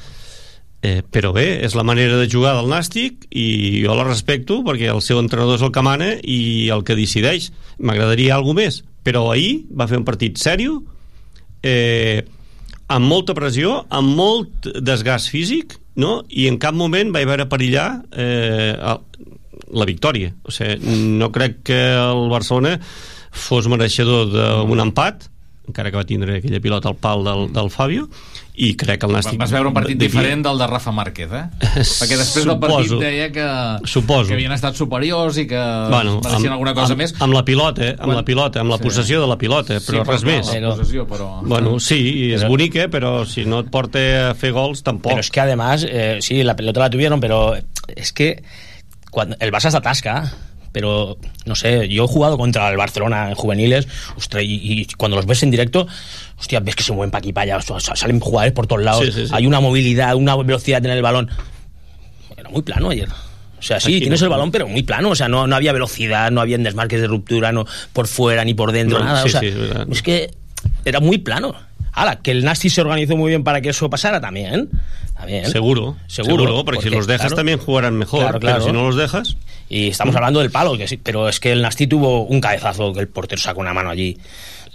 Eh, 0.82 0.98
però 1.14 1.30
bé, 1.30 1.60
és 1.62 1.76
la 1.78 1.84
manera 1.86 2.16
de 2.18 2.26
jugar 2.26 2.56
del 2.56 2.66
Nàstic 2.66 3.28
i 3.30 3.84
jo 3.84 3.94
la 3.94 4.02
respecto 4.02 4.64
perquè 4.66 4.88
el 4.90 4.98
seu 4.98 5.20
entrenador 5.22 5.60
és 5.60 5.62
el 5.62 5.70
que 5.70 5.84
mana 5.86 6.08
i 6.26 6.70
el 6.74 6.82
que 6.82 6.96
decideix. 6.98 7.52
M'agradaria 7.78 8.34
alguna 8.34 8.64
més, 8.64 8.80
però 9.06 9.28
ahir 9.30 9.62
va 9.70 9.86
fer 9.86 10.00
un 10.00 10.08
partit 10.08 10.42
sèrio, 10.42 10.80
eh, 11.62 12.26
amb 12.90 13.06
molta 13.06 13.34
pressió, 13.38 13.84
amb 13.94 14.10
molt 14.18 14.66
desgast 14.82 15.30
físic, 15.30 15.78
no? 15.94 16.24
i 16.28 16.48
en 16.50 16.58
cap 16.58 16.74
moment 16.74 17.14
vaig 17.14 17.30
veure 17.30 17.46
perillar 17.46 17.86
eh, 18.10 18.74
la 19.72 19.86
victòria. 19.88 20.32
O 20.44 20.50
sigui, 20.54 20.78
no 21.18 21.30
crec 21.32 21.62
que 21.66 21.80
el 21.96 22.28
Barcelona 22.32 22.78
fos 23.32 23.66
mereixedor 23.72 24.28
d'un 24.32 24.80
empat, 24.84 25.28
encara 25.62 25.92
que 25.92 25.96
va 25.96 26.04
tindre 26.04 26.40
aquella 26.40 26.58
pilota 26.60 26.90
al 26.90 26.96
pal 26.98 27.22
del, 27.24 27.44
del 27.54 27.68
Fabio, 27.70 28.08
i 28.58 28.72
crec 28.76 28.98
que 29.00 29.06
el 29.08 29.12
Nàstic... 29.14 29.38
Vas 29.40 29.52
veure 29.54 29.70
un 29.70 29.72
partit 29.76 29.96
diferent 29.96 30.42
del 30.44 30.58
de 30.60 30.66
Rafa 30.68 30.92
Márquez, 30.92 31.30
eh? 31.32 31.44
Perquè 32.02 32.18
després 32.18 32.44
del 32.44 32.58
partit 32.60 32.90
deia 33.00 33.28
que, 33.32 33.46
Suposo. 33.88 34.26
que 34.28 34.34
havien 34.36 34.52
estat 34.52 34.76
superiors 34.76 35.38
i 35.40 35.46
que 35.48 35.62
bueno, 35.88 36.18
mereixien 36.18 36.50
amb, 36.50 36.56
alguna 36.58 36.74
cosa 36.76 36.92
amb, 36.92 37.04
més. 37.06 37.14
amb 37.24 37.32
la 37.32 37.44
pilota, 37.48 37.86
eh? 37.86 37.92
amb 37.94 38.10
Quan- 38.10 38.18
la 38.18 38.24
pilota, 38.28 38.60
amb 38.60 38.74
la 38.74 38.80
Sí. 38.82 38.84
possessió 38.90 39.22
de 39.22 39.30
la 39.30 39.38
pilota, 39.40 39.78
Sí, 39.80 39.86
però 39.86 40.02
però 40.02 40.12
res 40.18 40.26
clar, 40.26 40.34
més. 40.42 40.52
la 40.66 40.74
possessió, 40.74 41.06
però... 41.08 41.30
Bueno, 41.46 41.78
sí, 41.80 42.00
és 42.34 42.42
Però- 42.42 42.50
bonica, 42.52 42.88
però 42.92 43.14
si 43.24 43.46
no 43.46 43.62
et 43.64 43.70
porta 43.72 44.04
a 44.32 44.34
fer 44.34 44.50
gols, 44.52 44.82
tampoc. 44.82 45.12
Pero 45.14 45.20
es 45.24 45.30
que 45.30 45.40
además, 45.40 45.86
eh, 45.88 46.18
sí, 46.20 46.42
la 46.42 46.56
pelota 46.56 46.80
la 46.80 46.90
tuvieron, 46.90 47.20
pero 47.20 47.54
es 47.86 48.12
que 48.12 48.42
cuando 49.12 49.36
el 49.38 49.52
Barça 49.52 49.70
se 49.70 49.76
atasca. 49.76 50.32
Pero, 50.72 51.18
no 51.44 51.54
sé, 51.54 51.86
yo 51.90 52.04
he 52.06 52.08
jugado 52.08 52.38
contra 52.38 52.70
el 52.70 52.78
Barcelona 52.78 53.28
en 53.28 53.34
juveniles, 53.34 53.86
ostras, 54.16 54.42
y, 54.42 54.54
y 54.80 54.86
cuando 54.96 55.16
los 55.18 55.26
ves 55.26 55.42
en 55.42 55.50
directo, 55.50 55.86
hostia, 56.38 56.60
ves 56.60 56.74
que 56.74 56.82
se 56.82 56.94
mueven 56.94 57.10
para 57.10 57.18
aquí 57.18 57.30
para 57.30 57.56
allá, 57.56 57.78
salen 57.94 58.20
jugadores 58.20 58.54
por 58.54 58.66
todos 58.66 58.82
lados, 58.82 59.04
Sí, 59.04 59.12
sí, 59.12 59.26
sí. 59.26 59.32
hay 59.34 59.46
una 59.46 59.60
movilidad, 59.60 60.14
una 60.16 60.34
velocidad 60.34 60.82
en 60.86 60.92
el 60.92 61.02
balón. 61.02 61.28
Era 62.38 62.48
muy 62.48 62.62
plano 62.62 62.88
ayer. 62.88 63.06
O 63.58 63.62
sea, 63.62 63.80
sí, 63.80 63.92
Aquí 63.92 64.00
tienes 64.00 64.22
no. 64.22 64.28
el 64.28 64.30
balón, 64.30 64.50
pero 64.50 64.66
muy 64.66 64.82
plano. 64.82 65.10
O 65.10 65.14
sea, 65.14 65.28
no, 65.28 65.46
no 65.46 65.54
había 65.56 65.72
velocidad, 65.74 66.30
no 66.30 66.40
había 66.40 66.56
desmarques 66.56 67.02
de 67.02 67.06
ruptura, 67.06 67.52
no 67.52 67.66
por 67.92 68.06
fuera 68.08 68.42
ni 68.42 68.54
por 68.54 68.72
dentro, 68.72 68.98
No, 68.98 69.04
nada. 69.04 69.24
o 69.24 69.28
sea, 69.28 69.42
es 69.42 70.00
que 70.02 70.30
era 70.86 71.00
muy 71.00 71.18
plano. 71.18 71.54
Ahora, 71.92 72.16
que 72.16 72.30
el 72.30 72.44
Nasty 72.44 72.70
se 72.70 72.80
organizó 72.80 73.16
muy 73.16 73.28
bien 73.30 73.44
para 73.44 73.60
que 73.60 73.68
eso 73.70 73.88
pasara 73.90 74.20
también. 74.20 74.70
También. 75.14 75.46
Seguro, 75.50 75.96
seguro, 76.06 76.64
porque, 76.64 76.82
si 76.82 76.90
los 76.90 77.06
dejas 77.06 77.28
claro, 77.28 77.36
también 77.36 77.58
jugarán 77.58 77.96
mejor, 77.96 78.20
Claro, 78.20 78.40
claro. 78.40 78.56
pero 78.58 78.66
si 78.66 78.72
no 78.72 78.84
los 78.84 78.96
dejas... 78.96 79.36
Y 79.68 79.88
estamos 79.88 80.14
hablando 80.14 80.40
del 80.40 80.50
palo, 80.50 80.76
que 80.76 80.86
sí, 80.86 80.98
pero 80.98 81.30
es 81.30 81.40
que 81.40 81.52
el 81.52 81.62
Nasty 81.62 81.86
tuvo 81.86 82.24
un 82.24 82.42
cabezazo 82.42 82.92
que 82.92 83.00
el 83.00 83.08
portero 83.08 83.40
sacó 83.40 83.60
una 83.60 83.72
mano 83.72 83.88
allí. 83.88 84.18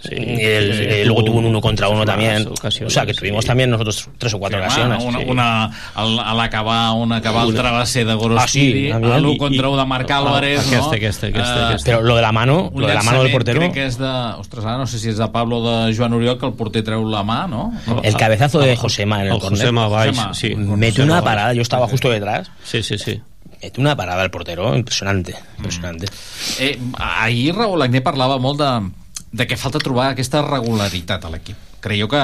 Y 0.04 0.14
el- 0.14 0.74
sí, 0.76 0.82
eh, 0.84 1.02
luego 1.04 1.24
tuvo 1.24 1.38
un 1.38 1.46
uno 1.46 1.60
contra 1.60 1.88
uno 1.88 2.04
también. 2.04 2.46
ocasiones, 2.46 2.92
o 2.92 2.94
sea, 2.94 3.04
que 3.04 3.14
tuvimos 3.14 3.44
también 3.44 3.68
nosotros 3.68 4.08
tres 4.16 4.32
o 4.32 4.38
cuatro 4.38 4.60
Sí, 4.60 4.64
ocasiones. 4.64 5.02
una, 5.04 5.18
sí. 5.18 5.24
una, 5.28 5.64
al- 5.96 6.18
a 6.20 6.34
l'acabar 6.34 6.94
un 6.94 7.12
acabar 7.12 7.42
el 7.44 7.50
Una. 7.50 7.60
travesser 7.60 8.06
de 8.06 8.12
Ah, 8.12 8.14
Gorosiri, 8.14 8.72
sí, 8.84 8.90
a 8.90 8.92
también. 8.92 9.14
l'1 9.16 9.32
I- 9.34 9.38
contra 9.38 9.66
i- 9.66 9.70
1 9.70 9.76
de 9.76 9.86
Marc 9.86 10.10
ah, 10.12 10.18
Álvarez, 10.18 10.60
aquesta, 10.60 10.76
no? 10.78 10.92
aquesta, 10.92 11.26
aquesta, 11.26 11.60
Eh, 11.60 11.64
aquesta. 11.66 11.84
Pero 11.90 12.02
lo 12.02 12.14
de 12.14 12.22
la 12.22 12.30
mano, 12.30 12.70
un 12.72 12.80
lo 12.80 12.86
de 12.86 12.94
la 12.94 13.02
mano 13.02 13.22
del 13.24 13.32
portero. 13.32 13.58
crec 13.58 13.72
que 13.74 13.86
és 13.86 13.98
de... 13.98 14.06
Ostres, 14.38 14.64
ara 14.64 14.78
no 14.78 14.86
sé 14.86 15.00
si 15.00 15.08
és 15.08 15.18
de 15.18 15.28
Pablo 15.28 15.62
de 15.86 15.96
Joan 15.96 16.12
Oriol, 16.12 16.38
que 16.38 16.46
el 16.46 16.52
porter 16.52 16.84
treu 16.84 17.02
la 17.08 17.24
mà, 17.24 17.48
no? 17.48 17.72
El 18.04 18.14
cabezazo 18.14 18.60
de 18.60 18.76
Josema 18.76 19.16
en 19.22 19.26
el, 19.26 19.32
El 19.34 19.40
córner. 19.40 19.58
Josema 19.58 19.88
Valls, 19.88 20.16
Josema. 20.16 20.34
sí. 20.34 20.54
Mete 20.54 21.02
una 21.02 21.22
parada, 21.22 21.52
yo 21.54 21.62
estaba 21.62 21.88
justo 21.88 22.08
detrás. 22.08 22.52
Sí, 22.62 22.84
sí, 22.84 22.98
sí. 22.98 23.20
Mete 23.60 23.80
una 23.80 23.96
parada 23.96 24.22
el 24.22 24.30
portero, 24.30 24.76
impresionante, 24.76 25.34
impresionante. 25.56 26.06
Eh, 26.60 26.78
ahir 26.96 27.56
Raúl 27.56 27.82
Agné 27.82 28.00
parlava 28.00 28.38
molt 28.38 28.60
de, 28.60 28.90
de 29.32 29.46
que 29.46 29.56
falta 29.56 29.80
trobar 29.82 30.12
aquesta 30.12 30.42
regularitat 30.44 31.24
a 31.24 31.32
l'equip. 31.32 31.56
Creieu 31.78 32.08
que, 32.10 32.20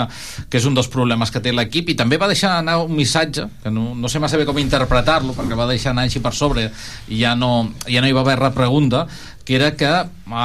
que 0.50 0.58
és 0.58 0.64
un 0.66 0.74
dels 0.74 0.88
problemes 0.90 1.30
que 1.30 1.38
té 1.42 1.52
l'equip 1.54 1.92
i 1.92 1.94
també 1.98 2.16
va 2.18 2.26
deixar 2.26 2.56
anar 2.58 2.80
un 2.82 2.94
missatge 2.96 3.44
que 3.62 3.70
no, 3.70 3.92
no 3.94 4.10
sé 4.10 4.18
massa 4.18 4.40
bé 4.40 4.46
com 4.48 4.58
interpretar-lo 4.58 5.36
perquè 5.36 5.58
va 5.58 5.68
deixar 5.70 5.92
anar 5.92 6.08
així 6.08 6.18
per 6.24 6.32
sobre 6.34 6.64
i 7.06 7.20
ja 7.20 7.36
no, 7.38 7.70
ja 7.86 8.02
no 8.02 8.10
hi 8.10 8.16
va 8.16 8.24
haver 8.24 8.40
repregunta 8.40 9.04
que 9.46 9.54
era 9.54 9.70
que 9.78 9.92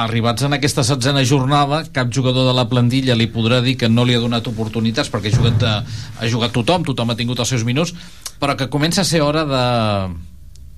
arribats 0.04 0.46
en 0.46 0.54
aquesta 0.54 0.84
setzena 0.86 1.24
jornada 1.26 1.82
cap 1.90 2.12
jugador 2.14 2.46
de 2.46 2.54
la 2.54 2.68
plantilla 2.70 3.18
li 3.18 3.26
podrà 3.32 3.58
dir 3.64 3.74
que 3.80 3.90
no 3.90 4.06
li 4.06 4.14
ha 4.14 4.22
donat 4.22 4.46
oportunitats 4.46 5.10
perquè 5.10 5.32
ha 5.32 5.38
jugat, 5.40 5.66
eh, 5.66 6.00
ha 6.20 6.30
jugat 6.30 6.54
tothom, 6.54 6.86
tothom 6.86 7.10
ha 7.10 7.18
tingut 7.18 7.42
els 7.42 7.50
seus 7.50 7.66
minuts 7.66 7.96
però 8.38 8.54
que 8.54 8.70
comença 8.70 9.02
a 9.02 9.08
ser 9.08 9.24
hora 9.26 9.42
de 9.48 9.64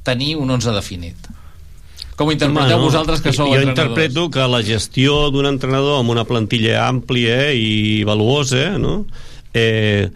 tenir 0.02 0.36
un 0.36 0.50
11 0.50 0.72
definit. 0.74 1.32
Com 2.22 2.30
ho 2.30 2.34
interpreteu 2.36 2.76
Bueno, 2.78 2.86
vosaltres 2.86 3.18
que 3.20 3.32
sou 3.34 3.48
jo 3.50 3.58
entrenadors? 3.58 3.72
interpreto 3.74 4.28
que 4.30 4.44
la 4.46 4.60
gestió 4.62 5.16
d'un 5.34 5.48
entrenador 5.50 5.98
amb 5.98 6.12
una 6.14 6.22
plantilla 6.28 6.84
àmplia 6.86 7.48
i 7.50 8.04
valuosa 8.06 8.76
no? 8.78 9.00
eh, 9.58 10.06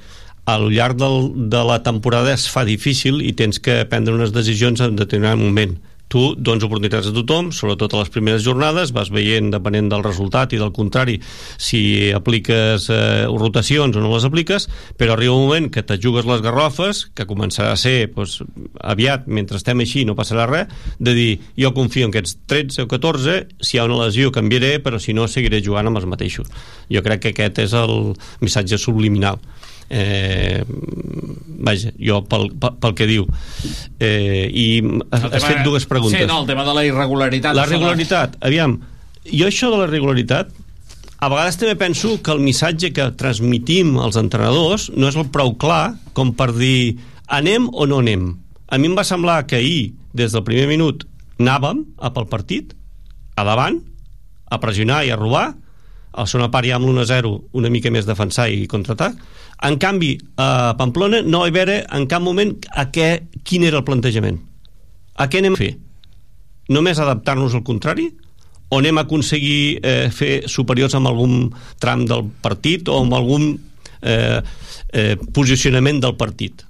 al 0.46 0.68
llarg 0.70 0.94
del, 1.00 1.32
de 1.50 1.64
la 1.66 1.80
temporada 1.82 2.30
es 2.36 2.46
fa 2.46 2.62
difícil 2.68 3.18
i 3.26 3.32
tens 3.34 3.58
que 3.58 3.80
prendre 3.90 4.14
unes 4.14 4.30
decisions 4.30 4.84
en 4.86 4.94
determinat 4.94 5.40
moment 5.40 5.74
tu 6.12 6.34
dones 6.38 6.64
oportunitats 6.66 7.10
a 7.10 7.14
tothom, 7.14 7.50
sobretot 7.54 7.94
a 7.94 8.02
les 8.02 8.12
primeres 8.14 8.44
jornades, 8.46 8.92
vas 8.94 9.10
veient, 9.12 9.50
depenent 9.50 9.90
del 9.90 10.04
resultat 10.06 10.54
i 10.54 10.60
del 10.60 10.72
contrari, 10.76 11.18
si 11.58 12.12
apliques 12.14 12.88
eh, 12.92 13.26
rotacions 13.26 13.96
o 13.96 14.02
no 14.04 14.12
les 14.14 14.26
apliques, 14.28 14.68
però 14.98 15.16
arriba 15.16 15.34
un 15.34 15.46
moment 15.46 15.70
que 15.72 15.84
te 15.86 15.98
jugues 16.02 16.28
les 16.28 16.42
garrofes, 16.44 17.06
que 17.14 17.28
començarà 17.28 17.74
a 17.74 17.80
ser 17.80 18.10
doncs, 18.14 18.40
aviat, 18.80 19.26
mentre 19.26 19.58
estem 19.58 19.82
així 19.82 20.06
no 20.06 20.16
passarà 20.18 20.46
res, 20.50 20.72
de 20.98 21.14
dir, 21.16 21.30
jo 21.58 21.72
confio 21.76 22.06
en 22.06 22.14
aquests 22.14 22.38
13 22.50 22.86
o 22.86 22.90
14, 22.90 23.38
si 23.60 23.76
hi 23.76 23.82
ha 23.82 23.88
una 23.88 24.04
lesió 24.04 24.32
canviaré, 24.34 24.76
però 24.82 25.00
si 25.02 25.14
no 25.16 25.26
seguiré 25.30 25.62
jugant 25.64 25.90
amb 25.90 26.00
els 26.00 26.08
mateixos. 26.08 26.50
Jo 26.92 27.02
crec 27.02 27.26
que 27.26 27.34
aquest 27.34 27.64
és 27.66 27.74
el 27.76 28.14
missatge 28.40 28.78
subliminal 28.78 29.42
eh, 29.90 30.64
vaja, 30.66 31.92
jo 31.98 32.20
pel, 32.28 32.50
pel, 32.60 32.76
pel 32.82 32.94
que 32.98 33.06
diu. 33.08 33.26
Eh, 34.00 34.48
i 34.52 34.66
has, 35.10 35.22
El 35.24 35.32
has 35.34 35.42
tema- 35.42 35.48
fet 35.54 35.64
dues 35.64 35.86
preguntes. 35.86 36.20
Sí, 36.20 36.26
no, 36.26 36.40
el 36.42 36.46
tema 36.46 36.64
de 36.64 36.74
la 36.74 36.84
irregularitat. 36.84 37.54
la 37.54 37.66
regularitat, 37.66 38.36
aviam 38.40 38.78
jo 39.26 39.46
això 39.46 39.70
de 39.72 39.78
la 39.80 39.86
regularitat 39.90 40.50
a 41.18 41.28
vegades 41.32 41.56
també 41.56 41.74
penso 41.80 42.20
que 42.22 42.30
el 42.30 42.40
missatge 42.44 42.92
que 42.92 43.10
transmitim 43.16 43.96
als 43.98 44.16
entrenadors 44.20 44.90
no 44.94 45.08
és 45.08 45.16
el 45.16 45.30
prou 45.32 45.54
clar 45.56 45.96
com 46.12 46.34
per 46.36 46.52
dir 46.54 46.98
anem 47.26 47.70
o 47.72 47.86
no 47.86 47.98
anem? 48.04 48.36
A 48.68 48.76
mi 48.78 48.86
em 48.86 48.94
va 48.96 49.02
semblar 49.04 49.46
que 49.46 49.56
ahir 49.56 49.94
des 50.12 50.32
del 50.32 50.44
primer 50.44 50.66
minut 50.68 51.06
anàvem 51.40 51.84
a 51.98 52.12
pel 52.12 52.26
partit 52.28 52.74
a 53.36 53.44
davant 53.44 53.80
a 54.50 54.60
pressionar 54.60 55.04
i 55.06 55.10
a 55.10 55.16
robar. 55.16 55.54
A 56.12 56.20
la 56.24 56.26
segona 56.26 56.50
part 56.50 56.64
ja 56.68 56.76
amb 56.76 56.86
l'1-0 56.86 57.32
una 57.52 57.68
mica 57.70 57.90
més 57.90 58.06
defensar 58.06 58.48
i 58.48 58.66
contraatac 58.66 59.16
en 59.62 59.78
canvi 59.80 60.16
a 60.36 60.74
Pamplona 60.78 61.22
no 61.24 61.44
hi 61.46 61.52
haver 61.54 61.84
en 61.84 62.06
cap 62.10 62.22
moment 62.22 62.52
a 62.72 62.88
què, 62.92 63.26
quin 63.44 63.64
era 63.64 63.80
el 63.80 63.86
plantejament. 63.86 64.38
A 65.16 65.28
què 65.32 65.40
anem 65.40 65.56
a 65.56 65.60
fer? 65.60 65.72
Només 66.72 67.00
adaptar-nos 67.00 67.54
al 67.54 67.64
contrari? 67.64 68.10
O 68.68 68.80
anem 68.80 68.98
a 68.98 69.06
aconseguir 69.06 69.78
eh, 69.78 70.08
fer 70.12 70.48
superiors 70.50 70.96
amb 70.98 71.08
algun 71.08 71.52
tram 71.80 72.04
del 72.08 72.26
partit 72.42 72.90
o 72.90 72.98
amb 73.04 73.14
algun 73.14 73.52
eh, 74.02 74.40
eh, 74.92 75.14
posicionament 75.32 76.02
del 76.02 76.16
partit? 76.18 76.66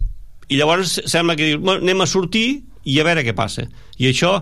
I 0.47 0.61
llavors 0.61 1.01
sembla 1.09 1.34
que 1.34 1.51
dius, 1.51 1.62
bueno, 1.62 1.82
anem 1.82 2.05
a 2.05 2.11
sortir 2.11 2.47
i 2.87 3.01
a 3.01 3.07
veure 3.09 3.24
què 3.26 3.34
passa. 3.34 3.66
I 3.99 4.12
això 4.12 4.37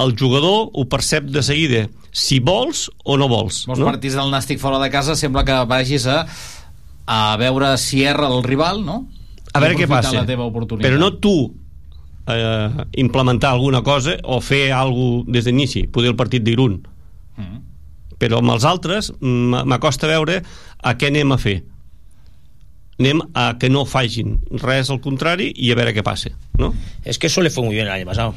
el 0.00 0.14
jugador 0.16 0.70
ho 0.72 0.86
percep 0.88 1.26
de 1.28 1.42
seguida 1.44 1.88
si 2.10 2.38
vols 2.40 2.88
o 3.04 3.16
no 3.20 3.28
vols 3.30 3.64
Molts 3.68 3.82
no? 3.82 3.90
partits 3.90 4.16
del 4.18 4.30
Nàstic 4.32 4.60
fora 4.62 4.80
de 4.82 4.88
casa 4.90 5.14
sembla 5.18 5.44
que 5.46 5.58
vagis 5.68 6.06
a, 6.10 6.22
a 7.10 7.36
veure 7.40 7.72
si 7.82 8.04
erra 8.06 8.28
el 8.30 8.44
rival, 8.46 8.84
no? 8.86 9.00
a 9.52 9.58
veure 9.58 9.74
I 9.74 9.80
què 9.80 9.88
passa 9.90 10.12
la 10.14 10.26
teva 10.28 10.44
oportunitat. 10.46 10.86
però 10.86 10.98
no 11.00 11.08
tu 11.18 11.32
eh, 12.30 12.68
implementar 13.02 13.50
alguna 13.56 13.80
cosa 13.82 14.14
o 14.22 14.38
fer 14.40 14.68
alguna 14.72 15.24
des 15.34 15.44
d'inici 15.48 15.88
poder 15.90 16.12
el 16.14 16.16
partit 16.16 16.42
d'Irun 16.46 16.80
Mm. 17.40 17.60
però 18.20 18.38
amb 18.42 18.50
els 18.52 18.64
altres 18.68 19.12
m'acosta 19.22 20.06
veure 20.10 20.42
a 20.82 20.92
què 20.98 21.08
anem 21.08 21.32
a 21.32 21.38
fer 21.40 21.62
anem 23.00 23.22
a 23.32 23.54
que 23.58 23.70
no 23.72 23.86
facin 23.88 24.34
res 24.60 24.90
al 24.92 25.00
contrari 25.00 25.46
i 25.56 25.70
a 25.72 25.76
veure 25.78 25.94
què 25.96 26.02
passa 26.04 26.30
no? 26.58 26.74
Es 27.04 27.18
que 27.18 27.28
eso 27.28 27.40
le 27.40 27.48
fue 27.50 27.64
muy 27.64 27.74
bien 27.74 27.86
el 27.86 27.92
año 27.94 28.04
pasado. 28.04 28.34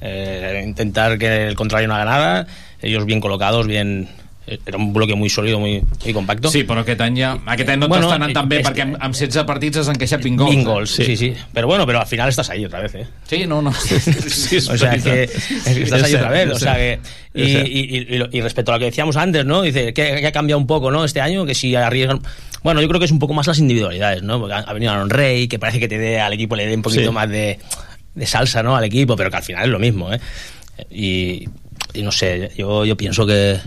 Eh, 0.00 0.64
intentar 0.66 1.16
que 1.18 1.46
el 1.46 1.54
contrario 1.54 1.86
no 1.86 1.94
haga 1.94 2.04
nada, 2.06 2.46
ellos 2.82 3.04
bien 3.04 3.20
colocados, 3.20 3.66
bien. 3.68 4.08
Era 4.66 4.76
un 4.78 4.92
bloque 4.92 5.14
muy 5.14 5.30
sólido, 5.30 5.60
muy, 5.60 5.82
muy 6.04 6.12
compacto. 6.12 6.50
Sí, 6.50 6.64
però 6.64 6.80
aquest 6.82 7.00
any, 7.00 7.20
ja, 7.20 7.36
aquest 7.46 7.68
any 7.70 7.78
no 7.78 7.88
Bueno, 7.88 8.08
t'està 8.08 8.16
anant 8.18 8.32
tan 8.34 8.48
bé 8.50 8.58
perquè 8.66 8.82
amb, 8.82 8.96
amb 8.98 9.14
16 9.14 9.44
partits 9.46 9.78
has 9.78 9.90
encaixat 9.92 10.22
20 10.24 10.42
gols. 10.42 10.54
20 10.56 10.66
gols, 10.70 10.90
sí. 10.90 11.16
sí, 11.16 11.32
Pero 11.52 11.68
bueno, 11.68 11.86
pero 11.86 12.00
al 12.00 12.06
final 12.06 12.28
estás 12.28 12.50
ahí 12.50 12.64
otra 12.64 12.80
vez, 12.80 12.94
¿eh? 12.96 13.06
Sí, 13.28 13.46
no, 13.46 13.62
no. 13.62 13.72
Sí, 13.80 14.56
o 14.56 14.76
sea, 14.76 14.98
que, 14.98 15.22
es 15.24 15.32
que 15.64 15.82
estás 15.84 16.02
ahí 16.02 16.14
otra 16.16 16.30
vez. 16.30 16.50
O 16.50 16.58
sea, 16.58 16.74
que, 16.74 16.98
y, 17.34 17.42
y, 17.42 18.06
y- 18.16 18.38
y 18.38 18.40
respecto 18.40 18.72
a 18.72 18.74
lo 18.74 18.78
que 18.80 18.86
decíamos 18.86 19.16
antes, 19.16 19.44
¿no? 19.44 19.62
Dice 19.62 19.92
que, 19.94 20.16
que 20.20 20.26
ha 20.26 20.32
cambiado 20.32 20.58
un 20.58 20.66
poco, 20.66 20.90
¿no? 20.90 21.04
Este 21.04 21.20
año, 21.20 21.46
que 21.46 21.54
si 21.54 21.74
arriesgan. 21.76 22.20
Bueno, 22.62 22.82
yo 22.82 22.88
creo 22.88 22.98
que 22.98 23.06
es 23.06 23.12
un 23.12 23.18
poco 23.20 23.32
más 23.34 23.46
las 23.46 23.58
individualidades, 23.60 24.22
¿no? 24.22 24.38
Porque 24.40 24.54
ha, 24.54 24.58
ha 24.58 24.72
venido 24.72 24.92
Aaron 24.92 25.10
Rey, 25.10 25.46
que 25.48 25.58
parece 25.58 25.78
que 25.80 25.88
te 25.88 25.96
dé 25.98 26.20
al 26.20 26.32
equipo, 26.32 26.56
le 26.56 26.66
dé 26.66 26.74
un 26.74 26.82
poquito 26.82 27.04
Sí. 27.04 27.10
más 27.10 27.28
de, 27.30 27.58
de 28.16 28.26
salsa, 28.26 28.62
¿no? 28.62 28.76
Al 28.76 28.84
equipo, 28.84 29.14
pero 29.16 29.30
que 29.30 29.36
al 29.36 29.42
final 29.44 29.64
es 29.64 29.70
lo 29.70 29.78
mismo, 29.78 30.12
¿eh? 30.12 30.20
Y, 30.90 31.48
y 31.94 32.02
no 32.02 32.10
sé, 32.12 32.50
yo, 32.56 32.84
yo 32.84 32.96
pienso 32.96 33.26
que 33.26 33.58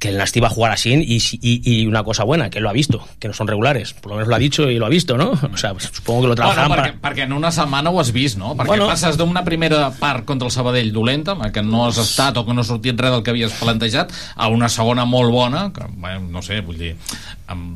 que 0.00 0.08
el 0.08 0.16
Nasti 0.16 0.40
va 0.40 0.46
a 0.48 0.50
jugar 0.50 0.72
así 0.72 0.94
y, 0.94 1.16
y, 1.42 1.60
y 1.82 1.86
una 1.86 2.02
cosa 2.02 2.24
buena, 2.24 2.48
que 2.48 2.56
él 2.56 2.64
lo 2.64 2.70
ha 2.70 2.72
visto, 2.72 3.06
que 3.18 3.28
no 3.28 3.34
son 3.34 3.46
regulares. 3.46 3.92
Por 3.92 4.10
lo 4.10 4.16
menos 4.16 4.28
lo 4.28 4.34
ha 4.34 4.38
dicho 4.38 4.68
y 4.70 4.78
lo 4.78 4.86
ha 4.86 4.88
visto, 4.88 5.18
¿no? 5.18 5.32
O 5.52 5.56
sea, 5.58 5.72
pues 5.74 5.90
supongo 5.92 6.22
que 6.22 6.28
lo 6.28 6.34
Bueno, 6.36 6.54
trabajarán 6.54 6.70
perquè, 6.72 6.98
para... 6.98 7.14
perquè 7.14 7.22
en 7.26 7.34
una 7.34 7.52
setmana 7.52 7.90
ho 7.90 8.00
has 8.00 8.10
vist, 8.10 8.38
no? 8.38 8.54
Perquè 8.56 8.66
Bueno. 8.66 8.86
passes 8.88 9.18
d'una 9.18 9.44
primera 9.44 9.90
part 9.92 10.24
contra 10.24 10.46
el 10.48 10.52
Sabadell 10.52 10.90
dolenta, 10.90 11.36
que 11.52 11.62
no 11.62 11.84
has 11.86 11.98
estat 11.98 12.34
o 12.38 12.46
que 12.46 12.54
no 12.54 12.62
ha 12.62 12.64
sortit 12.64 12.98
res 12.98 13.12
del 13.12 13.22
que 13.22 13.30
havies 13.30 13.52
plantejat, 13.60 14.10
a 14.36 14.48
una 14.48 14.70
segona 14.70 15.04
molt 15.04 15.30
bona, 15.30 15.70
que, 15.70 15.84
bueno, 15.92 16.26
no 16.32 16.40
sé, 16.40 16.62
vull 16.62 16.78
dir, 16.78 16.96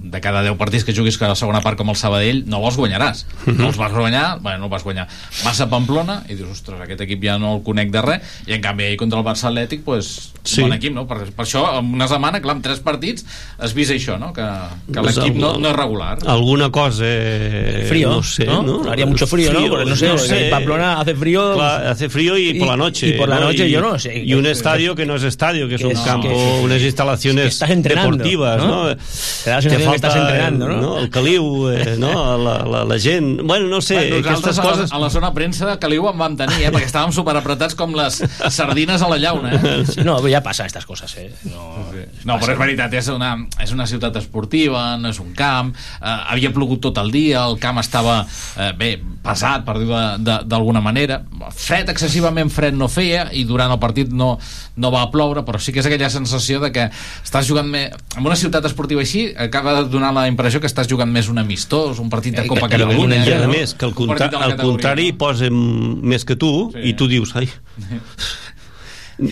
de 0.04 0.20
cada 0.22 0.40
10 0.42 0.56
partits 0.56 0.84
que 0.84 0.94
juguis 0.94 1.18
cada 1.18 1.34
segona 1.34 1.60
part 1.60 1.76
com 1.76 1.90
el 1.90 1.96
Sabadell, 1.98 2.44
no 2.46 2.62
els 2.64 2.76
guanyaràs. 2.78 3.26
Mhm. 3.44 3.58
No 3.58 3.66
els 3.68 3.76
vas 3.76 3.92
guanyar, 3.92 4.38
bueno, 4.40 4.58
no 4.60 4.64
els 4.66 4.72
vas 4.72 4.84
guanyar. 4.84 5.08
Vas 5.44 5.60
a 5.60 5.68
Pamplona 5.68 6.22
i 6.30 6.34
dius, 6.38 6.48
ostres, 6.56 6.80
aquest 6.80 7.00
equip 7.02 7.22
ja 7.24 7.36
no 7.38 7.56
el 7.58 7.62
conec 7.66 7.90
de 7.90 8.00
res, 8.00 8.22
i 8.46 8.54
en 8.54 8.62
canvi 8.62 8.84
ahir 8.84 8.96
contra 8.96 9.18
el 9.18 9.24
Barça 9.26 9.50
Atlètic, 9.52 9.82
pues, 9.84 10.30
Sí. 10.44 10.60
bon 10.60 10.72
equip, 10.74 10.92
no? 10.92 11.06
Per, 11.08 11.32
per 11.32 11.44
això, 11.46 11.78
en 11.80 11.94
una 11.94 12.06
setmana, 12.14 12.40
clar, 12.40 12.56
en 12.56 12.62
tres 12.62 12.80
partits, 12.80 13.26
has 13.58 13.74
vist 13.74 13.92
això, 13.94 14.16
no? 14.18 14.32
Que, 14.32 14.46
que 14.92 15.00
Pues 15.02 15.16
l'equip 15.18 15.36
no, 15.36 15.56
no 15.58 15.68
és 15.70 15.76
regular. 15.76 16.18
alguna 16.26 16.70
cosa 16.70 17.04
eh, 17.06 17.86
Frío, 17.88 18.10
no 18.10 18.22
sé, 18.22 18.46
¿no? 18.46 18.62
¿no? 18.62 18.90
Haría 18.90 19.06
mucho 19.06 19.26
frío, 19.26 19.52
¿no? 19.52 19.68
Porque 19.68 19.84
no 19.90 19.96
sé, 19.96 20.08
porque 20.08 20.44
en 20.46 20.50
Pamplona 20.50 21.00
hace 21.00 21.14
frío- 21.14 21.54
Claro, 21.54 21.90
hace 21.90 22.08
frío 22.08 22.38
y, 22.38 22.50
y- 22.50 22.58
por 22.58 22.68
la 22.68 22.76
noche. 22.76 23.08
y 23.08 23.12
por 23.12 23.28
la 23.28 23.36
¿no? 23.40 23.46
noche 23.46 23.66
Y- 23.68 23.70
yo 23.72 23.80
no 23.80 23.98
sé. 23.98 24.18
Y 24.24 24.34
un 24.34 24.46
estadio 24.46 24.94
que 24.94 25.04
no 25.06 25.16
es 25.16 25.22
estadio, 25.24 25.68
que 25.68 25.74
es 25.76 25.80
que 25.80 25.86
un 25.86 25.92
es- 25.92 26.00
campo, 26.00 26.28
que- 26.28 26.60
unas 26.62 26.80
instalaciones 26.82 27.42
que 27.44 27.48
estás 27.48 27.70
entrenando, 27.70 28.12
deportivas, 28.12 28.58
¿no? 28.58 28.84
¿no? 28.88 28.96
Te 28.96 29.50
da 29.50 29.56
la 29.56 29.62
sensación 29.62 29.90
que 29.90 29.96
estás 29.96 30.16
entrenando, 30.16 30.68
¿no? 30.68 30.98
El 30.98 31.10
caliu, 31.10 31.68
eh, 31.70 31.96
no? 31.98 32.38
La, 32.38 32.64
la, 32.64 32.84
la 32.84 32.98
gent... 32.98 33.40
Bueno, 33.42 33.66
no 33.66 33.80
sé, 33.80 33.94
Bueno, 34.10 34.16
aquestes 34.28 34.58
coses... 34.60 34.90
a 34.92 34.94
la, 34.94 34.96
a 34.96 35.06
la 35.06 35.10
zona 35.10 35.32
premsa 35.34 35.66
de 35.66 35.78
Caliu 35.78 36.08
en 36.08 36.18
vam 36.18 36.36
tenir, 36.36 36.62
eh? 36.64 36.70
perquè 36.72 36.86
estàvem 36.88 37.12
superapretats 37.12 37.74
com 37.74 37.92
les 37.96 38.20
sardines 38.54 39.02
a 39.02 39.08
la 39.08 39.18
llauna. 39.18 39.54
Eh? 39.54 39.84
No, 40.04 40.16
ya 40.28 40.42
pasan 40.42 40.66
estas 40.66 40.86
cosas, 40.86 41.14
¿eh? 41.16 41.32
No, 41.44 41.84
No, 42.24 42.38
però 42.40 42.54
és 42.54 42.60
veritat, 42.60 42.94
és 42.98 43.08
una, 43.12 43.34
és 43.62 43.72
una 43.74 43.86
ciutat 43.90 44.16
esportiva, 44.20 44.96
no 45.00 45.10
és 45.12 45.20
un 45.22 45.32
camp, 45.36 45.72
eh, 45.74 46.14
havia 46.34 46.52
plogut 46.54 46.82
tot 46.84 46.98
el 47.02 47.10
dia, 47.14 47.44
el 47.44 47.58
camp 47.62 47.80
estava, 47.82 48.20
eh, 48.56 48.72
bé, 48.78 48.90
pesat, 49.24 49.64
per 49.64 49.78
dir-ho 49.80 50.00
d'alguna 50.20 50.82
manera, 50.84 51.22
fred, 51.54 51.88
excessivament 51.92 52.50
fred 52.52 52.76
no 52.76 52.88
feia, 52.92 53.28
i 53.32 53.44
durant 53.48 53.72
el 53.72 53.80
partit 53.80 54.12
no, 54.12 54.34
no 54.76 54.90
va 54.92 55.06
ploure, 55.12 55.44
però 55.46 55.60
sí 55.60 55.72
que 55.72 55.80
és 55.80 55.88
aquella 55.88 56.10
sensació 56.12 56.60
de 56.60 56.72
que 56.74 56.88
estàs 57.24 57.48
jugant 57.48 57.68
més... 57.70 57.94
En 58.16 58.24
una 58.26 58.36
ciutat 58.38 58.64
esportiva 58.68 59.02
així, 59.04 59.26
acaba 59.36 59.74
de 59.80 59.88
donar 59.92 60.12
la 60.14 60.26
impressió 60.28 60.60
que 60.60 60.68
estàs 60.70 60.88
jugant 60.90 61.10
més 61.10 61.28
un 61.32 61.40
amistós, 61.42 61.98
un 62.02 62.10
partit 62.12 62.36
de 62.36 62.46
Copa 62.46 62.68
I, 62.68 62.74
Catalunya... 62.76 63.22
i 63.24 63.32
a 63.32 63.40
no? 63.46 63.52
més, 63.52 63.74
que 63.74 63.88
al, 63.88 63.94
Un 63.94 64.00
contra, 64.12 64.28
categoria, 64.28 64.60
contrari 64.62 65.12
posen 65.16 65.62
més 66.04 66.24
que 66.24 66.36
tu 66.36 66.52
Sí. 66.74 66.88
i 66.90 66.92
tu 66.94 67.08
dius, 67.10 67.34
ai, 67.36 67.48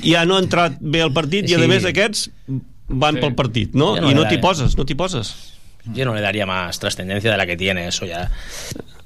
ja 0.03 0.25
no 0.25 0.37
ha 0.37 0.41
entrat 0.43 0.77
bé 0.81 1.01
el 1.03 1.13
partit 1.13 1.49
i 1.51 1.55
a 1.55 1.59
Sí. 1.59 1.67
més 1.69 1.85
aquests 1.85 2.31
van 2.89 3.15
Sí. 3.17 3.21
pel 3.21 3.35
partit, 3.35 3.75
no? 3.75 3.97
No 4.01 4.11
I 4.11 4.15
no 4.15 4.27
t'hi 4.29 4.39
poses, 4.39 4.77
no 4.77 4.85
t'hi 4.85 4.95
poses. 4.95 5.35
Yo 5.93 6.05
no 6.05 6.15
le 6.15 6.21
daría 6.21 6.47
más 6.47 6.79
trascendencia 6.79 7.31
de 7.31 7.37
la 7.37 7.47
que 7.47 7.57
tiene, 7.57 7.89
eso 7.89 8.07
ya. 8.07 8.31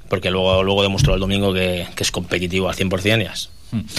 Porque 0.09 0.31
luego, 0.31 0.63
luego 0.63 0.83
demostró 0.83 1.15
el 1.15 1.21
domingo 1.21 1.53
que, 1.55 1.87
que 1.95 2.03
es 2.03 2.11
competitivo 2.13 2.69
al 2.69 2.75
100% 2.77 3.23
y 3.23 3.27
es. 3.27 3.51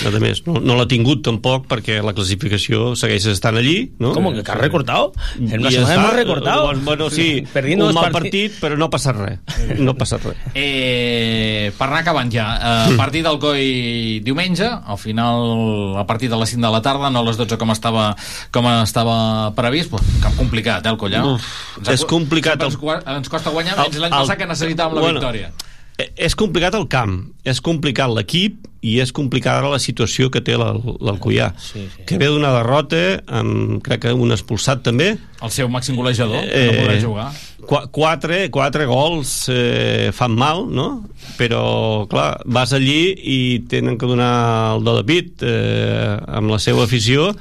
A 0.08 0.20
més, 0.20 0.42
no, 0.48 0.60
no 0.60 0.76
l'ha 0.80 0.88
tingut 0.88 1.22
tampoc 1.26 1.68
perquè 1.68 2.00
la 2.04 2.14
classificació 2.18 2.96
segueix 2.96 3.26
estant 3.32 3.58
allí 3.58 3.92
no? 4.00 4.14
¿Cómo 4.14 4.32
que, 4.34 4.42
has 4.46 4.58
recortado? 4.58 5.14
En 5.40 5.60
una 5.60 5.70
està. 5.70 5.94
hemos 5.96 6.14
recortado. 6.14 6.64
Bueno, 6.66 6.82
bueno, 6.86 7.10
sí, 7.10 7.44
Perdiendo 7.54 7.88
un 7.88 7.94
mal 7.96 8.12
parti- 8.12 8.30
partit, 8.32 8.60
però 8.62 8.78
no 8.78 8.90
passa 8.90 9.12
res. 9.14 9.40
No 9.80 9.96
passa 9.96 10.18
res. 10.18 10.36
Eh, 10.56 11.72
per 11.78 11.88
anar 11.88 12.02
acabant 12.04 12.30
ja, 12.32 12.46
eh, 12.90 12.96
partit 13.00 13.24
del 13.26 13.38
COI 13.42 14.20
diumenge, 14.26 14.68
al 14.68 14.98
final 14.98 15.98
a 16.00 16.06
partir 16.08 16.30
de 16.30 16.38
les 16.40 16.50
5 16.54 16.62
de 16.66 16.72
la 16.72 16.82
tarda, 16.82 17.10
no 17.10 17.20
a 17.20 17.28
les 17.28 17.38
12 17.38 17.58
com 17.58 17.72
estava, 17.74 18.16
com 18.52 18.68
estava 18.82 19.52
previst, 19.58 19.90
pues, 19.92 20.04
cap 20.24 20.36
complicat, 20.38 20.86
eh, 20.86 20.90
el 20.94 20.98
Coll, 20.98 21.14
eh? 21.14 21.22
Uf, 21.22 21.48
és 21.88 22.06
complicat 22.06 22.62
el- 22.62 22.68
Ens, 22.74 23.08
ens 23.18 23.30
costa 23.30 23.50
guanyar 23.54 23.76
El- 23.78 23.84
menys 23.88 23.98
l'any 24.04 24.12
passat 24.14 24.38
que 24.38 24.48
necessitàvem 24.48 24.96
la 24.96 25.02
bueno, 25.02 25.20
victòria. 25.20 25.52
Eh, 25.98 26.12
És 26.28 26.36
complicat 26.38 26.76
el 26.78 26.86
camp, 26.92 27.24
és 27.48 27.58
complicat 27.64 28.12
l'equip 28.14 28.68
i 28.86 29.00
és 29.02 29.10
complicada 29.12 29.66
la 29.72 29.80
situació 29.82 30.30
que 30.30 30.44
té 30.46 30.54
l'Al- 30.56 30.84
l'Alcoià 31.02 31.48
Sí, 31.58 31.82
sí. 31.90 32.04
que 32.06 32.20
ve 32.22 32.28
d'una 32.30 32.52
derrota 32.54 33.24
amb, 33.28 33.80
crec 33.82 34.04
que 34.06 34.14
un 34.14 34.32
expulsat 34.32 34.84
també 34.86 35.16
El 35.42 35.50
seu 35.52 35.68
màxim 35.70 35.96
golejador, 35.98 36.46
que 36.46 36.66
no 36.68 36.78
podrà 36.78 37.00
jugar. 37.02 37.28
Qu 37.68 37.80
quatre, 37.92 38.50
quatre 38.54 38.86
gols 38.86 39.48
eh, 39.50 40.12
fan 40.14 40.38
mal, 40.38 40.68
no? 40.70 41.08
Però, 41.38 42.06
clar, 42.10 42.42
vas 42.46 42.72
allí 42.78 43.14
i 43.18 43.40
tenen 43.70 43.98
que 43.98 44.06
donar 44.10 44.76
el 44.78 44.84
do 44.86 44.96
de 45.02 45.04
pit 45.10 45.42
eh, 45.46 46.18
amb 46.28 46.50
la 46.54 46.60
seva 46.62 46.86
afició 46.86 47.32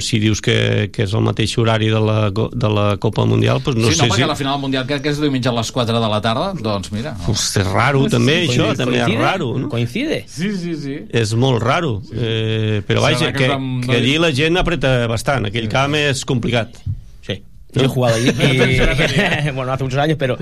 si 0.00 0.18
dius 0.18 0.40
que, 0.40 0.88
que 0.92 1.02
és 1.04 1.12
el 1.12 1.20
mateix 1.20 1.52
horari 1.60 1.90
de 1.92 1.98
la, 2.00 2.30
de 2.32 2.68
la 2.72 2.84
Copa 2.96 3.26
Mundial 3.28 3.58
doncs 3.60 3.76
no 3.76 3.90
sí, 3.90 3.98
sé 3.98 4.06
no, 4.08 4.14
si... 4.16 4.22
la 4.24 4.36
final 4.36 4.54
del 4.54 4.62
Mundial 4.62 4.86
crec 4.88 5.02
que 5.04 5.10
és 5.12 5.18
diumenge 5.20 5.50
a 5.50 5.52
les 5.52 5.70
4 5.76 6.00
de 6.00 6.08
la 6.08 6.20
tarda, 6.24 6.54
doncs 6.56 6.88
mira. 6.94 7.12
No. 7.20 7.34
Uf, 7.34 7.42
és 7.60 7.68
raro 7.68 8.06
també 8.08 8.38
això, 8.46 8.70
també 8.78 9.02
és 9.04 9.12
raro 9.20 9.50
no? 9.60 9.68
coincide 9.68 10.22
Sí, 10.26 10.54
sí, 10.56 10.72
sí. 10.80 10.96
és 11.12 11.34
molt 11.36 11.60
raro 11.62 11.98
eh, 12.14 12.80
però 12.88 13.02
vaja, 13.04 13.28
que 13.32 13.44
que, 13.44 13.50
vam- 13.52 13.82
que 13.84 13.96
allí 14.00 14.16
la 14.18 14.32
gent 14.32 14.56
apreta 14.56 14.94
bastant 15.06 15.50
aquell 15.50 15.68
camp 15.68 15.94
és 16.00 16.24
complicat 16.24 16.80
Sí, 17.26 17.42
yo 17.74 17.84
he 17.84 17.88
jugado 17.88 18.16
allí 18.16 18.30
y, 18.32 19.50
bueno, 19.54 19.72
hace 19.72 19.84
muchos 19.84 19.98
años, 20.00 20.16
pero 20.18 20.38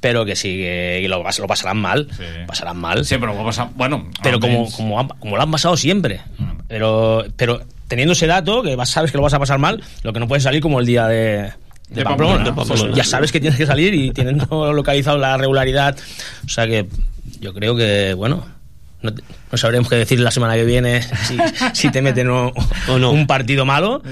pero 0.00 0.26
que 0.26 0.36
sí, 0.36 0.48
que 0.58 1.00
y 1.02 1.08
lo, 1.08 1.22
lo 1.24 1.46
pasarán 1.46 1.78
mal, 1.78 2.06
pasarán 2.46 2.76
mal. 2.76 3.06
Sí, 3.06 3.16
pero 3.18 3.32
lo 3.32 3.42
pasan, 3.42 3.70
bueno, 3.74 4.06
pero 4.22 4.38
como, 4.38 4.66
almenys- 4.66 4.76
como, 4.76 5.00
han- 5.00 5.08
como 5.18 5.36
lo 5.38 5.42
han 5.42 5.50
pasado 5.50 5.78
siempre. 5.78 6.20
Pero, 6.68 7.24
pero 7.36 7.62
teniendo 7.94 8.12
ese 8.12 8.26
dato, 8.26 8.62
que 8.62 8.76
vas- 8.76 8.90
sabes 8.90 9.10
que 9.10 9.16
lo 9.18 9.22
vas 9.22 9.34
a 9.34 9.38
pasar 9.38 9.58
mal, 9.58 9.82
lo 10.02 10.12
que 10.12 10.20
no 10.20 10.28
puede 10.28 10.40
salir 10.40 10.60
como 10.60 10.80
el 10.80 10.86
día 10.86 11.06
de, 11.06 11.16
de, 11.16 11.52
De 11.88 12.04
Pamplona. 12.04 12.44
Pamplona, 12.44 12.54
Pamplona. 12.68 12.94
ya 12.96 13.04
sabes 13.04 13.30
que 13.32 13.40
tienes 13.40 13.58
que 13.58 13.66
salir 13.66 13.94
y 13.94 14.10
teniendo 14.10 14.72
localizado 14.72 15.16
la 15.18 15.36
regularidad. 15.36 15.96
O 16.44 16.48
sea 16.48 16.66
que 16.66 16.86
yo 17.40 17.54
creo 17.54 17.76
que, 17.76 18.14
bueno, 18.14 18.44
no, 19.02 19.14
te- 19.14 19.22
no 19.54 19.58
sabremos 19.58 19.88
qué 19.88 19.94
decir 19.94 20.18
la 20.18 20.32
semana 20.32 20.56
que 20.56 20.64
viene 20.64 21.00
si, 21.00 21.36
si 21.72 21.88
te 21.90 22.02
meten 22.02 22.28
o, 22.28 22.52
un 22.88 23.26
partido 23.28 23.64
malo. 23.64 24.02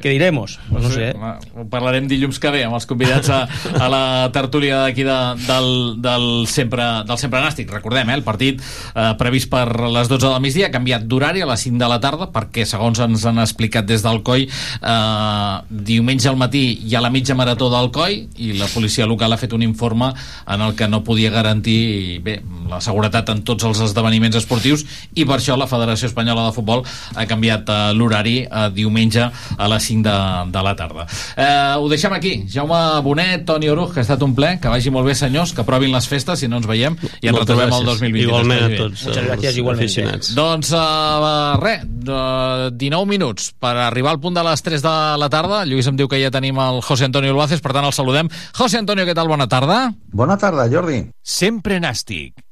¿Qué 0.00 0.08
diremos? 0.08 0.58
Pues 0.70 0.82
no 0.82 0.90
sé. 0.90 1.12
Va, 1.12 1.38
Ho 1.52 1.66
parlarem 1.68 2.06
dilluns 2.08 2.38
que 2.40 2.48
ve 2.48 2.62
amb 2.64 2.78
els 2.78 2.86
convidats 2.88 3.28
a, 3.28 3.42
a 3.76 3.88
la 3.92 4.30
tertúlia 4.32 4.78
d'aquí 4.86 5.04
de, 5.04 5.18
del, 5.44 5.68
del, 6.00 6.24
sempre, 6.48 6.86
del 7.04 7.20
Sempre 7.20 7.42
Nàstic. 7.44 7.68
Recordem, 7.74 8.08
eh, 8.08 8.16
el 8.16 8.24
partit 8.24 8.62
eh, 8.62 9.10
previst 9.20 9.50
per 9.52 9.66
les 9.84 10.08
12 10.08 10.30
del 10.30 10.40
migdia 10.40 10.70
ha 10.70 10.72
canviat 10.72 11.04
d'horari 11.04 11.44
a 11.44 11.50
les 11.50 11.66
5 11.68 11.76
de 11.82 11.92
la 11.92 12.00
tarda 12.00 12.30
perquè, 12.32 12.64
segons 12.64 13.02
ens 13.04 13.28
han 13.28 13.42
explicat 13.44 13.84
des 13.84 14.04
del 14.06 14.22
COI, 14.24 14.48
eh, 14.48 15.60
diumenge 15.92 16.32
al 16.32 16.40
matí 16.40 16.64
hi 16.88 16.96
ha 16.96 17.04
la 17.04 17.12
mitja 17.12 17.36
marató 17.36 17.68
del 17.74 17.92
COI 17.92 18.22
i 18.48 18.54
la 18.56 18.70
policia 18.72 19.04
local 19.04 19.36
ha 19.36 19.40
fet 19.44 19.52
un 19.52 19.66
informe 19.66 20.14
en 20.46 20.64
el 20.64 20.72
que 20.72 20.88
no 20.88 21.04
podia 21.04 21.34
garantir 21.34 22.22
bé, 22.24 22.40
la 22.70 22.80
seguretat 22.80 23.28
en 23.36 23.44
tots 23.44 23.68
els 23.68 23.84
esdeveniments 23.90 24.40
esportius 24.40 24.85
i 25.14 25.24
per 25.24 25.38
això 25.38 25.56
la 25.58 25.66
Federació 25.70 26.08
Espanyola 26.10 26.46
de 26.48 26.54
Futbol 26.56 26.84
ha 27.14 27.26
canviat 27.28 27.68
eh, 27.68 27.78
l'horari 27.96 28.36
a 28.50 28.68
diumenge 28.70 29.26
a 29.56 29.68
les 29.72 29.88
5 29.90 30.02
de, 30.06 30.16
de 30.52 30.62
la 30.66 30.74
tarda. 30.78 31.06
Eh, 31.36 31.74
ho 31.78 31.88
deixem 31.88 32.12
aquí. 32.16 32.34
Jaume 32.52 32.80
Bonet, 33.02 33.44
Toni 33.48 33.68
Oruj, 33.72 33.92
que 33.94 34.00
ha 34.00 34.06
estat 34.06 34.22
un 34.22 34.34
ple, 34.36 34.56
que 34.62 34.68
vagi 34.72 34.90
molt 34.94 35.06
bé, 35.08 35.14
senyors, 35.18 35.52
que 35.56 35.64
provin 35.66 35.92
les 35.94 36.06
festes, 36.08 36.40
si 36.40 36.48
no 36.48 36.60
ens 36.60 36.66
veiem, 36.68 36.96
i 37.20 37.28
ens 37.28 37.36
Moltes 37.36 37.56
retrobem 37.56 37.66
el 37.66 37.72
gràcies. 37.72 38.00
2023. 38.00 38.24
Igualment 38.26 38.64
a 38.64 38.70
tots 38.76 39.04
Muchas 39.06 39.16
els 39.16 39.26
gracias, 39.26 39.56
igualmente. 39.56 39.84
aficionats. 39.90 40.32
Doncs 40.36 40.72
uh, 40.76 41.56
res, 41.62 41.84
uh, 42.08 42.70
19 42.72 43.06
minuts 43.10 43.50
per 43.60 43.74
arribar 43.86 44.14
al 44.14 44.20
punt 44.22 44.36
de 44.36 44.44
les 44.46 44.62
3 44.62 44.82
de 44.84 44.94
la 45.22 45.28
tarda. 45.32 45.64
Lluís 45.68 45.86
em 45.90 45.96
diu 45.98 46.08
que 46.08 46.20
ja 46.22 46.30
tenim 46.34 46.58
el 46.62 46.80
José 46.86 47.08
Antonio 47.08 47.32
Luaces, 47.36 47.60
per 47.64 47.72
tant 47.76 47.86
el 47.88 47.94
saludem. 47.96 48.30
José 48.56 48.78
Antonio, 48.82 49.06
què 49.08 49.14
tal? 49.16 49.28
Bona 49.28 49.48
tarda. 49.50 49.92
Bona 50.12 50.36
tarda, 50.40 50.68
Jordi. 50.72 51.02
Sempre 51.22 51.80
Nàstic. 51.82 52.45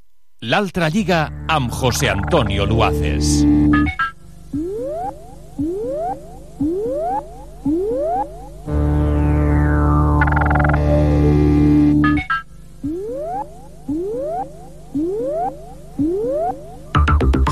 L'altra 0.45 0.91
lliga 0.93 1.31
amb 1.49 1.73
José 1.73 2.11
Antonio 2.11 2.67
Luaces. 2.69 3.47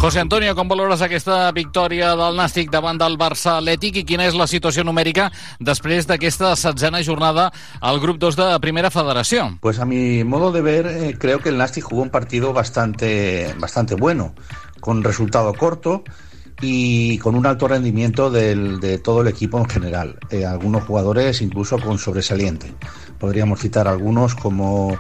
José 0.03 0.19
Antonio, 0.19 0.51
com 0.59 0.67
valores 0.67 0.99
aquesta 1.05 1.53
victòria 1.55 2.09
del 2.19 2.35
Nàstic 2.35 2.73
davant 2.75 2.99
del 2.99 3.15
Barça 3.21 3.53
Atlètic 3.61 4.01
i 4.01 4.03
quina 4.03 4.25
és 4.27 4.35
la 4.35 4.49
situació 4.51 4.83
numèrica 4.83 5.29
després 5.63 6.09
d'aquesta 6.11 6.57
setzena 6.59 7.05
jornada 7.07 7.45
al 7.79 8.01
grup 8.03 8.19
2 8.19 8.35
de 8.35 8.49
Primera 8.65 8.91
Federació? 8.91 9.45
Pues 9.63 9.79
a 9.79 9.87
mi 9.87 10.25
modo 10.25 10.51
de 10.51 10.61
ver, 10.61 10.87
eh, 10.91 11.15
creo 11.17 11.39
que 11.39 11.51
el 11.51 11.57
Nastic 11.59 11.85
jugó 11.85 12.03
un 12.03 12.11
partido 12.11 12.53
bastante, 12.53 13.55
bastante 13.61 13.95
bueno, 13.95 14.35
con 14.81 15.05
resultado 15.05 15.55
corto 15.55 16.03
y 16.61 17.19
con 17.19 17.37
un 17.37 17.47
alto 17.47 17.69
rendimiento 17.69 18.29
del- 18.29 18.81
de 18.81 18.99
todo 18.99 19.23
el 19.23 19.29
equipo 19.29 19.59
en 19.59 19.69
general. 19.69 20.19
Eh, 20.31 20.45
algunos 20.45 20.83
jugadores 20.83 21.41
incluso 21.43 21.79
con 21.79 21.99
sobresaliente. 21.99 22.75
Podríamos 23.21 23.61
citar 23.61 23.87
algunos 23.87 24.35
como 24.35 24.99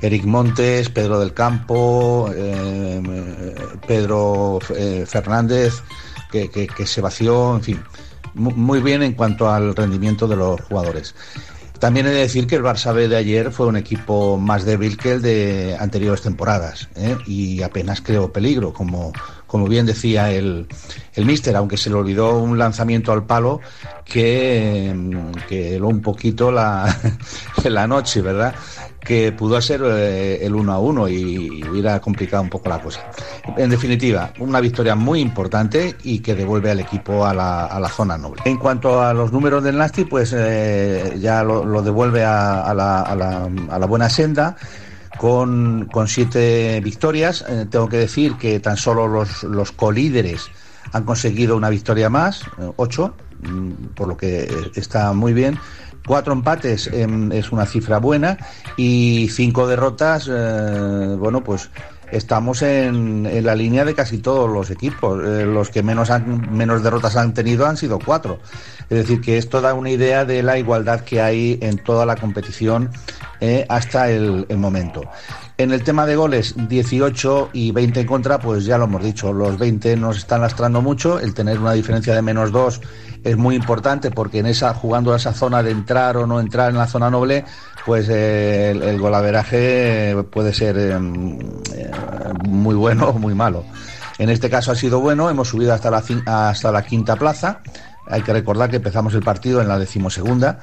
Eric 0.00 0.24
Montes, 0.24 0.88
Pedro 0.90 1.18
del 1.20 1.32
Campo, 1.34 2.30
eh, 2.34 3.00
eh, 3.06 3.54
Pedro 3.86 4.58
eh, 4.76 5.04
Fernández, 5.06 5.82
que, 6.30 6.68
se 6.86 7.00
vació, 7.00 7.54
en 7.56 7.62
fin, 7.62 7.80
mu- 8.34 8.50
muy 8.50 8.80
bien 8.80 9.02
en 9.02 9.12
cuanto 9.14 9.50
al 9.50 9.74
rendimiento 9.74 10.26
de 10.28 10.36
los 10.36 10.60
jugadores. 10.62 11.14
También 11.78 12.06
he 12.06 12.10
de 12.10 12.20
decir 12.20 12.46
que 12.46 12.54
el 12.56 12.62
Barça 12.62 12.94
B 12.94 13.08
de 13.08 13.16
ayer 13.16 13.50
fue 13.50 13.66
un 13.66 13.76
equipo 13.76 14.38
más 14.38 14.64
débil 14.64 14.96
que 14.96 15.12
el 15.12 15.22
de 15.22 15.76
anteriores 15.78 16.22
temporadas 16.22 16.88
¿eh? 16.96 17.16
y 17.26 17.62
apenas 17.62 18.00
creó 18.00 18.32
peligro, 18.32 18.72
como, 18.72 19.12
como 19.46 19.66
bien 19.68 19.84
decía 19.84 20.30
el, 20.32 20.66
el 21.14 21.24
míster, 21.26 21.54
aunque 21.56 21.76
se 21.76 21.90
le 21.90 21.96
olvidó 21.96 22.38
un 22.38 22.58
lanzamiento 22.58 23.12
al 23.12 23.24
palo 23.26 23.60
que, 24.04 24.92
mm, 24.96 25.32
que 25.48 25.76
heló 25.76 25.88
un 25.88 26.00
poquito 26.00 26.50
la, 26.50 26.96
la 27.64 27.86
noche, 27.86 28.22
¿verdad? 28.22 28.54
Que 29.04 29.32
pudo 29.32 29.60
ser 29.60 29.82
eh, 29.84 30.38
el 30.46 30.54
1 30.54 30.72
a 30.72 30.78
1 30.78 31.08
y 31.08 31.62
hubiera 31.70 32.00
complicado 32.00 32.42
un 32.42 32.48
poco 32.48 32.68
la 32.70 32.80
cosa. 32.80 33.00
En 33.56 33.68
definitiva, 33.68 34.32
una 34.38 34.60
victoria 34.60 34.94
muy 34.94 35.20
importante 35.20 35.94
y 36.04 36.20
que 36.20 36.34
devuelve 36.34 36.70
al 36.70 36.80
equipo 36.80 37.26
a 37.26 37.34
la, 37.34 37.66
a 37.66 37.78
la 37.78 37.88
zona 37.90 38.16
noble. 38.16 38.40
En 38.46 38.56
cuanto 38.56 39.02
a 39.02 39.12
los 39.12 39.30
números 39.30 39.62
del 39.62 39.76
Nasty, 39.76 40.04
pues 40.04 40.32
eh, 40.36 41.18
ya 41.20 41.42
lo, 41.44 41.82
devuelve 41.82 42.24
a, 42.24 42.62
a 42.62 42.72
la, 42.74 43.02
a 43.02 43.14
la- 43.14 43.50
a 43.70 43.78
la 43.78 43.86
buena 43.86 44.08
senda. 44.08 44.56
Con, 45.18 45.88
con 45.92 46.08
siete 46.08 46.80
victorias, 46.82 47.44
Eh, 47.48 47.66
tengo 47.70 47.88
que 47.88 47.98
decir 47.98 48.34
que 48.36 48.58
tan 48.58 48.76
solo 48.76 49.06
los, 49.06 49.44
los 49.44 49.70
colíderes 49.70 50.50
han 50.92 51.04
conseguido 51.04 51.56
una 51.56 51.70
victoria 51.70 52.10
más, 52.10 52.42
eh, 52.58 52.70
ocho, 52.76 53.14
mm, 53.42 53.94
por 53.94 54.08
lo 54.08 54.16
que 54.16 54.70
está 54.74 55.12
muy 55.12 55.32
bien. 55.32 55.56
Cuatro 56.06 56.32
empates 56.34 56.88
em, 56.92 57.32
es 57.32 57.50
una 57.50 57.64
cifra 57.64 57.98
buena 57.98 58.36
y 58.76 59.28
cinco 59.30 59.66
derrotas, 59.66 60.28
eh, 60.30 61.16
bueno, 61.18 61.42
pues 61.42 61.70
estamos 62.12 62.62
en, 62.62 63.26
en 63.26 63.44
la 63.44 63.54
línea 63.54 63.84
de 63.84 63.94
casi 63.94 64.18
todos 64.18 64.50
los 64.50 64.70
equipos. 64.70 65.22
Eh, 65.24 65.46
los 65.46 65.70
que 65.70 65.82
menos, 65.82 66.10
han, 66.10 66.54
menos 66.54 66.82
derrotas 66.82 67.16
han 67.16 67.34
tenido 67.34 67.66
han 67.66 67.76
sido 67.76 67.98
cuatro. 67.98 68.38
Es 68.90 68.98
decir, 68.98 69.20
que 69.20 69.38
esto 69.38 69.60
da 69.60 69.74
una 69.74 69.90
idea 69.90 70.24
de 70.24 70.42
la 70.42 70.58
igualdad 70.58 71.00
que 71.00 71.20
hay 71.20 71.58
en 71.62 71.78
toda 71.78 72.04
la 72.06 72.16
competición 72.16 72.90
eh, 73.40 73.66
hasta 73.68 74.10
el, 74.10 74.46
momento. 74.56 75.02
En 75.56 75.72
el 75.72 75.82
tema 75.82 76.06
de 76.06 76.16
goles, 76.16 76.54
18 76.68 77.50
y 77.52 77.72
20 77.72 78.00
en 78.00 78.06
contra, 78.06 78.38
pues 78.38 78.64
ya 78.64 78.78
lo 78.78 78.84
hemos 78.84 79.02
dicho, 79.02 79.32
los 79.32 79.58
20 79.58 79.96
nos 79.96 80.18
están 80.18 80.40
lastrando 80.40 80.82
mucho, 80.82 81.18
el 81.18 81.34
tener 81.34 81.58
una 81.58 81.72
diferencia 81.72 82.14
de 82.14 82.22
menos 82.22 82.52
2 82.52 82.80
es 83.24 83.36
muy 83.36 83.56
importante 83.56 84.10
porque 84.10 84.38
en 84.38 84.46
esa, 84.46 84.74
jugando 84.74 85.12
a 85.12 85.16
esa 85.16 85.32
zona 85.32 85.62
de 85.62 85.70
entrar 85.70 86.16
o 86.16 86.26
no 86.26 86.40
entrar 86.40 86.70
en 86.70 86.76
la 86.76 86.86
zona 86.86 87.10
noble, 87.10 87.44
pues 87.86 88.08
eh, 88.08 88.70
el, 88.70 88.82
el 88.82 88.98
golaveraje 89.00 90.14
puede 90.30 90.52
ser 90.52 90.76
eh, 90.78 90.90
eh, 91.74 91.90
muy 92.46 92.74
bueno 92.74 93.08
o 93.08 93.18
muy 93.18 93.34
malo. 93.34 93.64
En 94.18 94.30
este 94.30 94.48
caso 94.48 94.70
ha 94.70 94.76
sido 94.76 95.00
bueno, 95.00 95.28
hemos 95.30 95.48
subido 95.48 95.72
hasta 95.74 95.90
la, 95.90 96.02
hasta 96.26 96.70
la 96.70 96.82
quinta 96.84 97.16
plaza. 97.16 97.60
Hay 98.06 98.22
que 98.22 98.32
recordar 98.32 98.70
que 98.70 98.76
empezamos 98.76 99.14
el 99.14 99.22
partido 99.22 99.60
en 99.62 99.68
la 99.68 99.78
decimosegunda 99.78 100.60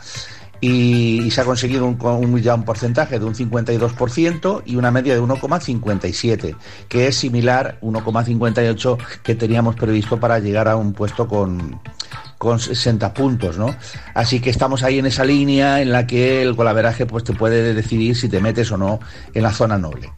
y, 0.62 1.22
y 1.24 1.32
se 1.32 1.42
ha 1.42 1.44
conseguido 1.44 1.86
un- 1.88 2.42
ya 2.42 2.54
un 2.54 2.64
porcentaje 2.64 3.18
de 3.20 3.26
un 3.26 3.34
52% 3.34 4.62
y 4.66 4.76
una 4.76 4.92
media 4.92 5.16
de 5.16 5.22
1,57, 5.22 6.56
que 6.88 7.08
es 7.08 7.16
similar 7.18 7.78
1,58 7.82 8.98
que 9.24 9.34
teníamos 9.36 9.76
previsto 9.76 10.20
para 10.20 10.38
llegar 10.40 10.68
a 10.68 10.76
un 10.76 10.94
puesto 10.94 11.28
con, 11.28 11.80
con 12.42 12.60
60 12.60 13.14
puntos, 13.14 13.60
¿no? 13.60 13.76
Así 14.16 14.40
que 14.40 14.50
estamos 14.50 14.82
ahí 14.82 14.98
en 14.98 15.06
esa 15.06 15.24
línea 15.24 15.80
en 15.80 15.92
la 15.92 16.08
que 16.08 16.42
el 16.42 16.54
golaveraje 16.54 17.06
pues 17.06 17.24
te 17.24 17.34
puede 17.34 17.76
decidir 17.76 18.16
si 18.16 18.30
te 18.30 18.42
metes 18.42 18.72
o 18.72 18.78
no 18.78 19.00
en 19.36 19.44
la 19.44 19.52
zona 19.52 19.78
noble. 19.78 20.12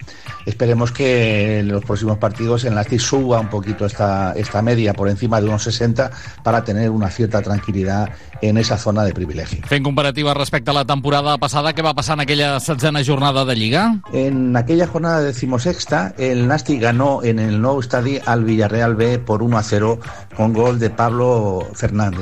esperemos 0.45 0.93
que 0.93 1.59
en 1.59 1.67
los 1.67 1.83
próximos 1.83 2.17
partidos 2.19 2.63
el 2.63 2.75
Nastic 2.75 3.01
suba 3.01 3.41
un 3.41 3.49
poquito 3.49 3.85
esta, 3.85 4.31
esta 4.37 4.61
media 4.61 4.93
por 4.93 5.09
encima 5.09 5.41
de 5.41 5.49
unos 5.49 5.63
60 5.63 6.11
para 6.43 6.63
tener 6.63 6.91
una 6.91 7.09
cierta 7.09 7.41
tranquilidad 7.41 8.09
en 8.41 8.57
esa 8.57 8.77
zona 8.77 9.03
de 9.03 9.13
privilegio. 9.13 9.59
Fent 9.67 9.83
comparativa 9.83 10.33
respecte 10.33 10.71
a 10.71 10.73
la 10.73 10.85
temporada 10.85 11.37
passada, 11.37 11.73
què 11.75 11.83
va 11.83 11.93
passar 11.93 12.15
en 12.15 12.23
aquella 12.23 12.59
setzena 12.63 13.03
jornada 13.03 13.43
de 13.43 13.55
Lliga? 13.55 13.99
En 14.13 14.55
aquella 14.55 14.87
jornada 14.87 15.19
decimosexta, 15.21 16.13
el 16.17 16.47
Nastic 16.47 16.81
ganó 16.81 17.21
en 17.23 17.39
el 17.39 17.61
nuevo 17.61 17.81
estadio 17.81 18.21
al 18.25 18.45
Villarreal 18.45 18.95
B 18.95 19.19
por 19.19 19.43
1 19.43 19.57
a 19.57 19.63
0 19.63 19.99
con 20.37 20.53
gol 20.53 20.79
de 20.79 20.89
Pablo 20.89 21.67
Fernández. 21.73 22.12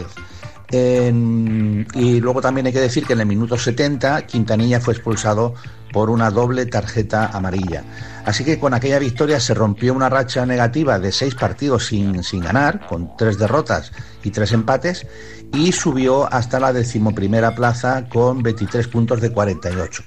Y 0.73 2.21
luego 2.21 2.41
también 2.41 2.67
hay 2.67 2.73
que 2.73 2.79
decir 2.79 3.05
que 3.05 3.13
en 3.13 3.19
el 3.19 3.25
minuto 3.25 3.57
70 3.57 4.25
Quintanilla 4.25 4.79
fue 4.79 4.93
expulsado 4.93 5.53
por 5.91 6.09
una 6.09 6.29
doble 6.31 6.65
tarjeta 6.65 7.27
amarilla. 7.27 7.83
Así 8.25 8.45
que 8.45 8.59
con 8.59 8.73
aquella 8.73 8.99
victoria 8.99 9.39
se 9.39 9.53
rompió 9.53 9.93
una 9.93 10.07
racha 10.07 10.45
negativa 10.45 10.99
de 10.99 11.11
seis 11.11 11.35
partidos 11.35 11.87
sin, 11.87 12.23
sin 12.23 12.41
ganar, 12.41 12.87
con 12.87 13.17
tres 13.17 13.37
derrotas 13.37 13.91
y 14.23 14.31
tres 14.31 14.53
empates, 14.53 15.05
y 15.53 15.73
subió 15.73 16.31
hasta 16.31 16.59
la 16.59 16.71
decimoprimera 16.71 17.53
plaza 17.55 18.07
con 18.07 18.41
23 18.41 18.87
puntos 18.87 19.19
de 19.19 19.31
48. 19.31 20.03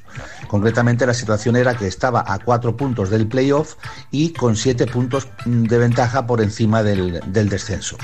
Concretamente 0.49 1.07
la 1.07 1.13
situación 1.13 1.57
era 1.57 1.77
que 1.77 1.87
estaba 1.87 2.25
a 2.27 2.39
cuatro 2.39 2.77
puntos 2.77 3.11
del 3.11 3.27
playoff 3.27 3.75
y 4.11 4.33
con 4.33 4.57
siete 4.57 4.87
puntos 4.87 5.29
de 5.45 5.79
ventaja 5.79 6.27
por 6.27 6.41
encima 6.41 6.83
del 6.83 7.49
descenso. 7.51 7.99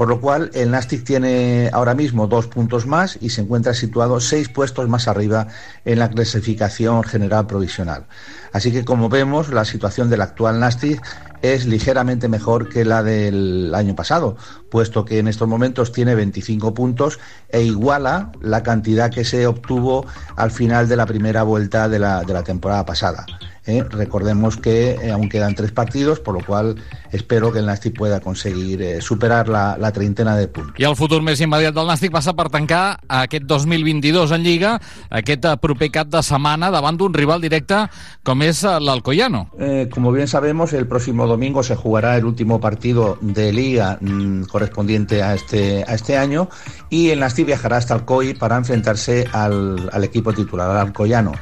Por 0.00 0.08
lo 0.08 0.18
cual 0.18 0.50
el 0.54 0.70
Nastic 0.70 1.04
tiene 1.04 1.68
ahora 1.74 1.94
mismo 1.94 2.26
dos 2.26 2.46
puntos 2.46 2.86
más 2.86 3.18
y 3.20 3.28
se 3.28 3.42
encuentra 3.42 3.74
situado 3.74 4.18
seis 4.18 4.48
puestos 4.48 4.88
más 4.88 5.08
arriba 5.08 5.48
en 5.84 5.98
la 5.98 6.08
clasificación 6.08 7.04
general 7.04 7.46
provisional. 7.46 8.06
Así 8.52 8.72
que 8.72 8.84
como 8.84 9.08
vemos, 9.08 9.50
la 9.50 9.64
situación 9.64 10.10
del 10.10 10.22
actual 10.22 10.60
Nastic 10.60 11.02
es 11.42 11.66
ligeramente 11.66 12.28
mejor 12.28 12.68
que 12.68 12.84
la 12.84 13.02
del 13.02 13.74
año 13.74 13.94
pasado, 13.94 14.36
puesto 14.70 15.04
que 15.04 15.18
en 15.18 15.28
estos 15.28 15.48
momentos 15.48 15.92
tiene 15.92 16.14
25 16.14 16.74
puntos 16.74 17.18
e 17.48 17.62
iguala 17.62 18.32
la 18.40 18.62
cantidad 18.62 19.10
que 19.10 19.24
se 19.24 19.46
obtuvo 19.46 20.06
al 20.36 20.50
final 20.50 20.88
de 20.88 20.96
la 20.96 21.06
primera 21.06 21.42
vuelta 21.42 21.88
de 21.88 21.98
la, 21.98 22.22
de 22.22 22.32
la 22.32 22.42
temporada 22.42 22.84
pasada. 22.84 23.26
¿eh? 23.66 23.84
Recordemos 23.88 24.56
que 24.56 24.92
eh, 24.92 25.10
aún 25.10 25.28
quedan 25.28 25.54
tres 25.54 25.72
partidos, 25.72 26.20
por 26.20 26.34
lo 26.34 26.44
cual 26.44 26.76
espero 27.12 27.52
que 27.52 27.60
el 27.60 27.66
Nastic 27.66 27.96
pueda 27.96 28.20
conseguir 28.20 28.82
eh, 28.82 29.00
superar 29.00 29.48
la, 29.48 29.76
la 29.78 29.92
treintena 29.92 30.36
de 30.36 30.48
puntos. 30.48 30.78
I 30.80 30.86
el 30.88 30.96
futur 30.96 31.20
més 31.24 31.40
immediat 31.42 31.74
del 31.76 31.88
Nàstic 31.90 32.12
passa 32.14 32.34
per 32.36 32.48
tancar 32.52 33.00
aquest 33.20 33.46
2022 33.50 34.32
en 34.36 34.44
Lliga, 34.44 34.76
aquest 35.10 35.46
eh, 35.46 35.56
proper 35.60 35.90
cap 35.94 36.10
de 36.12 36.22
setmana 36.24 36.70
davant 36.70 36.98
d'un 37.00 37.14
rival 37.14 37.42
directe 37.42 37.86
com 38.26 38.39
és 38.42 38.62
eh, 38.64 38.78
l'Alcoyano. 38.80 39.48
Eh, 39.58 39.88
como 39.92 40.12
bien 40.12 40.28
sabemos, 40.28 40.72
el 40.72 40.86
próximo 40.86 41.26
domingo 41.26 41.62
se 41.62 41.76
jugará 41.76 42.16
el 42.16 42.24
último 42.24 42.60
partido 42.60 43.18
de 43.20 43.52
liga 43.52 43.98
mm, 44.00 44.44
correspondiente 44.44 45.22
a 45.22 45.34
este, 45.34 45.84
a 45.86 45.94
este 45.94 46.16
año 46.16 46.48
y 46.88 47.10
el 47.10 47.20
Nastic 47.20 47.46
viajará 47.46 47.76
hasta 47.76 47.94
Alcoy 47.94 48.34
para 48.34 48.56
enfrentarse 48.56 49.26
al, 49.32 49.88
al 49.92 50.04
equipo 50.04 50.32
titular, 50.32 50.70
al 50.70 50.78
Alcoyano, 50.78 51.32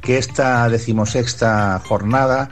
que 0.00 0.18
esta 0.18 0.68
decimosexta 0.68 1.80
jornada 1.86 2.50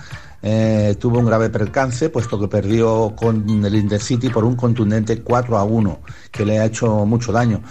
eh, 0.48 0.94
tuvo 1.00 1.18
un 1.18 1.26
grave 1.26 1.50
percance, 1.50 2.08
puesto 2.08 2.38
que 2.38 2.46
perdió 2.46 3.14
con 3.16 3.64
el 3.64 3.74
Intercity 3.74 4.28
por 4.28 4.44
un 4.44 4.54
contundente 4.54 5.20
4 5.20 5.58
a 5.58 5.64
1, 5.64 6.00
que 6.30 6.44
le 6.44 6.60
ha 6.60 6.66
hecho 6.66 7.04
mucho 7.04 7.32
daño. 7.32 7.62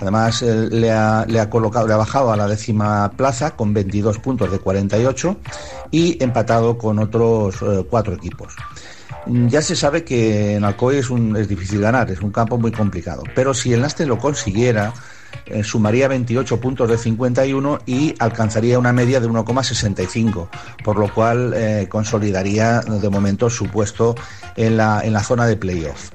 Además, 0.00 0.42
eh, 0.42 0.68
le, 0.70 0.90
ha, 0.90 1.26
le 1.28 1.40
ha 1.40 1.50
colocado, 1.50 1.92
ha 1.92 1.96
bajado 1.96 2.32
a 2.32 2.36
la 2.36 2.46
décima 2.48 3.10
plaza 3.16 3.54
con 3.54 3.74
22 3.74 4.18
puntos 4.18 4.50
de 4.50 4.58
48 4.58 5.36
y 5.90 6.22
empatado 6.22 6.78
con 6.78 6.98
otros 6.98 7.56
eh, 7.62 7.84
cuatro 7.88 8.14
equipos. 8.14 8.54
Mm, 9.26 9.48
Ya 9.48 9.60
se 9.60 9.76
sabe 9.76 10.02
que 10.02 10.54
en 10.56 10.64
Alcoy 10.64 10.96
es, 10.96 11.10
un, 11.10 11.36
es 11.36 11.48
difícil 11.48 11.80
ganar, 11.80 12.10
es 12.10 12.20
un 12.22 12.30
campo 12.32 12.56
muy 12.56 12.72
complicado. 12.72 13.22
Pero 13.34 13.52
si 13.52 13.74
el 13.74 13.82
Naste 13.82 14.06
lo 14.06 14.18
consiguiera, 14.18 14.94
eh, 15.44 15.62
sumaría 15.62 16.08
28 16.08 16.58
puntos 16.60 16.88
de 16.88 16.96
51 16.96 17.80
y 17.84 18.14
alcanzaría 18.18 18.78
una 18.78 18.94
media 18.94 19.20
de 19.20 19.28
1,65, 19.28 20.48
por 20.82 20.98
lo 20.98 21.12
cual 21.12 21.54
consolidaría 21.90 22.80
de 22.80 23.10
momento 23.10 23.50
su 23.50 23.66
puesto 23.66 24.14
en 24.56 24.78
la, 24.78 25.02
en 25.04 25.12
la 25.12 25.22
zona 25.22 25.46
de 25.46 25.56
playoff. 25.56 26.10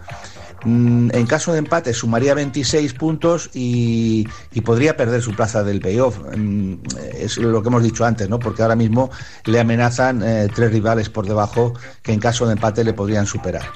Mm, 0.65 1.11
En 1.13 1.27
caso 1.27 1.53
de 1.53 1.59
empate 1.59 1.93
sumaría 1.93 2.33
26 2.33 2.95
puntos 2.95 3.51
y, 3.53 4.27
y 4.51 4.61
podría 4.61 4.97
perder 4.97 5.21
su 5.21 5.35
plaza 5.35 5.63
del 5.63 5.79
playoff. 5.79 6.19
Mm, 6.35 6.75
Es 7.13 7.37
lo 7.37 7.61
que 7.61 7.67
hemos 7.69 7.83
dicho 7.83 8.03
antes, 8.03 8.27
¿no? 8.29 8.41
Porque 8.41 8.63
ahora 8.63 8.75
mismo 8.75 9.11
le 9.45 9.59
amenazan 9.59 10.23
eh, 10.23 10.49
tres 10.53 10.71
rivales 10.71 11.09
por 11.09 11.27
debajo 11.27 11.73
que 12.01 12.13
en 12.13 12.19
caso 12.19 12.47
de 12.47 12.53
empate 12.53 12.83
le 12.83 12.93
podrían 12.93 13.27
superar. 13.27 13.73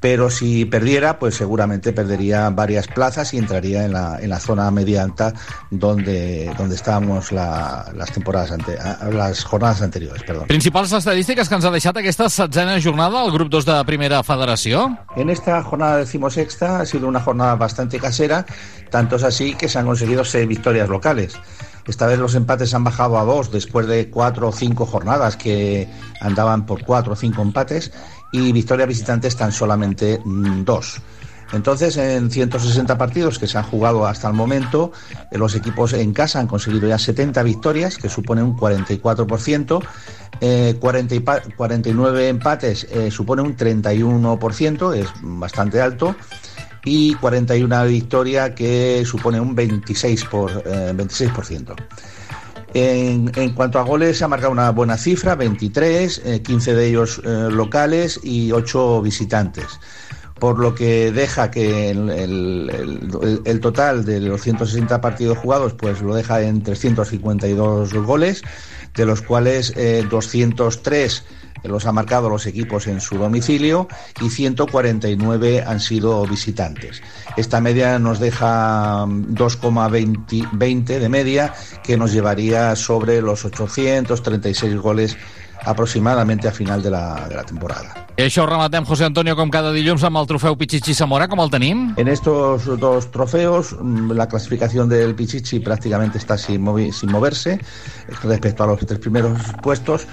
Pero 0.00 0.30
si 0.30 0.64
perdiera, 0.64 1.18
pues 1.18 1.34
seguramente 1.34 1.92
perdería 1.92 2.48
varias 2.50 2.86
plazas 2.86 3.34
y 3.34 3.38
entraría 3.38 3.84
en 3.84 3.92
la, 3.92 4.18
en 4.20 4.30
la 4.30 4.38
zona 4.38 4.70
media 4.70 5.02
alta 5.02 5.32
donde, 5.70 6.52
donde 6.56 6.74
estábamos 6.74 7.32
la- 7.32 7.90
las 7.94 8.10
temporadas 8.12 8.52
ante, 8.52 8.78
a- 8.78 9.08
las 9.12 9.44
jornadas 9.44 9.82
anteriores, 9.82 10.22
perdón. 10.22 10.46
Principals 10.46 10.92
estadístiques 10.92 11.48
que 11.48 11.54
ens 11.58 11.64
ha 11.64 11.70
deixat 11.74 11.96
aquesta 11.98 12.28
setzena 12.30 12.78
jornada 12.82 13.20
al 13.22 13.32
grup 13.32 13.48
2 13.50 13.64
de 13.66 13.76
Primera 13.84 14.22
Federació? 14.22 14.86
En 15.16 15.30
esta 15.30 15.62
jornada 15.62 15.98
decimosexta 15.98 16.80
ha 16.80 16.86
sido 16.86 17.08
una 17.08 17.20
jornada 17.20 17.54
bastante 17.56 17.98
casera, 17.98 18.44
tanto 18.90 19.16
es 19.16 19.22
así 19.24 19.54
que 19.54 19.68
se 19.68 19.78
han 19.78 19.86
conseguido 19.86 20.24
seis 20.24 20.46
victorias 20.48 20.88
locales. 20.88 21.34
Esta 21.86 22.06
vez 22.06 22.18
los 22.18 22.34
empates 22.34 22.74
han 22.74 22.84
bajado 22.84 23.18
a 23.18 23.24
dos 23.24 23.50
después 23.50 23.86
de 23.86 24.10
cuatro 24.10 24.48
o 24.48 24.52
cinco 24.52 24.84
jornadas 24.84 25.36
que 25.36 25.88
andaban 26.20 26.66
por 26.66 26.84
cuatro 26.84 27.14
o 27.14 27.16
cinco 27.16 27.40
empates 27.40 27.92
y 28.32 28.52
victorias 28.52 28.88
visitantes 28.88 29.36
tan 29.36 29.52
solamente 29.52 30.20
mm, 30.24 30.64
dos. 30.64 31.00
Entonces, 31.50 31.96
en 31.96 32.30
160 32.30 32.98
partidos 32.98 33.38
que 33.38 33.46
se 33.46 33.56
han 33.56 33.64
jugado 33.64 34.06
hasta 34.06 34.28
el 34.28 34.34
momento, 34.34 34.92
eh, 35.30 35.38
los 35.38 35.54
equipos 35.54 35.94
en 35.94 36.12
casa 36.12 36.40
han 36.40 36.46
conseguido 36.46 36.86
ya 36.88 36.98
70 36.98 37.42
victorias, 37.42 37.96
que 37.96 38.10
supone 38.10 38.42
un 38.42 38.54
44%, 38.54 39.82
eh, 40.42 40.76
40 40.78 41.14
y 41.14 41.20
pa- 41.20 41.40
49 41.56 42.28
empates 42.28 42.86
eh, 42.90 43.10
supone 43.10 43.40
un 43.40 43.56
31%, 43.56 44.92
es 44.94 45.08
bastante 45.22 45.80
alto, 45.80 46.14
y 46.84 47.14
41 47.14 47.84
victoria 47.86 48.54
que 48.54 49.02
supone 49.06 49.40
un 49.40 49.56
26%. 49.56 50.28
Por, 50.28 50.50
eh, 50.66 50.92
26%. 50.94 51.74
En, 52.74 53.32
en 53.34 53.50
cuanto 53.54 53.78
a 53.78 53.82
goles, 53.82 54.18
se 54.18 54.24
ha 54.24 54.28
marcado 54.28 54.52
una 54.52 54.70
buena 54.70 54.98
cifra, 54.98 55.34
23, 55.34 56.22
eh, 56.24 56.42
15 56.42 56.74
de 56.74 56.86
ellos 56.86 57.20
eh, 57.24 57.48
locales 57.50 58.20
y 58.22 58.52
8 58.52 59.00
visitantes. 59.02 59.80
Por 60.38 60.58
lo 60.58 60.74
que 60.74 61.12
deja 61.12 61.50
que 61.50 61.90
el, 61.90 63.60
total 63.60 64.04
de 64.04 64.20
los 64.20 64.42
160 64.42 65.00
partidos 65.00 65.38
jugados 65.38 65.74
pues 65.74 66.00
lo 66.00 66.14
deja 66.14 66.42
en 66.42 66.62
352 66.62 67.92
goles, 67.94 68.42
de 68.94 69.06
los 69.06 69.22
cuales 69.22 69.72
eh, 69.76 70.06
203 70.08 71.24
los 71.64 71.86
han 71.86 71.94
marcado 71.94 72.28
los 72.28 72.46
equipos 72.46 72.86
en 72.86 73.00
su 73.00 73.16
domicilio 73.16 73.88
y 74.20 74.30
149 74.30 75.64
han 75.66 75.80
sido 75.80 76.24
visitantes. 76.26 77.02
Esta 77.36 77.60
media 77.60 77.98
nos 77.98 78.20
deja 78.20 79.06
mm, 79.06 79.34
2,20 79.34 80.48
20 80.52 81.00
de 81.00 81.08
media, 81.08 81.54
que 81.82 81.96
nos 81.96 82.12
llevaría 82.12 82.76
sobre 82.76 83.20
los 83.20 83.44
836 83.44 84.76
goles 84.76 85.16
aproximadamente 85.64 86.48
a 86.48 86.52
final 86.52 86.82
de 86.82 86.90
la, 86.90 87.26
de 87.28 87.34
la 87.34 87.44
temporada. 87.44 87.94
I 88.18 88.24
això 88.26 88.42
ho 88.42 88.48
rematem, 88.50 88.82
José 88.84 89.04
Antonio, 89.06 89.36
com 89.38 89.46
cada 89.50 89.70
dilluns, 89.70 90.02
amb 90.02 90.18
el 90.18 90.26
trofeu 90.26 90.56
Pichichi 90.58 90.94
Zamora, 90.94 91.28
com 91.30 91.38
el 91.38 91.50
tenim? 91.52 91.92
En 91.96 92.08
estos 92.08 92.64
dos 92.80 93.10
trofeos, 93.14 93.76
mm, 93.78 94.10
la 94.18 94.26
clasificación 94.26 94.88
del 94.88 95.14
Pichichi 95.14 95.60
prácticamente 95.60 96.18
está 96.18 96.36
sin, 96.36 96.64
movi- 96.64 96.90
sin 96.92 97.12
moverse 97.12 97.60
respecto 98.24 98.64
a 98.64 98.66
los 98.66 98.80
tres 98.84 98.98
primeros 98.98 99.38
puestos, 99.62 100.06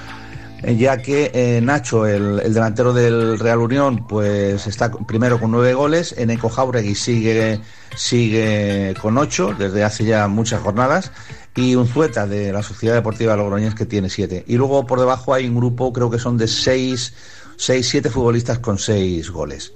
ya 0.74 0.97
que 0.97 1.32
eh, 1.34 1.61
Nacho, 1.61 2.05
el, 2.05 2.39
el 2.39 2.53
delantero 2.53 2.93
del 2.93 3.38
Real 3.38 3.59
Unión, 3.59 4.07
pues 4.07 4.66
está 4.68 4.91
primero 4.91 5.39
con 5.39 5.51
nueve 5.51 5.74
goles, 5.74 6.16
Eneco 6.18 6.49
Jauregui 6.49 6.95
sigue, 6.95 7.59
sigue 7.95 8.95
con 9.01 9.18
ocho 9.18 9.53
desde 9.57 9.84
hace 9.84 10.05
ya 10.05 10.28
muchas 10.28 10.61
jornadas, 10.61 11.11
y 11.55 11.76
Unzueta 11.76 12.28
de 12.28 12.51
la 12.51 12.63
Sociedad 12.63 12.95
Deportiva 12.95 13.36
Logroñés 13.36 13.76
que 13.76 13.86
tiene 13.86 14.09
siete. 14.09 14.43
Y 14.47 14.55
luego 14.57 14.86
por 14.86 14.99
debajo 14.99 15.34
hay 15.34 15.47
un 15.47 15.55
grupo, 15.55 15.93
creo 15.93 16.09
que 16.09 16.20
son 16.20 16.38
de 16.38 16.47
seis, 16.47 17.13
seis 17.57 17.88
siete 17.88 18.09
futbolistas 18.09 18.59
con 18.59 18.78
seis 18.78 19.30
goles. 19.30 19.72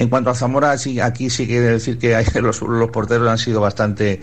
En 0.00 0.08
cuanto 0.08 0.30
a 0.30 0.34
Zamora, 0.34 0.78
sí, 0.78 0.98
aquí 0.98 1.28
sí 1.28 1.46
quiere 1.46 1.66
decir 1.66 1.98
que 1.98 2.16
los, 2.40 2.60
porteros 2.90 3.28
han 3.28 3.36
sido 3.36 3.60
bastante, 3.60 4.18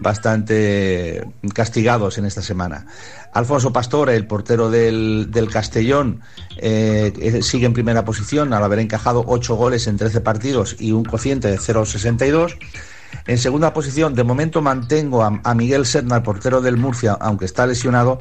bastante 0.00 1.24
castigados 1.54 2.18
en 2.18 2.24
esta 2.24 2.42
semana. 2.42 2.86
Alfonso 3.32 3.72
Pastor, 3.72 4.10
el 4.10 4.26
portero 4.26 4.70
del, 4.70 5.28
del 5.30 5.48
Castellón, 5.48 6.20
eh, 6.56 7.12
eh, 7.20 7.42
sigue 7.42 7.66
en 7.66 7.74
primera 7.74 8.04
posición 8.04 8.52
al 8.52 8.64
haber 8.64 8.80
encajado 8.80 9.22
8 9.24 9.54
goles 9.54 9.86
en 9.86 9.98
13 9.98 10.20
partidos 10.20 10.74
y 10.80 10.90
un 10.90 11.04
cociente 11.04 11.46
de 11.46 11.58
0,62. 11.58 12.58
En 13.28 13.38
segunda 13.38 13.72
posición, 13.72 14.16
de 14.16 14.24
momento 14.24 14.62
mantengo 14.62 15.22
a, 15.22 15.40
a 15.44 15.54
Miguel 15.54 15.86
Serna, 15.86 16.16
el 16.16 16.22
portero 16.22 16.60
del 16.60 16.76
Murcia, 16.76 17.16
aunque 17.20 17.44
está 17.44 17.68
lesionado, 17.68 18.18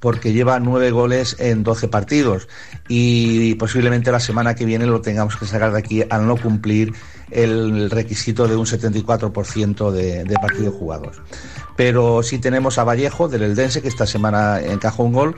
porque 0.00 0.32
lleva 0.32 0.60
nueve 0.60 0.90
goles 0.90 1.36
en 1.38 1.64
12 1.64 1.88
partidos 1.88 2.48
y 2.88 3.54
posiblemente 3.56 4.12
la 4.12 4.20
semana 4.20 4.54
que 4.54 4.64
viene 4.64 4.86
lo 4.86 5.00
tengamos 5.00 5.36
que 5.36 5.46
sacar 5.46 5.72
de 5.72 5.78
aquí 5.78 6.02
al 6.08 6.26
no 6.26 6.36
cumplir 6.36 6.94
el 7.30 7.90
requisito 7.90 8.48
de 8.48 8.56
un 8.56 8.66
74% 8.66 9.90
de, 9.90 10.24
de 10.24 10.34
partidos 10.36 10.74
jugados. 10.74 11.20
Pero 11.76 12.22
sí 12.22 12.38
tenemos 12.38 12.78
a 12.78 12.84
Vallejo 12.84 13.28
del 13.28 13.42
Eldense 13.42 13.82
que 13.82 13.88
esta 13.88 14.06
semana 14.06 14.60
encajó 14.60 15.04
un 15.04 15.12
gol 15.12 15.36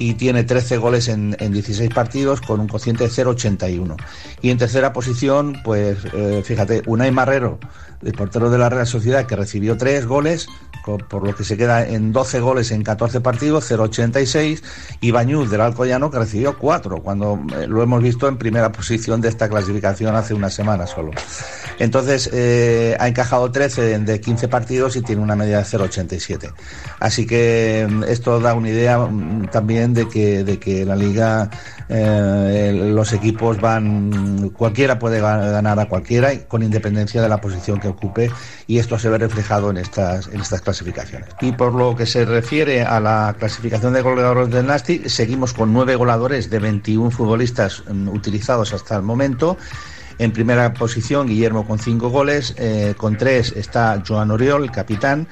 y 0.00 0.14
tiene 0.14 0.44
13 0.44 0.78
goles 0.78 1.08
en, 1.08 1.36
en 1.38 1.52
16 1.52 1.90
partidos 1.90 2.40
con 2.40 2.58
un 2.58 2.66
cociente 2.68 3.04
de 3.04 3.10
0,81. 3.10 3.96
Y 4.40 4.50
en 4.50 4.56
tercera 4.56 4.94
posición, 4.94 5.60
pues 5.62 5.98
eh, 6.14 6.42
fíjate, 6.42 6.82
Unai 6.86 7.12
Marrero, 7.12 7.60
el 8.02 8.12
portero 8.14 8.48
de 8.48 8.56
la 8.56 8.70
Real 8.70 8.86
Sociedad, 8.86 9.26
que 9.26 9.36
recibió 9.36 9.76
3 9.76 10.06
goles, 10.06 10.48
por 10.84 11.26
lo 11.26 11.34
que 11.34 11.44
se 11.44 11.56
queda 11.56 11.86
en 11.86 12.12
12 12.12 12.40
goles 12.40 12.70
en 12.70 12.82
14 12.82 13.20
partidos, 13.20 13.70
0,86, 13.70 14.62
y 15.00 15.10
Bañuz 15.10 15.50
del 15.50 15.60
Alcoyano, 15.60 16.10
que 16.10 16.18
recibió 16.18 16.56
4, 16.56 17.02
cuando 17.02 17.38
eh, 17.54 17.66
lo 17.66 17.82
hemos 17.82 18.02
visto 18.02 18.26
en 18.26 18.38
primera 18.38 18.72
posición 18.72 19.20
de 19.20 19.28
esta 19.28 19.48
clasificación 19.48 20.16
hace 20.16 20.34
una 20.34 20.50
semana 20.50 20.86
solo. 20.86 21.10
Entonces, 21.78 22.30
eh, 22.32 22.96
ha 22.98 23.08
encajado 23.08 23.50
13 23.50 23.98
de 23.98 24.20
15 24.20 24.48
partidos 24.48 24.96
y 24.96 25.02
tiene 25.02 25.22
una 25.22 25.36
media 25.36 25.58
de 25.58 25.64
0,87. 25.64 26.52
Así 26.98 27.26
que 27.26 27.86
mm, 27.88 28.04
esto 28.04 28.40
da 28.40 28.54
una 28.54 28.70
idea 28.70 28.98
mm, 28.98 29.50
de 29.94 30.08
que, 30.08 30.44
de 30.44 30.58
que 30.58 30.84
la 30.84 30.96
liga, 30.96 31.50
eh, 31.88 32.90
los 32.94 33.12
equipos 33.12 33.60
van, 33.60 34.50
cualquiera 34.50 34.98
puede 34.98 35.20
ga- 35.20 35.50
ganar 35.50 35.78
a 35.80 35.86
cualquiera 35.86 36.30
con 36.48 36.62
independencia 36.62 37.20
de 37.20 37.28
la 37.28 37.40
posición 37.40 37.80
que 37.80 37.88
ocupe 37.88 38.30
y 38.66 38.78
esto 38.78 38.98
se 38.98 39.08
ve 39.08 39.18
reflejado 39.18 39.70
en 39.70 39.76
estas, 39.78 40.28
en 40.28 40.40
estas 40.40 40.60
clasificaciones. 40.60 41.28
Y 41.40 41.52
por 41.52 41.74
lo 41.74 41.96
que 41.96 42.06
se 42.06 42.24
refiere 42.24 42.82
a 42.82 43.00
la 43.00 43.34
clasificación 43.38 43.92
de 43.92 44.02
goleadores 44.02 44.50
del 44.50 44.66
Nastic, 44.66 45.08
seguimos 45.08 45.52
con 45.52 45.72
nueve 45.72 45.96
goleadores 45.96 46.50
de 46.50 46.58
21 46.58 47.10
futbolistas 47.10 47.82
mm, 47.90 48.08
utilizados 48.08 48.72
hasta 48.72 48.96
el 48.96 49.02
momento. 49.02 49.56
En 50.18 50.32
primera 50.32 50.74
posición, 50.74 51.26
Guillermo 51.26 51.66
con 51.66 51.78
cinco 51.78 52.10
goles. 52.10 52.54
eh, 52.58 52.92
con 52.98 53.16
tres 53.16 53.54
está 53.56 54.02
Joan 54.06 54.30
Oriol, 54.30 54.70
capitán. 54.70 55.26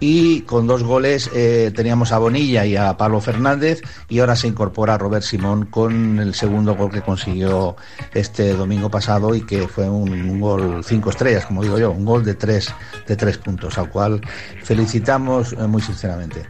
Y 0.00 0.42
con 0.42 0.66
dos 0.66 0.82
goles 0.82 1.30
eh, 1.34 1.72
teníamos 1.74 2.12
a 2.12 2.18
Bonilla 2.18 2.66
y 2.66 2.76
a 2.76 2.96
Pablo 2.96 3.20
Fernández. 3.20 3.82
Y 4.08 4.20
ahora 4.20 4.36
se 4.36 4.48
incorpora 4.48 4.98
Robert 4.98 5.24
Simón 5.24 5.66
con 5.66 6.18
el 6.18 6.34
segundo 6.34 6.74
gol 6.74 6.90
que 6.90 7.02
consiguió 7.02 7.76
este 8.12 8.54
domingo 8.54 8.90
pasado 8.90 9.34
y 9.34 9.42
que 9.42 9.68
fue 9.68 9.88
un, 9.88 10.40
gol 10.40 10.84
cinco 10.84 11.10
estrellas, 11.10 11.46
como 11.46 11.62
digo 11.62 11.78
yo, 11.78 11.90
un 11.90 12.04
gol 12.04 12.24
de 12.24 12.34
tres, 12.34 12.74
de 13.06 13.16
tres 13.16 13.38
puntos, 13.38 13.78
al 13.78 13.90
cual 13.90 14.20
felicitamos 14.62 15.52
eh, 15.52 15.66
muy 15.66 15.82
sinceramente. 15.82 16.44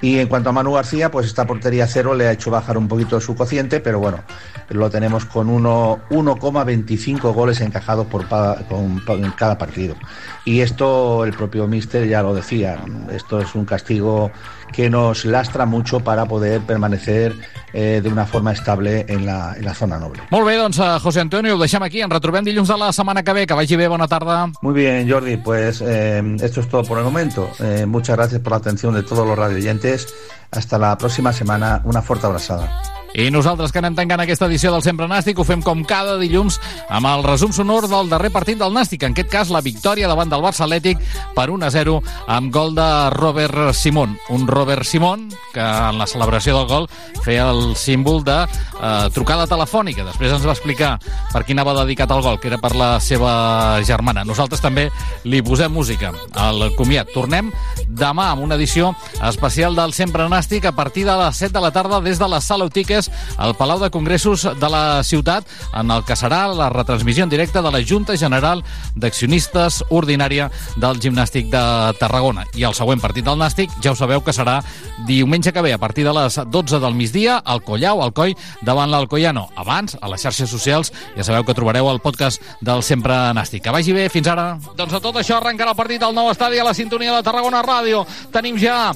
Y 0.00 0.18
en 0.18 0.28
cuanto 0.28 0.50
a 0.50 0.52
Manu 0.52 0.72
García, 0.74 1.10
pues 1.10 1.26
esta 1.26 1.46
portería 1.46 1.86
cero 1.86 2.14
le 2.14 2.28
ha 2.28 2.32
hecho 2.32 2.50
bajar 2.50 2.78
un 2.78 2.86
poquito 2.86 3.20
su 3.20 3.34
cociente, 3.34 3.80
pero 3.80 3.98
bueno, 3.98 4.22
lo 4.68 4.90
tenemos 4.90 5.24
con 5.24 5.48
uno- 5.48 5.98
1,25 6.10 7.32
goles 7.32 7.60
encajados 7.60 8.06
por, 8.06 8.26
cada 8.28 9.58
partido. 9.58 9.96
Y 10.44 10.60
esto 10.60 11.24
el 11.24 11.32
propio 11.32 11.66
Mister 11.66 12.06
ya 12.06 12.22
lo 12.22 12.32
decía, 12.32 12.78
esto 13.12 13.40
es 13.40 13.54
un 13.54 13.64
castigo 13.64 14.30
que 14.72 14.90
nos 14.90 15.24
lastra 15.24 15.66
mucho 15.66 16.00
para 16.00 16.26
poder 16.26 16.60
permanecer 16.62 17.34
eh, 17.72 18.00
de 18.02 18.08
una 18.08 18.26
forma 18.26 18.52
estable 18.52 19.04
en 19.08 19.26
la, 19.26 19.54
en 19.56 19.64
la 19.64 19.74
zona 19.74 19.98
noble. 19.98 20.22
Molt 20.30 20.46
bé, 20.46 20.56
doncs, 20.56 20.78
eh, 20.78 20.98
José 21.02 21.20
Antonio, 21.20 21.56
ho 21.56 21.58
deixem 21.58 21.82
aquí. 21.82 22.02
Ens 22.02 22.12
retrobem 22.12 22.44
dilluns 22.44 22.68
de 22.68 22.78
la 22.78 22.92
setmana 22.92 23.22
que 23.22 23.32
ve. 23.32 23.46
Que 23.46 23.54
vagi 23.54 23.76
bé, 23.76 23.88
bona 23.88 24.08
tarda. 24.08 24.50
Muy 24.62 24.74
bien, 24.74 25.08
Jordi, 25.10 25.36
pues 25.36 25.82
eh, 25.84 26.22
esto 26.40 26.60
es 26.60 26.68
todo 26.68 26.84
por 26.84 26.98
el 26.98 27.04
momento. 27.04 27.50
Eh, 27.60 27.86
muchas 27.86 28.16
gracias 28.16 28.40
por 28.40 28.52
la 28.52 28.58
atención 28.58 28.94
de 28.94 29.02
todos 29.02 29.26
los 29.26 29.38
radioyentes. 29.38 30.08
Hasta 30.50 30.78
la 30.78 30.96
próxima 30.96 31.32
semana. 31.32 31.82
Una 31.84 32.02
fuerte 32.02 32.26
abrazada. 32.26 32.97
I 33.14 33.30
nosaltres 33.32 33.72
que 33.72 33.80
anem 33.80 33.96
tancant 33.96 34.20
aquesta 34.20 34.46
edició 34.46 34.70
del 34.72 34.82
Sempre 34.84 35.08
Nàstic 35.08 35.38
ho 35.40 35.44
fem 35.46 35.62
com 35.64 35.80
cada 35.88 36.18
dilluns 36.20 36.58
amb 36.92 37.08
el 37.08 37.24
resum 37.24 37.54
sonor 37.56 37.88
del 37.88 38.10
darrer 38.12 38.30
partit 38.34 38.58
del 38.60 38.74
Nàstic, 38.74 39.06
en 39.06 39.14
aquest 39.16 39.30
cas 39.32 39.52
la 39.54 39.62
victòria 39.64 40.10
davant 40.10 40.28
del 40.28 40.44
Barça 40.44 40.66
Atlètic 40.66 41.00
per 41.34 41.48
1 41.50 41.64
a 41.64 41.70
0 41.72 41.96
amb 42.36 42.52
gol 42.52 42.74
de 42.76 42.88
Robert 43.16 43.72
Simón. 43.74 44.18
Un 44.28 44.46
Robert 44.46 44.84
Simón 44.84 45.28
que 45.54 45.64
en 45.64 45.98
la 45.98 46.06
celebració 46.06 46.58
del 46.58 46.68
gol 46.68 46.88
feia 47.24 47.48
el 47.50 47.74
símbol 47.76 48.22
de 48.24 48.36
eh, 48.44 49.08
trucada 49.14 49.48
telefònica. 49.48 50.04
Després 50.06 50.36
ens 50.36 50.46
va 50.46 50.54
explicar 50.56 50.98
per 51.32 51.44
qui 51.46 51.56
anava 51.56 51.76
dedicat 51.80 52.12
el 52.12 52.22
gol, 52.22 52.38
que 52.38 52.52
era 52.52 52.60
per 52.60 52.74
la 52.76 52.98
seva 53.00 53.80
germana. 53.88 54.26
Nosaltres 54.28 54.62
també 54.64 54.88
li 55.24 55.40
posem 55.42 55.72
música 55.72 56.12
al 56.36 56.68
comiat. 56.76 57.12
Tornem 57.14 57.50
demà 57.88 58.30
amb 58.34 58.44
una 58.44 58.60
edició 58.60 58.92
especial 59.24 59.76
del 59.78 59.96
Sempre 59.96 60.28
Nàstic 60.28 60.68
a 60.68 60.76
partir 60.76 61.06
de 61.08 61.16
les 61.24 61.40
7 61.40 61.56
de 61.56 61.64
la 61.64 61.72
tarda 61.72 62.02
des 62.04 62.20
de 62.20 62.28
la 62.28 62.40
Sala 62.44 62.68
Utiques 62.98 63.10
al 63.36 63.54
Palau 63.54 63.78
de 63.78 63.90
Congressos 63.90 64.42
de 64.42 64.68
la 64.68 65.02
ciutat 65.04 65.46
en 65.74 65.90
el 65.90 66.02
que 66.04 66.16
serà 66.16 66.48
la 66.54 66.68
retransmissió 66.70 67.24
en 67.24 67.30
directe 67.30 67.62
de 67.62 67.70
la 67.70 67.82
Junta 67.86 68.16
General 68.16 68.62
d'Accionistes 68.96 69.84
Ordinària 69.90 70.50
del 70.76 70.98
Gimnàstic 70.98 71.50
de 71.52 71.62
Tarragona. 72.00 72.44
I 72.58 72.64
el 72.66 72.74
següent 72.74 73.00
partit 73.00 73.24
del 73.24 73.38
Nàstic 73.38 73.70
ja 73.84 73.92
ho 73.92 73.98
sabeu 73.98 74.22
que 74.24 74.34
serà 74.34 74.60
diumenge 75.06 75.52
que 75.52 75.62
ve 75.62 75.72
a 75.72 75.78
partir 75.78 76.04
de 76.04 76.12
les 76.12 76.40
12 76.50 76.80
del 76.80 76.94
migdia 76.94 77.38
al 77.38 77.62
Collau, 77.62 78.02
al 78.02 78.12
Coi, 78.12 78.34
davant 78.62 78.90
l'Alcoiano. 78.90 79.48
Abans, 79.56 79.96
a 80.00 80.10
les 80.10 80.22
xarxes 80.22 80.50
socials, 80.50 80.92
ja 81.16 81.24
sabeu 81.24 81.44
que 81.46 81.54
trobareu 81.54 81.90
el 81.92 82.00
podcast 82.00 82.42
del 82.60 82.82
Sempre 82.82 83.14
Nàstic. 83.34 83.62
Que 83.62 83.74
vagi 83.74 83.94
bé, 83.94 84.08
fins 84.10 84.28
ara. 84.28 84.58
Doncs 84.76 84.98
a 84.98 85.02
tot 85.04 85.20
això 85.20 85.38
arrencarà 85.38 85.74
el 85.74 85.78
partit 85.78 86.02
del 86.02 86.16
nou 86.16 86.32
estadi 86.32 86.58
a 86.58 86.66
la 86.66 86.74
sintonia 86.74 87.14
de 87.14 87.22
Tarragona 87.22 87.62
Ràdio. 87.62 88.04
Tenim 88.34 88.58
ja 88.58 88.90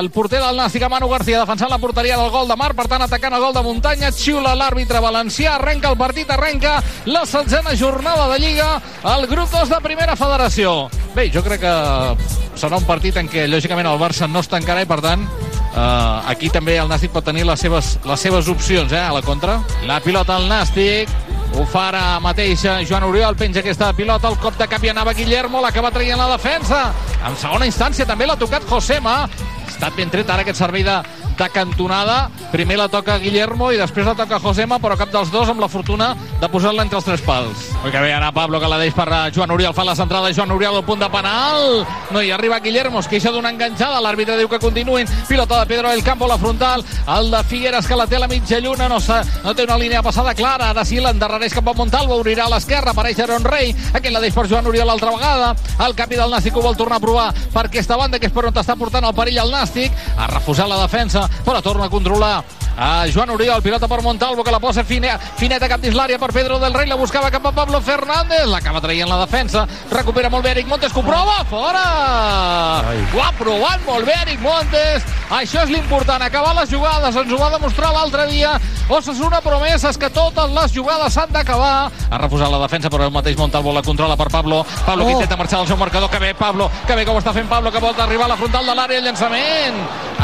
el 0.00 0.10
porter 0.10 0.42
del 0.42 0.58
Nàstic, 0.58 0.88
Manu 0.90 1.08
García, 1.08 1.40
defensant 1.40 1.70
la 1.70 1.78
porteria 1.78 2.18
del 2.18 2.30
gol 2.32 2.48
de 2.48 2.56
Mar, 2.58 2.72
per 2.74 2.88
tant 2.90 3.02
atacant 3.12 3.34
el 3.36 3.42
gol 3.44 3.52
de 3.52 3.60
muntanya, 3.60 4.08
xiula 4.08 4.54
l'àrbitre 4.56 5.00
valencià, 5.04 5.58
arrenca 5.58 5.90
el 5.90 5.98
partit, 6.00 6.30
arrenca 6.32 6.78
la 7.04 7.26
setzena 7.28 7.74
jornada 7.76 8.24
de 8.30 8.38
Lliga, 8.40 8.68
el 9.04 9.26
grup 9.28 9.50
2 9.52 9.68
de 9.68 9.80
Primera 9.84 10.14
Federació. 10.16 10.88
Bé, 11.12 11.26
jo 11.28 11.42
crec 11.44 11.60
que 11.60 11.74
serà 12.56 12.78
un 12.80 12.86
partit 12.88 13.18
en 13.20 13.28
què, 13.28 13.44
lògicament, 13.52 13.90
el 13.90 14.00
Barça 14.00 14.30
no 14.30 14.40
es 14.40 14.48
tancarà 14.48 14.86
i, 14.86 14.88
per 14.88 15.02
tant, 15.04 15.28
Uh, 15.72 16.20
aquí 16.28 16.50
també 16.52 16.74
el 16.76 16.84
Nàstic 16.84 17.14
pot 17.14 17.24
tenir 17.24 17.46
les 17.48 17.62
seves, 17.64 17.94
les 18.04 18.20
seves 18.20 18.50
opcions 18.52 18.90
eh, 18.92 18.98
a 19.00 19.14
la 19.16 19.22
contra. 19.24 19.54
La 19.88 20.02
pilota 20.04 20.34
al 20.36 20.44
Nàstic, 20.44 21.08
ho 21.56 21.64
fa 21.64 21.86
ara 21.86 22.02
mateix 22.20 22.66
eh, 22.68 22.74
Joan 22.84 23.06
Oriol, 23.06 23.38
penja 23.40 23.62
aquesta 23.62 23.88
pilota, 23.96 24.28
el 24.28 24.36
cop 24.42 24.58
de 24.60 24.66
cap 24.68 24.84
i 24.84 24.92
anava 24.92 25.14
Guillermo, 25.16 25.62
l'acaba 25.64 25.88
traient 25.94 26.20
la 26.20 26.28
defensa. 26.34 26.82
En 27.24 27.40
segona 27.40 27.64
instància 27.64 28.04
també 28.04 28.28
l'ha 28.28 28.36
tocat 28.36 28.68
Josema. 28.68 29.22
Ha 29.24 29.72
estat 29.72 29.96
ben 29.96 30.12
tret 30.12 30.28
ara 30.28 30.44
aquest 30.44 30.60
servei 30.60 30.84
de, 30.84 30.98
de 31.42 31.50
cantonada. 31.50 32.30
Primer 32.52 32.76
la 32.78 32.88
toca 32.88 33.18
Guillermo 33.18 33.72
i 33.72 33.78
després 33.80 34.06
la 34.06 34.14
toca 34.14 34.38
Josema, 34.38 34.78
però 34.78 34.96
cap 34.98 35.10
dels 35.10 35.30
dos 35.32 35.48
amb 35.50 35.60
la 35.62 35.68
fortuna 35.68 36.12
de 36.40 36.48
posar-la 36.52 36.84
entre 36.84 37.00
els 37.00 37.06
tres 37.06 37.22
pals. 37.26 37.64
Oi 37.82 37.90
que 37.90 38.00
bé 38.02 38.12
ara 38.14 38.30
Pablo 38.32 38.60
que 38.60 38.68
la 38.70 38.78
deix 38.78 38.94
per 38.94 39.08
eh, 39.08 39.30
Joan 39.34 39.50
Oriol, 39.50 39.74
fa 39.74 39.84
la 39.86 39.96
centrada 39.98 40.30
Joan 40.34 40.52
Oriol 40.54 40.78
al 40.78 40.84
punt 40.86 41.00
de 41.02 41.08
penal. 41.10 41.82
No 42.14 42.22
hi 42.22 42.30
arriba 42.30 42.60
Guillermo, 42.62 43.00
es 43.00 43.08
queixa 43.10 43.32
d'una 43.34 43.50
enganxada, 43.50 44.00
l'àrbitre 44.04 44.36
diu 44.38 44.50
que 44.50 44.60
continuïn. 44.62 45.10
Pilota 45.28 45.58
de 45.60 45.66
Pedro 45.66 45.90
del 45.90 46.04
Campo, 46.04 46.28
la 46.30 46.38
frontal, 46.38 46.84
el 47.16 47.30
de 47.32 47.42
Figueres 47.50 47.88
que 47.88 47.98
la 47.98 48.06
té 48.06 48.16
a 48.16 48.22
la 48.22 48.28
mitja 48.30 48.60
lluna, 48.60 48.88
no, 48.88 49.00
no 49.00 49.54
té 49.54 49.66
una 49.66 49.78
línia 49.80 50.02
passada 50.02 50.34
clara, 50.34 50.70
ara 50.70 50.84
sí 50.86 51.00
l'endarrereix 51.00 51.56
cap 51.58 51.72
a 51.72 51.74
Montalvo, 51.74 52.20
obrirà 52.20 52.46
a 52.46 52.52
l'esquerra, 52.54 52.92
apareix 52.92 53.18
Aaron 53.24 53.48
Rey, 53.48 53.74
aquest 53.92 54.14
la 54.14 54.22
deix 54.22 54.34
per 54.36 54.46
Joan 54.50 54.68
Oriol 54.70 54.86
l'altra 54.86 55.10
vegada, 55.16 55.52
el 55.86 55.96
capi 55.98 56.20
del 56.20 56.30
Nàstic 56.30 56.56
ho 56.56 56.62
vol 56.62 56.78
tornar 56.78 57.00
a 57.00 57.04
provar 57.04 57.28
per 57.52 57.66
aquesta 57.66 57.98
banda, 57.98 58.20
que 58.20 58.30
és 58.30 58.34
per 58.34 58.46
on 58.46 58.62
està 58.62 58.76
portant 58.78 59.08
el 59.08 59.16
perill 59.16 59.40
al 59.42 59.50
Nàstic, 59.54 59.96
ha 60.16 60.28
refusat 60.30 60.70
la 60.70 60.80
defensa, 60.84 61.26
però 61.44 61.60
torna 61.60 61.86
a 61.86 61.92
controlar 61.92 62.42
a 62.76 63.06
Joan 63.06 63.30
Oriol, 63.30 63.60
pilota 63.62 63.88
per 63.88 64.00
Montalvo, 64.02 64.42
que 64.42 64.50
la 64.50 64.60
posa 64.60 64.84
fine, 64.84 65.12
fineta 65.36 65.68
cap 65.68 65.80
dins 65.82 65.94
l'àrea 65.96 66.18
per 66.18 66.32
Pedro 66.32 66.58
del 66.58 66.72
Rey, 66.74 66.88
la 66.88 66.96
buscava 66.96 67.30
cap 67.30 67.44
a 67.46 67.52
Pablo 67.52 67.80
Fernández, 67.84 68.46
l'acaba 68.48 68.80
traient 68.80 69.08
la 69.08 69.20
defensa, 69.20 69.66
recupera 69.90 70.30
molt 70.32 70.44
bé 70.44 70.54
Eric 70.56 70.68
Montes, 70.70 70.92
que 70.92 71.00
ho 71.00 71.04
prova, 71.04 71.42
fora! 71.50 71.84
Ho 73.12 73.20
ha 73.20 73.32
provat 73.38 73.84
molt 73.86 74.08
bé 74.08 74.16
Eric 74.22 74.40
Montes, 74.40 75.04
això 75.30 75.66
és 75.66 75.74
l'important, 75.74 76.22
acabar 76.22 76.54
les 76.56 76.70
jugades, 76.72 77.16
ens 77.16 77.32
ho 77.32 77.40
va 77.40 77.52
demostrar 77.52 77.92
l'altre 77.92 78.26
dia, 78.30 78.56
Osasuna 78.88 79.40
promeses 79.40 79.96
que 79.96 80.10
totes 80.10 80.50
les 80.50 80.72
jugades 80.74 81.12
s'han 81.14 81.30
d'acabar, 81.32 81.90
ha 82.10 82.18
refusat 82.18 82.50
la 82.50 82.58
defensa, 82.64 82.90
però 82.90 83.06
el 83.06 83.12
mateix 83.14 83.36
Montalvo 83.38 83.72
la 83.72 83.82
controla 83.82 84.16
per 84.16 84.28
Pablo, 84.28 84.64
Pablo 84.86 85.06
que 85.06 85.12
Oh. 85.12 85.14
intenta 85.20 85.36
marxar 85.36 85.58
del 85.60 85.68
seu 85.68 85.76
marcador, 85.76 86.10
que 86.10 86.18
bé 86.18 86.34
Pablo, 86.34 86.70
que 86.86 86.94
bé 86.94 87.04
que 87.04 87.10
ho 87.10 87.18
està 87.18 87.32
fent 87.32 87.48
Pablo, 87.48 87.70
que 87.72 87.78
vol 87.80 87.94
arribar 87.98 88.24
a 88.26 88.28
la 88.28 88.36
frontal 88.36 88.66
de 88.66 88.74
l'àrea, 88.74 89.00
llançament, 89.00 89.74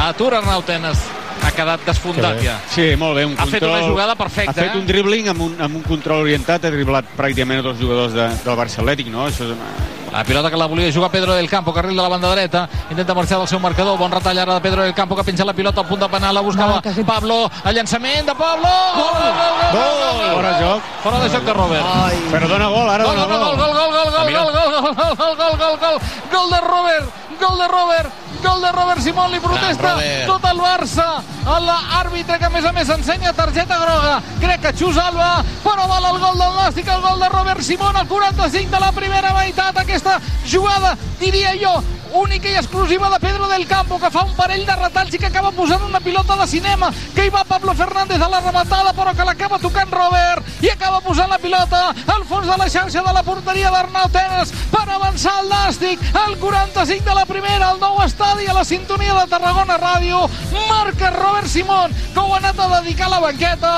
atura 0.08 0.38
Arnau 0.38 0.62
Tenes, 0.62 0.98
ha 1.42 1.50
quedat 1.52 1.80
desfundat 1.86 2.42
ja. 2.42 2.58
Sí, 2.70 2.94
molt 2.98 3.14
bé. 3.16 3.24
Un 3.24 3.34
Ha 3.38 3.46
fet 3.46 3.60
control, 3.60 3.78
una 3.78 3.88
jugada 3.88 4.14
perfecta, 4.16 4.50
Ha 4.50 4.54
fet 4.54 4.74
eh? 4.74 4.78
un 4.78 4.86
dribbling 4.86 5.28
amb 5.28 5.40
un, 5.40 5.56
amb 5.60 5.76
un 5.76 5.82
control 5.82 6.22
orientat, 6.26 6.64
ha 6.64 6.70
driblat 6.70 7.04
pràcticament 7.16 7.60
a 7.60 7.62
dos 7.62 7.78
jugadors 7.78 8.12
de, 8.12 8.28
del 8.44 8.56
Barça 8.58 8.80
Atlètic, 8.82 9.06
no? 9.08 9.26
Això 9.28 9.44
és, 9.48 9.56
La 10.12 10.24
pilota 10.24 10.50
que 10.50 10.56
la 10.56 10.66
volia 10.66 10.90
jugar 10.92 11.10
Pedro 11.10 11.34
del 11.34 11.48
Campo, 11.50 11.72
carril 11.72 11.94
de 11.96 12.02
la 12.02 12.08
banda 12.08 12.28
dreta, 12.30 12.68
intenta 12.90 13.14
marxar 13.14 13.38
del 13.38 13.46
seu 13.48 13.60
marcador, 13.60 13.98
bon 13.98 14.10
retall 14.10 14.38
ara 14.38 14.54
de 14.54 14.60
Pedro 14.60 14.82
del 14.82 14.94
Campo 14.94 15.14
que 15.14 15.22
penja 15.22 15.44
la 15.44 15.52
pilota 15.52 15.82
al 15.82 15.86
punt 15.86 16.00
de 16.00 16.08
penal, 16.08 16.34
la 16.34 16.40
buscava 16.40 16.80
Pablo, 17.06 17.50
el 17.64 17.74
llançament 17.76 18.26
de 18.26 18.34
Pablo, 18.34 18.68
gol, 18.96 19.12
gol, 19.14 19.34
gol, 19.74 20.16
gol, 20.18 20.34
Fora 20.34 20.50
de 20.58 20.64
joc. 20.64 20.82
fora 21.02 21.18
de 21.20 21.28
joc 21.30 21.42
de 21.44 21.52
Robert. 21.52 21.84
Però 22.32 22.48
dona 22.48 22.68
gol, 22.68 22.88
ara 22.90 23.04
Gol, 23.04 23.16
dona 23.16 23.36
gol, 23.36 23.38
gol. 23.38 23.56
gol, 23.56 23.72
gol, 23.74 23.90
gol, 23.92 23.92
gol, 23.92 24.10
gol, 24.12 24.32
gol, 24.32 24.52
gol, 24.52 24.96
gol, 24.98 25.36
gol, 25.36 25.36
gol, 25.36 25.56
gol, 25.58 25.78
gol, 25.78 26.00
gol 26.32 26.50
de 26.50 26.60
Robert, 26.60 27.06
gol 27.40 27.58
de 27.58 27.68
Robert, 27.68 28.10
gol 28.42 28.62
de 28.62 28.72
Robert 28.72 29.02
Simón, 29.02 29.30
li 29.32 29.40
protesta 29.40 29.94
Robert. 29.94 30.26
tot 30.26 30.44
el 30.50 30.60
Barça, 30.62 31.06
a 31.46 31.58
l'àrbitre 31.64 32.38
que 32.38 32.46
a 32.46 32.50
més 32.50 32.64
a 32.64 32.72
més 32.72 32.88
ensenya 32.88 33.32
targeta 33.32 33.78
groga, 33.80 34.18
crec 34.40 34.60
que 34.62 34.74
Xus 34.78 34.98
Alba, 34.98 35.44
però 35.64 35.86
val 35.90 36.08
el 36.12 36.18
gol 36.22 36.38
del 36.38 36.56
Nàstic, 36.58 36.88
el 36.88 37.02
gol 37.02 37.20
de 37.20 37.28
Robert 37.28 37.62
Simón, 37.62 37.96
al 37.96 38.08
45 38.08 38.70
de 38.70 38.80
la 38.80 38.92
primera 38.92 39.32
meitat, 39.34 39.78
aquesta 39.78 40.20
jugada, 40.44 40.96
diria 41.20 41.54
jo, 41.60 41.78
única 42.12 42.48
i 42.48 42.56
exclusiva 42.56 43.10
de 43.10 43.20
Pedro 43.20 43.48
del 43.48 43.66
Campo, 43.66 43.98
que 43.98 44.10
fa 44.10 44.24
un 44.24 44.34
parell 44.36 44.64
de 44.66 44.76
retalls 44.76 45.14
i 45.14 45.18
que 45.18 45.28
acaba 45.28 45.50
posant 45.52 45.82
una 45.84 46.00
pilota 46.00 46.36
de 46.36 46.46
cinema, 46.46 46.90
que 47.14 47.26
hi 47.26 47.32
va 47.34 47.44
Pablo 47.44 47.74
Fernández 47.74 48.20
a 48.20 48.28
la 48.28 48.40
rematada, 48.40 48.92
però 48.92 49.14
que 49.16 49.26
l'acaba 49.26 49.58
tocant 49.58 49.90
Robert, 49.92 50.46
i 50.62 50.70
acaba 50.70 51.00
posant 51.00 51.30
la 51.30 51.38
pilota 51.38 51.94
al 52.14 52.24
fons 52.28 52.46
de 52.46 52.56
la 52.56 52.68
xarxa 52.68 53.02
de 53.02 53.12
la 53.14 53.22
porteria 53.22 53.72
d'Arnau 53.74 54.08
Tenes 54.12 54.52
per 54.72 54.86
avançar 54.86 55.38
el 55.42 55.50
Nàstic, 55.52 56.02
al 56.14 56.38
45 56.38 57.04
de 57.08 57.18
la 57.18 57.26
primera, 57.26 57.72
al 57.72 57.80
nou 57.80 58.00
estadi, 58.04 58.46
a 58.46 58.56
la 58.56 58.64
sintonia 58.64 59.16
de 59.20 59.26
Tarragona 59.30 59.78
Ràdio, 59.80 60.24
marca 60.68 61.12
Robert 61.16 61.48
Simón, 61.48 61.94
que 62.14 62.20
ho 62.20 62.34
ha 62.34 62.38
anat 62.42 62.58
a 62.58 62.70
dedicar 62.80 63.08
a 63.08 63.16
la 63.16 63.20
banqueta, 63.26 63.74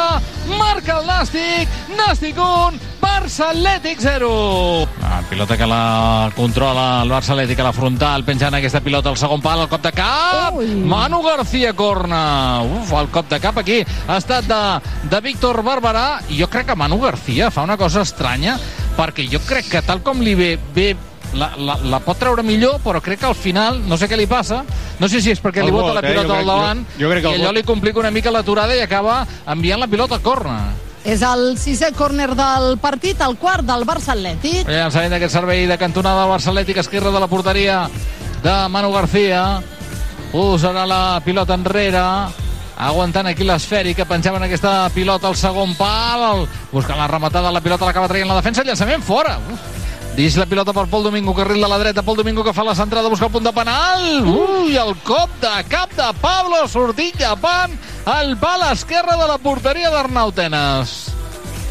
marca 0.58 1.00
el 1.00 1.06
Nàstic, 1.06 1.68
Nàstic 1.96 2.38
1, 2.38 2.89
Barça 3.00 3.50
Atlètic 3.50 3.98
0. 4.00 4.86
La 5.00 5.22
pilota 5.28 5.56
que 5.56 5.66
la 5.66 6.30
controla 6.36 7.02
el 7.02 7.10
Barça 7.10 7.32
Atlètic 7.34 7.58
a 7.60 7.66
la 7.68 7.72
frontal, 7.72 8.24
penjant 8.24 8.54
aquesta 8.58 8.80
pilota 8.84 9.08
al 9.10 9.16
segon 9.20 9.40
pal, 9.42 9.62
el 9.64 9.68
cop 9.72 9.82
de 9.82 9.92
cap, 9.96 10.56
Manu 10.60 11.22
García 11.22 11.72
corna. 11.72 12.62
Uf, 12.62 12.92
el 13.00 13.08
cop 13.08 13.28
de 13.30 13.40
cap 13.40 13.58
aquí 13.58 13.80
ha 14.06 14.16
estat 14.20 14.44
de, 14.48 14.60
de 15.10 15.20
Víctor 15.24 15.62
Barberà, 15.64 16.20
i 16.28 16.40
jo 16.40 16.48
crec 16.52 16.66
que 16.70 16.76
Manu 16.76 17.00
García 17.00 17.50
fa 17.50 17.62
una 17.66 17.76
cosa 17.80 18.02
estranya, 18.02 18.58
perquè 18.98 19.28
jo 19.30 19.40
crec 19.46 19.68
que 19.72 19.82
tal 19.82 20.02
com 20.02 20.20
li 20.20 20.34
ve, 20.34 20.50
ve 20.74 20.90
la, 21.32 21.52
la, 21.56 21.76
la 21.86 22.00
pot 22.02 22.18
treure 22.18 22.42
millor, 22.42 22.80
però 22.84 23.00
crec 23.00 23.20
que 23.22 23.26
al 23.30 23.36
final, 23.38 23.80
no 23.86 23.96
sé 23.96 24.08
què 24.10 24.16
li 24.18 24.26
passa, 24.26 24.64
no 24.98 25.08
sé 25.08 25.20
si 25.22 25.30
és 25.30 25.40
perquè 25.40 25.62
El 25.62 25.70
li 25.70 25.72
bota 25.76 25.92
bot, 25.92 26.00
la 26.00 26.04
eh? 26.04 26.12
pilota 26.12 26.26
Jo 26.28 26.34
al 26.34 26.40
crec- 26.42 26.50
davant, 26.52 26.84
jo- 26.98 27.04
jo 27.06 27.10
crec 27.14 27.24
que 27.24 27.30
i 27.30 27.38
allò 27.40 27.48
bot- 27.52 27.56
li 27.60 27.66
complica 27.68 28.00
una 28.02 28.10
mica 28.10 28.32
l'aturada 28.34 28.74
i 28.76 28.82
acaba 28.82 29.22
enviant 29.46 29.80
la 29.80 29.86
pilota 29.88 30.18
a 30.18 30.24
corna. 30.24 30.60
És 31.04 31.22
el 31.24 31.54
sisè 31.56 31.94
córner 31.96 32.28
del 32.36 32.74
partit, 32.80 33.20
el 33.24 33.38
quart 33.40 33.64
del 33.64 33.86
Barça 33.88 34.12
Atlètic. 34.12 34.68
El 34.68 34.82
llançament 34.82 35.14
d'aquest 35.14 35.32
servei 35.32 35.64
de 35.66 35.78
cantonada 35.80 36.26
del 36.26 36.32
Barça 36.34 36.52
Atlètic, 36.52 36.82
esquerra 36.82 37.12
de 37.14 37.22
la 37.22 37.28
porteria 37.30 37.86
de 38.44 38.56
Manu 38.68 38.92
García. 38.92 39.62
Posarà 40.30 40.84
la 40.86 41.20
pilota 41.24 41.56
enrere, 41.56 42.04
aguantant 42.76 43.26
aquí 43.26 43.48
l'esfèrica, 43.48 44.06
penjaven 44.06 44.44
aquesta 44.46 44.90
pilota 44.94 45.26
al 45.28 45.40
segon 45.40 45.72
pal, 45.74 46.44
buscant 46.70 47.00
la 47.00 47.08
rematada, 47.10 47.50
la 47.50 47.64
pilota 47.64 47.88
l'acaba 47.88 48.08
traient 48.08 48.28
la 48.28 48.38
defensa, 48.38 48.62
llançament 48.62 49.02
fora. 49.02 49.38
Uf. 49.50 49.68
Dix 50.14 50.34
la 50.36 50.44
pilota 50.44 50.74
per 50.74 50.88
Pol 50.90 51.04
Domingo, 51.06 51.32
carril 51.34 51.62
de 51.62 51.68
la 51.70 51.78
dreta, 51.78 52.02
Pol 52.02 52.16
Domingo 52.18 52.44
que 52.44 52.52
fa 52.52 52.64
la 52.66 52.74
centrada, 52.74 53.08
busca 53.08 53.26
el 53.26 53.32
punt 53.32 53.46
de 53.46 53.52
penal. 53.56 54.26
Ui, 54.26 54.76
el 54.76 54.92
cop 55.06 55.32
de 55.40 55.52
cap 55.70 55.92
de 55.96 56.08
Pablo 56.20 56.66
sortint 56.68 57.16
llepant 57.16 57.72
el 58.06 58.36
pal 58.36 58.64
esquerre 58.72 59.16
de 59.16 59.26
la 59.28 59.38
porteria 59.38 59.90
d'Arnau 59.90 60.32
Tenes. 60.32 61.10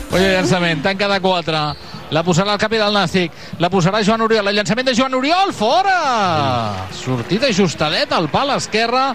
Ui, 0.10 0.22
llançament, 0.22 0.82
tanca 0.84 1.08
de 1.10 1.20
4. 1.22 1.64
La 2.10 2.24
posarà 2.26 2.56
el 2.56 2.62
capi 2.62 2.80
del 2.82 2.96
Nàstic. 2.96 3.34
La 3.62 3.70
posarà 3.70 4.02
Joan 4.06 4.24
Oriol. 4.26 4.48
El 4.50 4.58
llançament 4.58 4.88
de 4.88 4.96
Joan 4.98 5.14
Oriol, 5.14 5.54
fora! 5.54 6.88
Sortida 6.98 7.52
ajustadet 7.54 8.14
al 8.14 8.30
pal 8.34 8.56
esquerre 8.56 9.12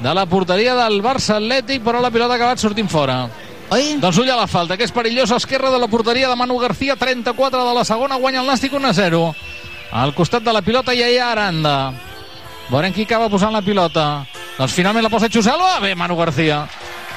de 0.00 0.14
la 0.14 0.24
porteria 0.30 0.76
del 0.78 1.02
Barça 1.04 1.36
Atlètic, 1.36 1.82
però 1.84 2.00
la 2.00 2.12
pilota 2.14 2.36
ha 2.36 2.40
acabat 2.40 2.62
sortint 2.62 2.88
fora. 2.88 3.26
Oi? 3.68 3.98
Doncs 4.00 4.16
ull 4.22 4.30
a 4.32 4.38
la 4.38 4.48
falta, 4.48 4.78
que 4.80 4.86
és 4.88 4.94
perillosa 4.94 5.36
esquerra 5.36 5.68
de 5.74 5.80
la 5.82 5.90
porteria 5.92 6.30
de 6.30 6.36
Manu 6.40 6.56
García, 6.56 6.96
34 6.96 7.66
de 7.68 7.74
la 7.76 7.84
segona, 7.84 8.16
guanya 8.16 8.40
el 8.40 8.48
Nàstic 8.48 8.72
1-0. 8.72 9.34
Al 9.92 10.14
costat 10.16 10.44
de 10.44 10.52
la 10.52 10.62
pilota 10.64 10.94
hi 10.96 11.04
ha 11.04 11.32
Aranda. 11.32 11.76
Veurem 12.70 12.94
qui 12.96 13.04
acaba 13.04 13.28
posant 13.28 13.52
la 13.52 13.64
pilota. 13.64 14.24
Doncs 14.58 14.74
finalment 14.74 15.04
la 15.06 15.10
posa 15.10 15.28
Xuselva. 15.30 15.78
Bé, 15.78 15.94
Manu 15.94 16.16
García. 16.16 16.66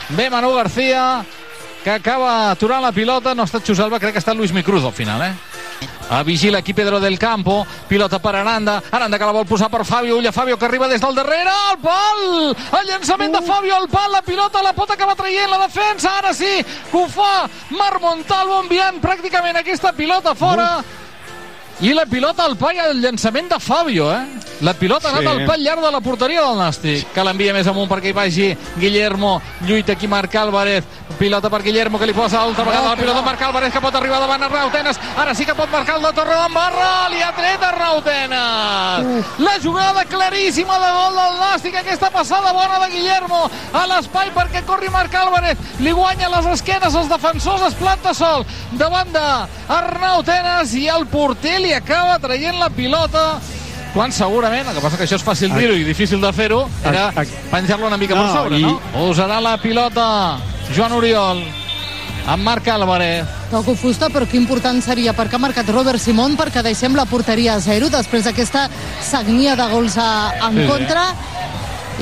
Bé, 0.09 0.29
Manu 0.29 0.53
García, 0.53 1.25
que 1.83 1.89
acaba 1.89 2.51
aturant 2.51 2.83
la 2.83 2.91
pilota. 2.91 3.33
No 3.33 3.41
ha 3.41 3.49
estat 3.49 3.65
Xuselva, 3.65 3.99
crec 3.99 4.13
que 4.13 4.21
ha 4.21 4.25
estat 4.25 4.37
Luis 4.37 4.53
Micruz 4.53 4.85
al 4.85 4.93
final, 4.93 5.23
eh? 5.25 5.33
A 6.11 6.21
vigila 6.21 6.59
aquí 6.59 6.73
Pedro 6.75 6.99
del 6.99 7.17
Campo, 7.17 7.65
pilota 7.87 8.19
per 8.19 8.35
Aranda, 8.35 8.83
Aranda 8.91 9.17
que 9.17 9.25
la 9.25 9.31
vol 9.31 9.47
posar 9.47 9.69
per 9.71 9.85
Fabio, 9.85 10.17
ulla 10.17 10.31
Fabio 10.31 10.59
que 10.59 10.65
arriba 10.65 10.87
des 10.87 11.01
del 11.01 11.15
darrere, 11.15 11.49
al 11.49 11.79
pal! 11.79 12.55
El 12.81 12.87
llançament 12.87 13.33
de 13.33 13.41
Fabio 13.41 13.75
al 13.75 13.87
pal, 13.87 14.11
la 14.11 14.21
pilota 14.21 14.61
la 14.61 14.73
pot 14.73 14.91
acabar 14.91 15.15
traient 15.15 15.49
la 15.49 15.57
defensa, 15.63 16.17
ara 16.19 16.33
sí, 16.33 16.61
que 16.91 16.97
ho 16.97 17.07
fa 17.07 17.47
Marc 17.71 18.01
Montalvo 18.03 18.59
enviant 18.59 18.99
pràcticament 19.01 19.57
aquesta 19.57 19.93
pilota 19.93 20.35
fora. 20.35 20.83
I 21.81 21.93
la 21.97 22.05
pilota 22.05 22.45
al 22.45 22.57
pal 22.61 22.75
i 22.77 22.79
el 22.83 22.99
llançament 23.01 23.47
de 23.49 23.57
Fabio, 23.59 24.11
eh? 24.13 24.21
La 24.61 24.75
pilota 24.77 25.07
ha 25.09 25.11
anat 25.17 25.23
Sí. 25.23 25.29
al 25.31 25.45
pal 25.47 25.63
llarg 25.63 25.81
de 25.81 25.89
la 25.91 25.99
porteria 25.99 26.41
del 26.45 26.57
Nàstic, 26.59 27.07
que 27.15 27.23
l'envia 27.23 27.53
més 27.53 27.65
amunt 27.65 27.89
perquè 27.89 28.09
hi 28.09 28.13
vagi 28.13 28.57
Guillermo, 28.77 29.41
lluita 29.65 29.93
aquí 29.93 30.07
Marc 30.07 30.35
Álvarez, 30.35 30.83
pilota 31.17 31.49
per 31.49 31.63
Guillermo 31.63 31.97
que 31.97 32.05
li 32.05 32.13
posa 32.13 32.41
altra 32.43 32.63
vegada 32.63 32.89
la 32.89 32.95
pilota 32.95 33.21
Marc 33.23 33.41
Álvarez 33.41 33.73
que 33.73 33.81
pot 33.81 33.95
arribar 33.95 34.19
davant 34.19 34.43
Arnau 34.43 34.69
Tenes, 34.69 34.99
ara 35.17 35.33
sí 35.33 35.43
que 35.45 35.55
pot 35.55 35.71
marcar 35.71 35.95
el 35.97 36.03
de 36.03 36.13
Torre 36.13 36.35
d'Embarra, 36.35 37.09
li 37.09 37.21
ha 37.23 37.31
tret 37.33 37.63
Arnau 37.63 38.01
Tenes. 38.03 39.25
La 39.39 39.57
jugada 39.63 40.05
claríssima 40.05 40.77
de 40.77 40.91
gol 40.91 41.15
del 41.15 41.39
Nàstic, 41.39 41.75
aquesta 41.81 42.11
passada 42.11 42.53
bona 42.53 42.77
de 42.85 42.91
Guillermo 42.93 43.49
a 43.73 43.87
l'espai 43.87 44.29
perquè 44.35 44.63
corri 44.65 44.89
Marc 44.89 45.15
Álvarez, 45.15 45.57
li 45.79 45.91
guanya 45.91 46.29
les 46.29 46.45
esquenes 46.45 46.93
als 46.93 47.09
defensors, 47.09 47.63
es 47.63 47.73
planta 47.73 48.13
sol. 48.13 48.45
Davant 48.73 49.09
d'Arnau 49.11 50.21
Tenes 50.23 50.75
i 50.75 50.87
el 50.87 51.07
porter 51.07 51.59
li 51.59 51.70
acaba 51.73 52.19
traient 52.19 52.57
la 52.59 52.69
pilota 52.69 53.39
quan 53.93 54.11
segurament, 54.15 54.67
el 54.69 54.75
que 54.75 54.81
passa 54.81 54.97
que 54.97 55.03
això 55.03 55.17
és 55.19 55.23
fàcil 55.25 55.51
dir-ho 55.53 55.73
i 55.75 55.83
difícil 55.83 56.21
de 56.21 56.29
fer-ho, 56.31 56.61
era 56.85 57.09
penjar-lo 57.51 57.87
una 57.87 57.97
mica 57.97 58.15
per 58.15 58.23
No, 58.25 58.33
sobre, 58.33 58.59
i- 58.59 58.61
no? 58.63 58.79
Usarà 59.09 59.41
la 59.41 59.57
pilota 59.59 60.37
Joan 60.73 60.93
Oriol 60.93 61.43
amb 62.27 62.43
Marc 62.43 62.67
Álvarez. 62.69 63.25
Toco 63.49 63.73
fusta, 63.75 64.07
però 64.09 64.27
que 64.29 64.37
important 64.37 64.79
seria 64.81 65.11
perquè 65.13 65.35
ha 65.35 65.39
marcat 65.41 65.67
Robert 65.73 65.99
Simón 65.99 66.37
perquè 66.37 66.61
deixem 66.63 66.95
la 66.95 67.03
porteria 67.05 67.55
a 67.55 67.59
zero 67.59 67.89
després 67.89 68.23
d'aquesta 68.23 68.69
sagnia 69.03 69.55
de 69.57 69.65
gols 69.73 69.97
a, 69.97 70.35
en 70.47 70.53
Sí, 70.55 70.61
sí. 70.61 70.67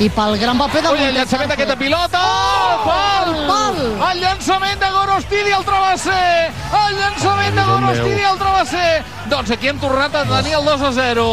I 0.00 0.08
pel 0.08 0.38
gran 0.40 0.56
paper 0.56 0.80
de 0.80 0.90
Ui, 0.94 1.02
el 1.04 1.12
llançament 1.14 1.50
d'aquesta 1.50 1.76
pilota! 1.76 2.20
Oh, 2.24 2.76
pal! 2.86 3.34
pal! 3.50 3.80
El 4.08 4.22
llançament 4.22 4.80
de 4.80 4.88
Gorostidi 4.94 5.52
al 5.52 5.64
travesser! 5.66 6.52
El 6.78 6.96
llançament 6.96 7.58
de. 7.58 7.64
Gorostidi 7.68 8.24
al 8.24 8.38
travesser! 8.40 9.02
Doncs 9.28 9.52
aquí 9.52 9.68
hem 9.68 9.80
tornat 9.82 10.16
a 10.16 10.24
tenir 10.30 10.56
el 10.56 10.64
2 10.64 10.86
a 10.88 10.92
0. 10.96 11.26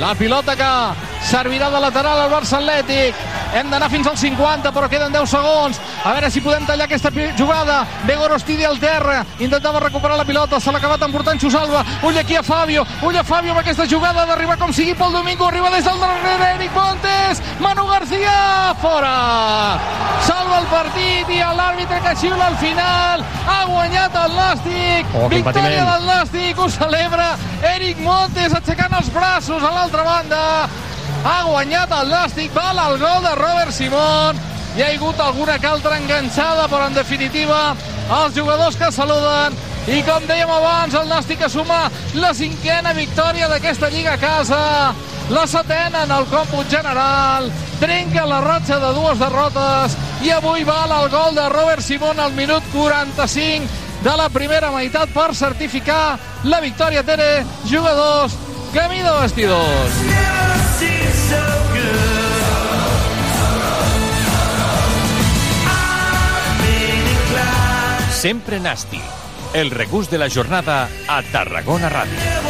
La 0.00 0.14
pilota 0.16 0.56
que 0.56 0.70
servirà 1.28 1.68
de 1.74 1.82
lateral 1.84 2.24
al 2.24 2.32
Barça 2.32 2.56
Atlètic. 2.62 3.20
Hem 3.54 3.70
d'anar 3.70 3.90
fins 3.90 4.06
al 4.06 4.16
50, 4.16 4.70
però 4.72 4.88
queden 4.88 5.12
10 5.12 5.30
segons. 5.30 5.80
A 6.04 6.12
veure 6.14 6.30
si 6.30 6.40
podem 6.40 6.66
tallar 6.66 6.86
aquesta 6.86 7.10
jugada. 7.38 7.80
Ve 8.06 8.16
Gorostidi 8.16 8.64
al 8.64 8.78
terra. 8.78 9.24
Intentava 9.38 9.80
recuperar 9.80 10.16
la 10.16 10.24
pilota. 10.24 10.60
Se 10.60 10.70
l'ha 10.70 10.78
acabat 10.78 11.02
emportant 11.02 11.40
Xusalva. 11.40 11.84
Ull 12.06 12.18
aquí 12.18 12.36
a 12.36 12.42
Fabio. 12.42 12.86
Ull 13.02 13.16
a 13.16 13.24
Fabio 13.24 13.52
amb 13.52 13.60
aquesta 13.60 13.88
jugada 13.90 14.26
d'arribar 14.26 14.58
com 14.58 14.72
sigui 14.72 14.94
pel 14.94 15.12
Domingo. 15.12 15.48
Arriba 15.48 15.70
des 15.70 15.84
del 15.84 15.98
darrere 15.98 16.54
Eric 16.54 16.74
Montes. 16.74 17.42
Manu 17.58 17.86
García. 17.86 18.74
Fora. 18.80 19.78
Salva 20.26 20.60
el 20.60 20.68
partit 20.70 21.30
i 21.34 21.40
l'àrbitre 21.40 22.00
que 22.04 22.14
xiula 22.20 22.46
al 22.52 22.56
final. 22.60 23.24
Ha 23.48 23.64
guanyat 23.66 24.14
el 24.24 24.36
Nàstic. 24.36 25.16
Oh, 25.16 25.26
Victòria 25.32 25.88
del 25.90 26.06
Nàstic. 26.06 26.58
Ho 26.58 26.68
celebra 26.70 27.32
Eric 27.74 27.98
Montes 28.04 28.54
aixecant 28.54 28.94
els 29.00 29.10
braços 29.12 29.62
a 29.62 29.74
l'altra 29.74 30.06
banda. 30.06 30.44
Ha 31.24 31.42
guanyat 31.44 31.90
el 31.92 32.12
Nàstic. 32.14 32.52
Val 32.54 32.78
el 32.78 32.98
gol 33.00 33.24
de 33.24 33.34
Robert 33.36 33.72
Simón. 33.76 34.38
Hi 34.76 34.82
ha 34.82 34.92
hagut 34.94 35.18
alguna 35.20 35.58
que 35.58 35.66
altra 35.66 35.98
enganxada, 35.98 36.68
però 36.70 36.86
en 36.86 36.94
definitiva 36.94 37.74
els 38.20 38.36
jugadors 38.36 38.78
que 38.78 38.90
saluden 38.94 39.56
i 39.90 40.00
com 40.06 40.24
dèiem 40.28 40.50
abans, 40.50 40.94
el 40.94 41.08
Nàstic 41.10 41.42
assuma 41.46 41.88
la 42.14 42.30
cinquena 42.36 42.92
victòria 42.94 43.48
d'aquesta 43.50 43.90
Lliga 43.90 44.14
a 44.14 44.20
casa, 44.20 44.60
la 45.30 45.44
setena 45.50 46.04
en 46.04 46.14
el 46.14 46.28
còmput 46.30 46.70
general, 46.70 47.50
trenca 47.80 48.26
la 48.28 48.40
ratxa 48.44 48.78
de 48.78 48.92
dues 48.94 49.18
derrotes 49.18 49.96
i 50.22 50.30
avui 50.36 50.64
val 50.68 50.94
el 51.00 51.10
gol 51.10 51.34
de 51.34 51.48
Robert 51.48 51.82
Simón 51.82 52.20
al 52.20 52.36
minut 52.38 52.62
45 52.74 53.66
de 54.04 54.16
la 54.16 54.28
primera 54.28 54.70
meitat 54.70 55.10
per 55.16 55.32
certificar 55.34 56.18
la 56.44 56.60
victòria 56.60 57.02
Tere, 57.02 57.44
jugadors, 57.66 58.36
camí 58.74 59.02
de 59.02 59.16
vestidors. 59.22 60.69
Sempre 68.20 68.60
Nasti. 68.60 69.00
El 69.54 69.70
regús 69.70 70.10
de 70.10 70.18
la 70.18 70.28
jornada 70.28 70.90
a 71.08 71.22
Tarragona 71.22 71.88
Ràdio. 71.88 72.49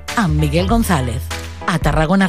amb 0.15 0.39
Miguel 0.39 0.67
González. 0.67 1.21
A 1.67 1.79
Tarragona 1.79 2.19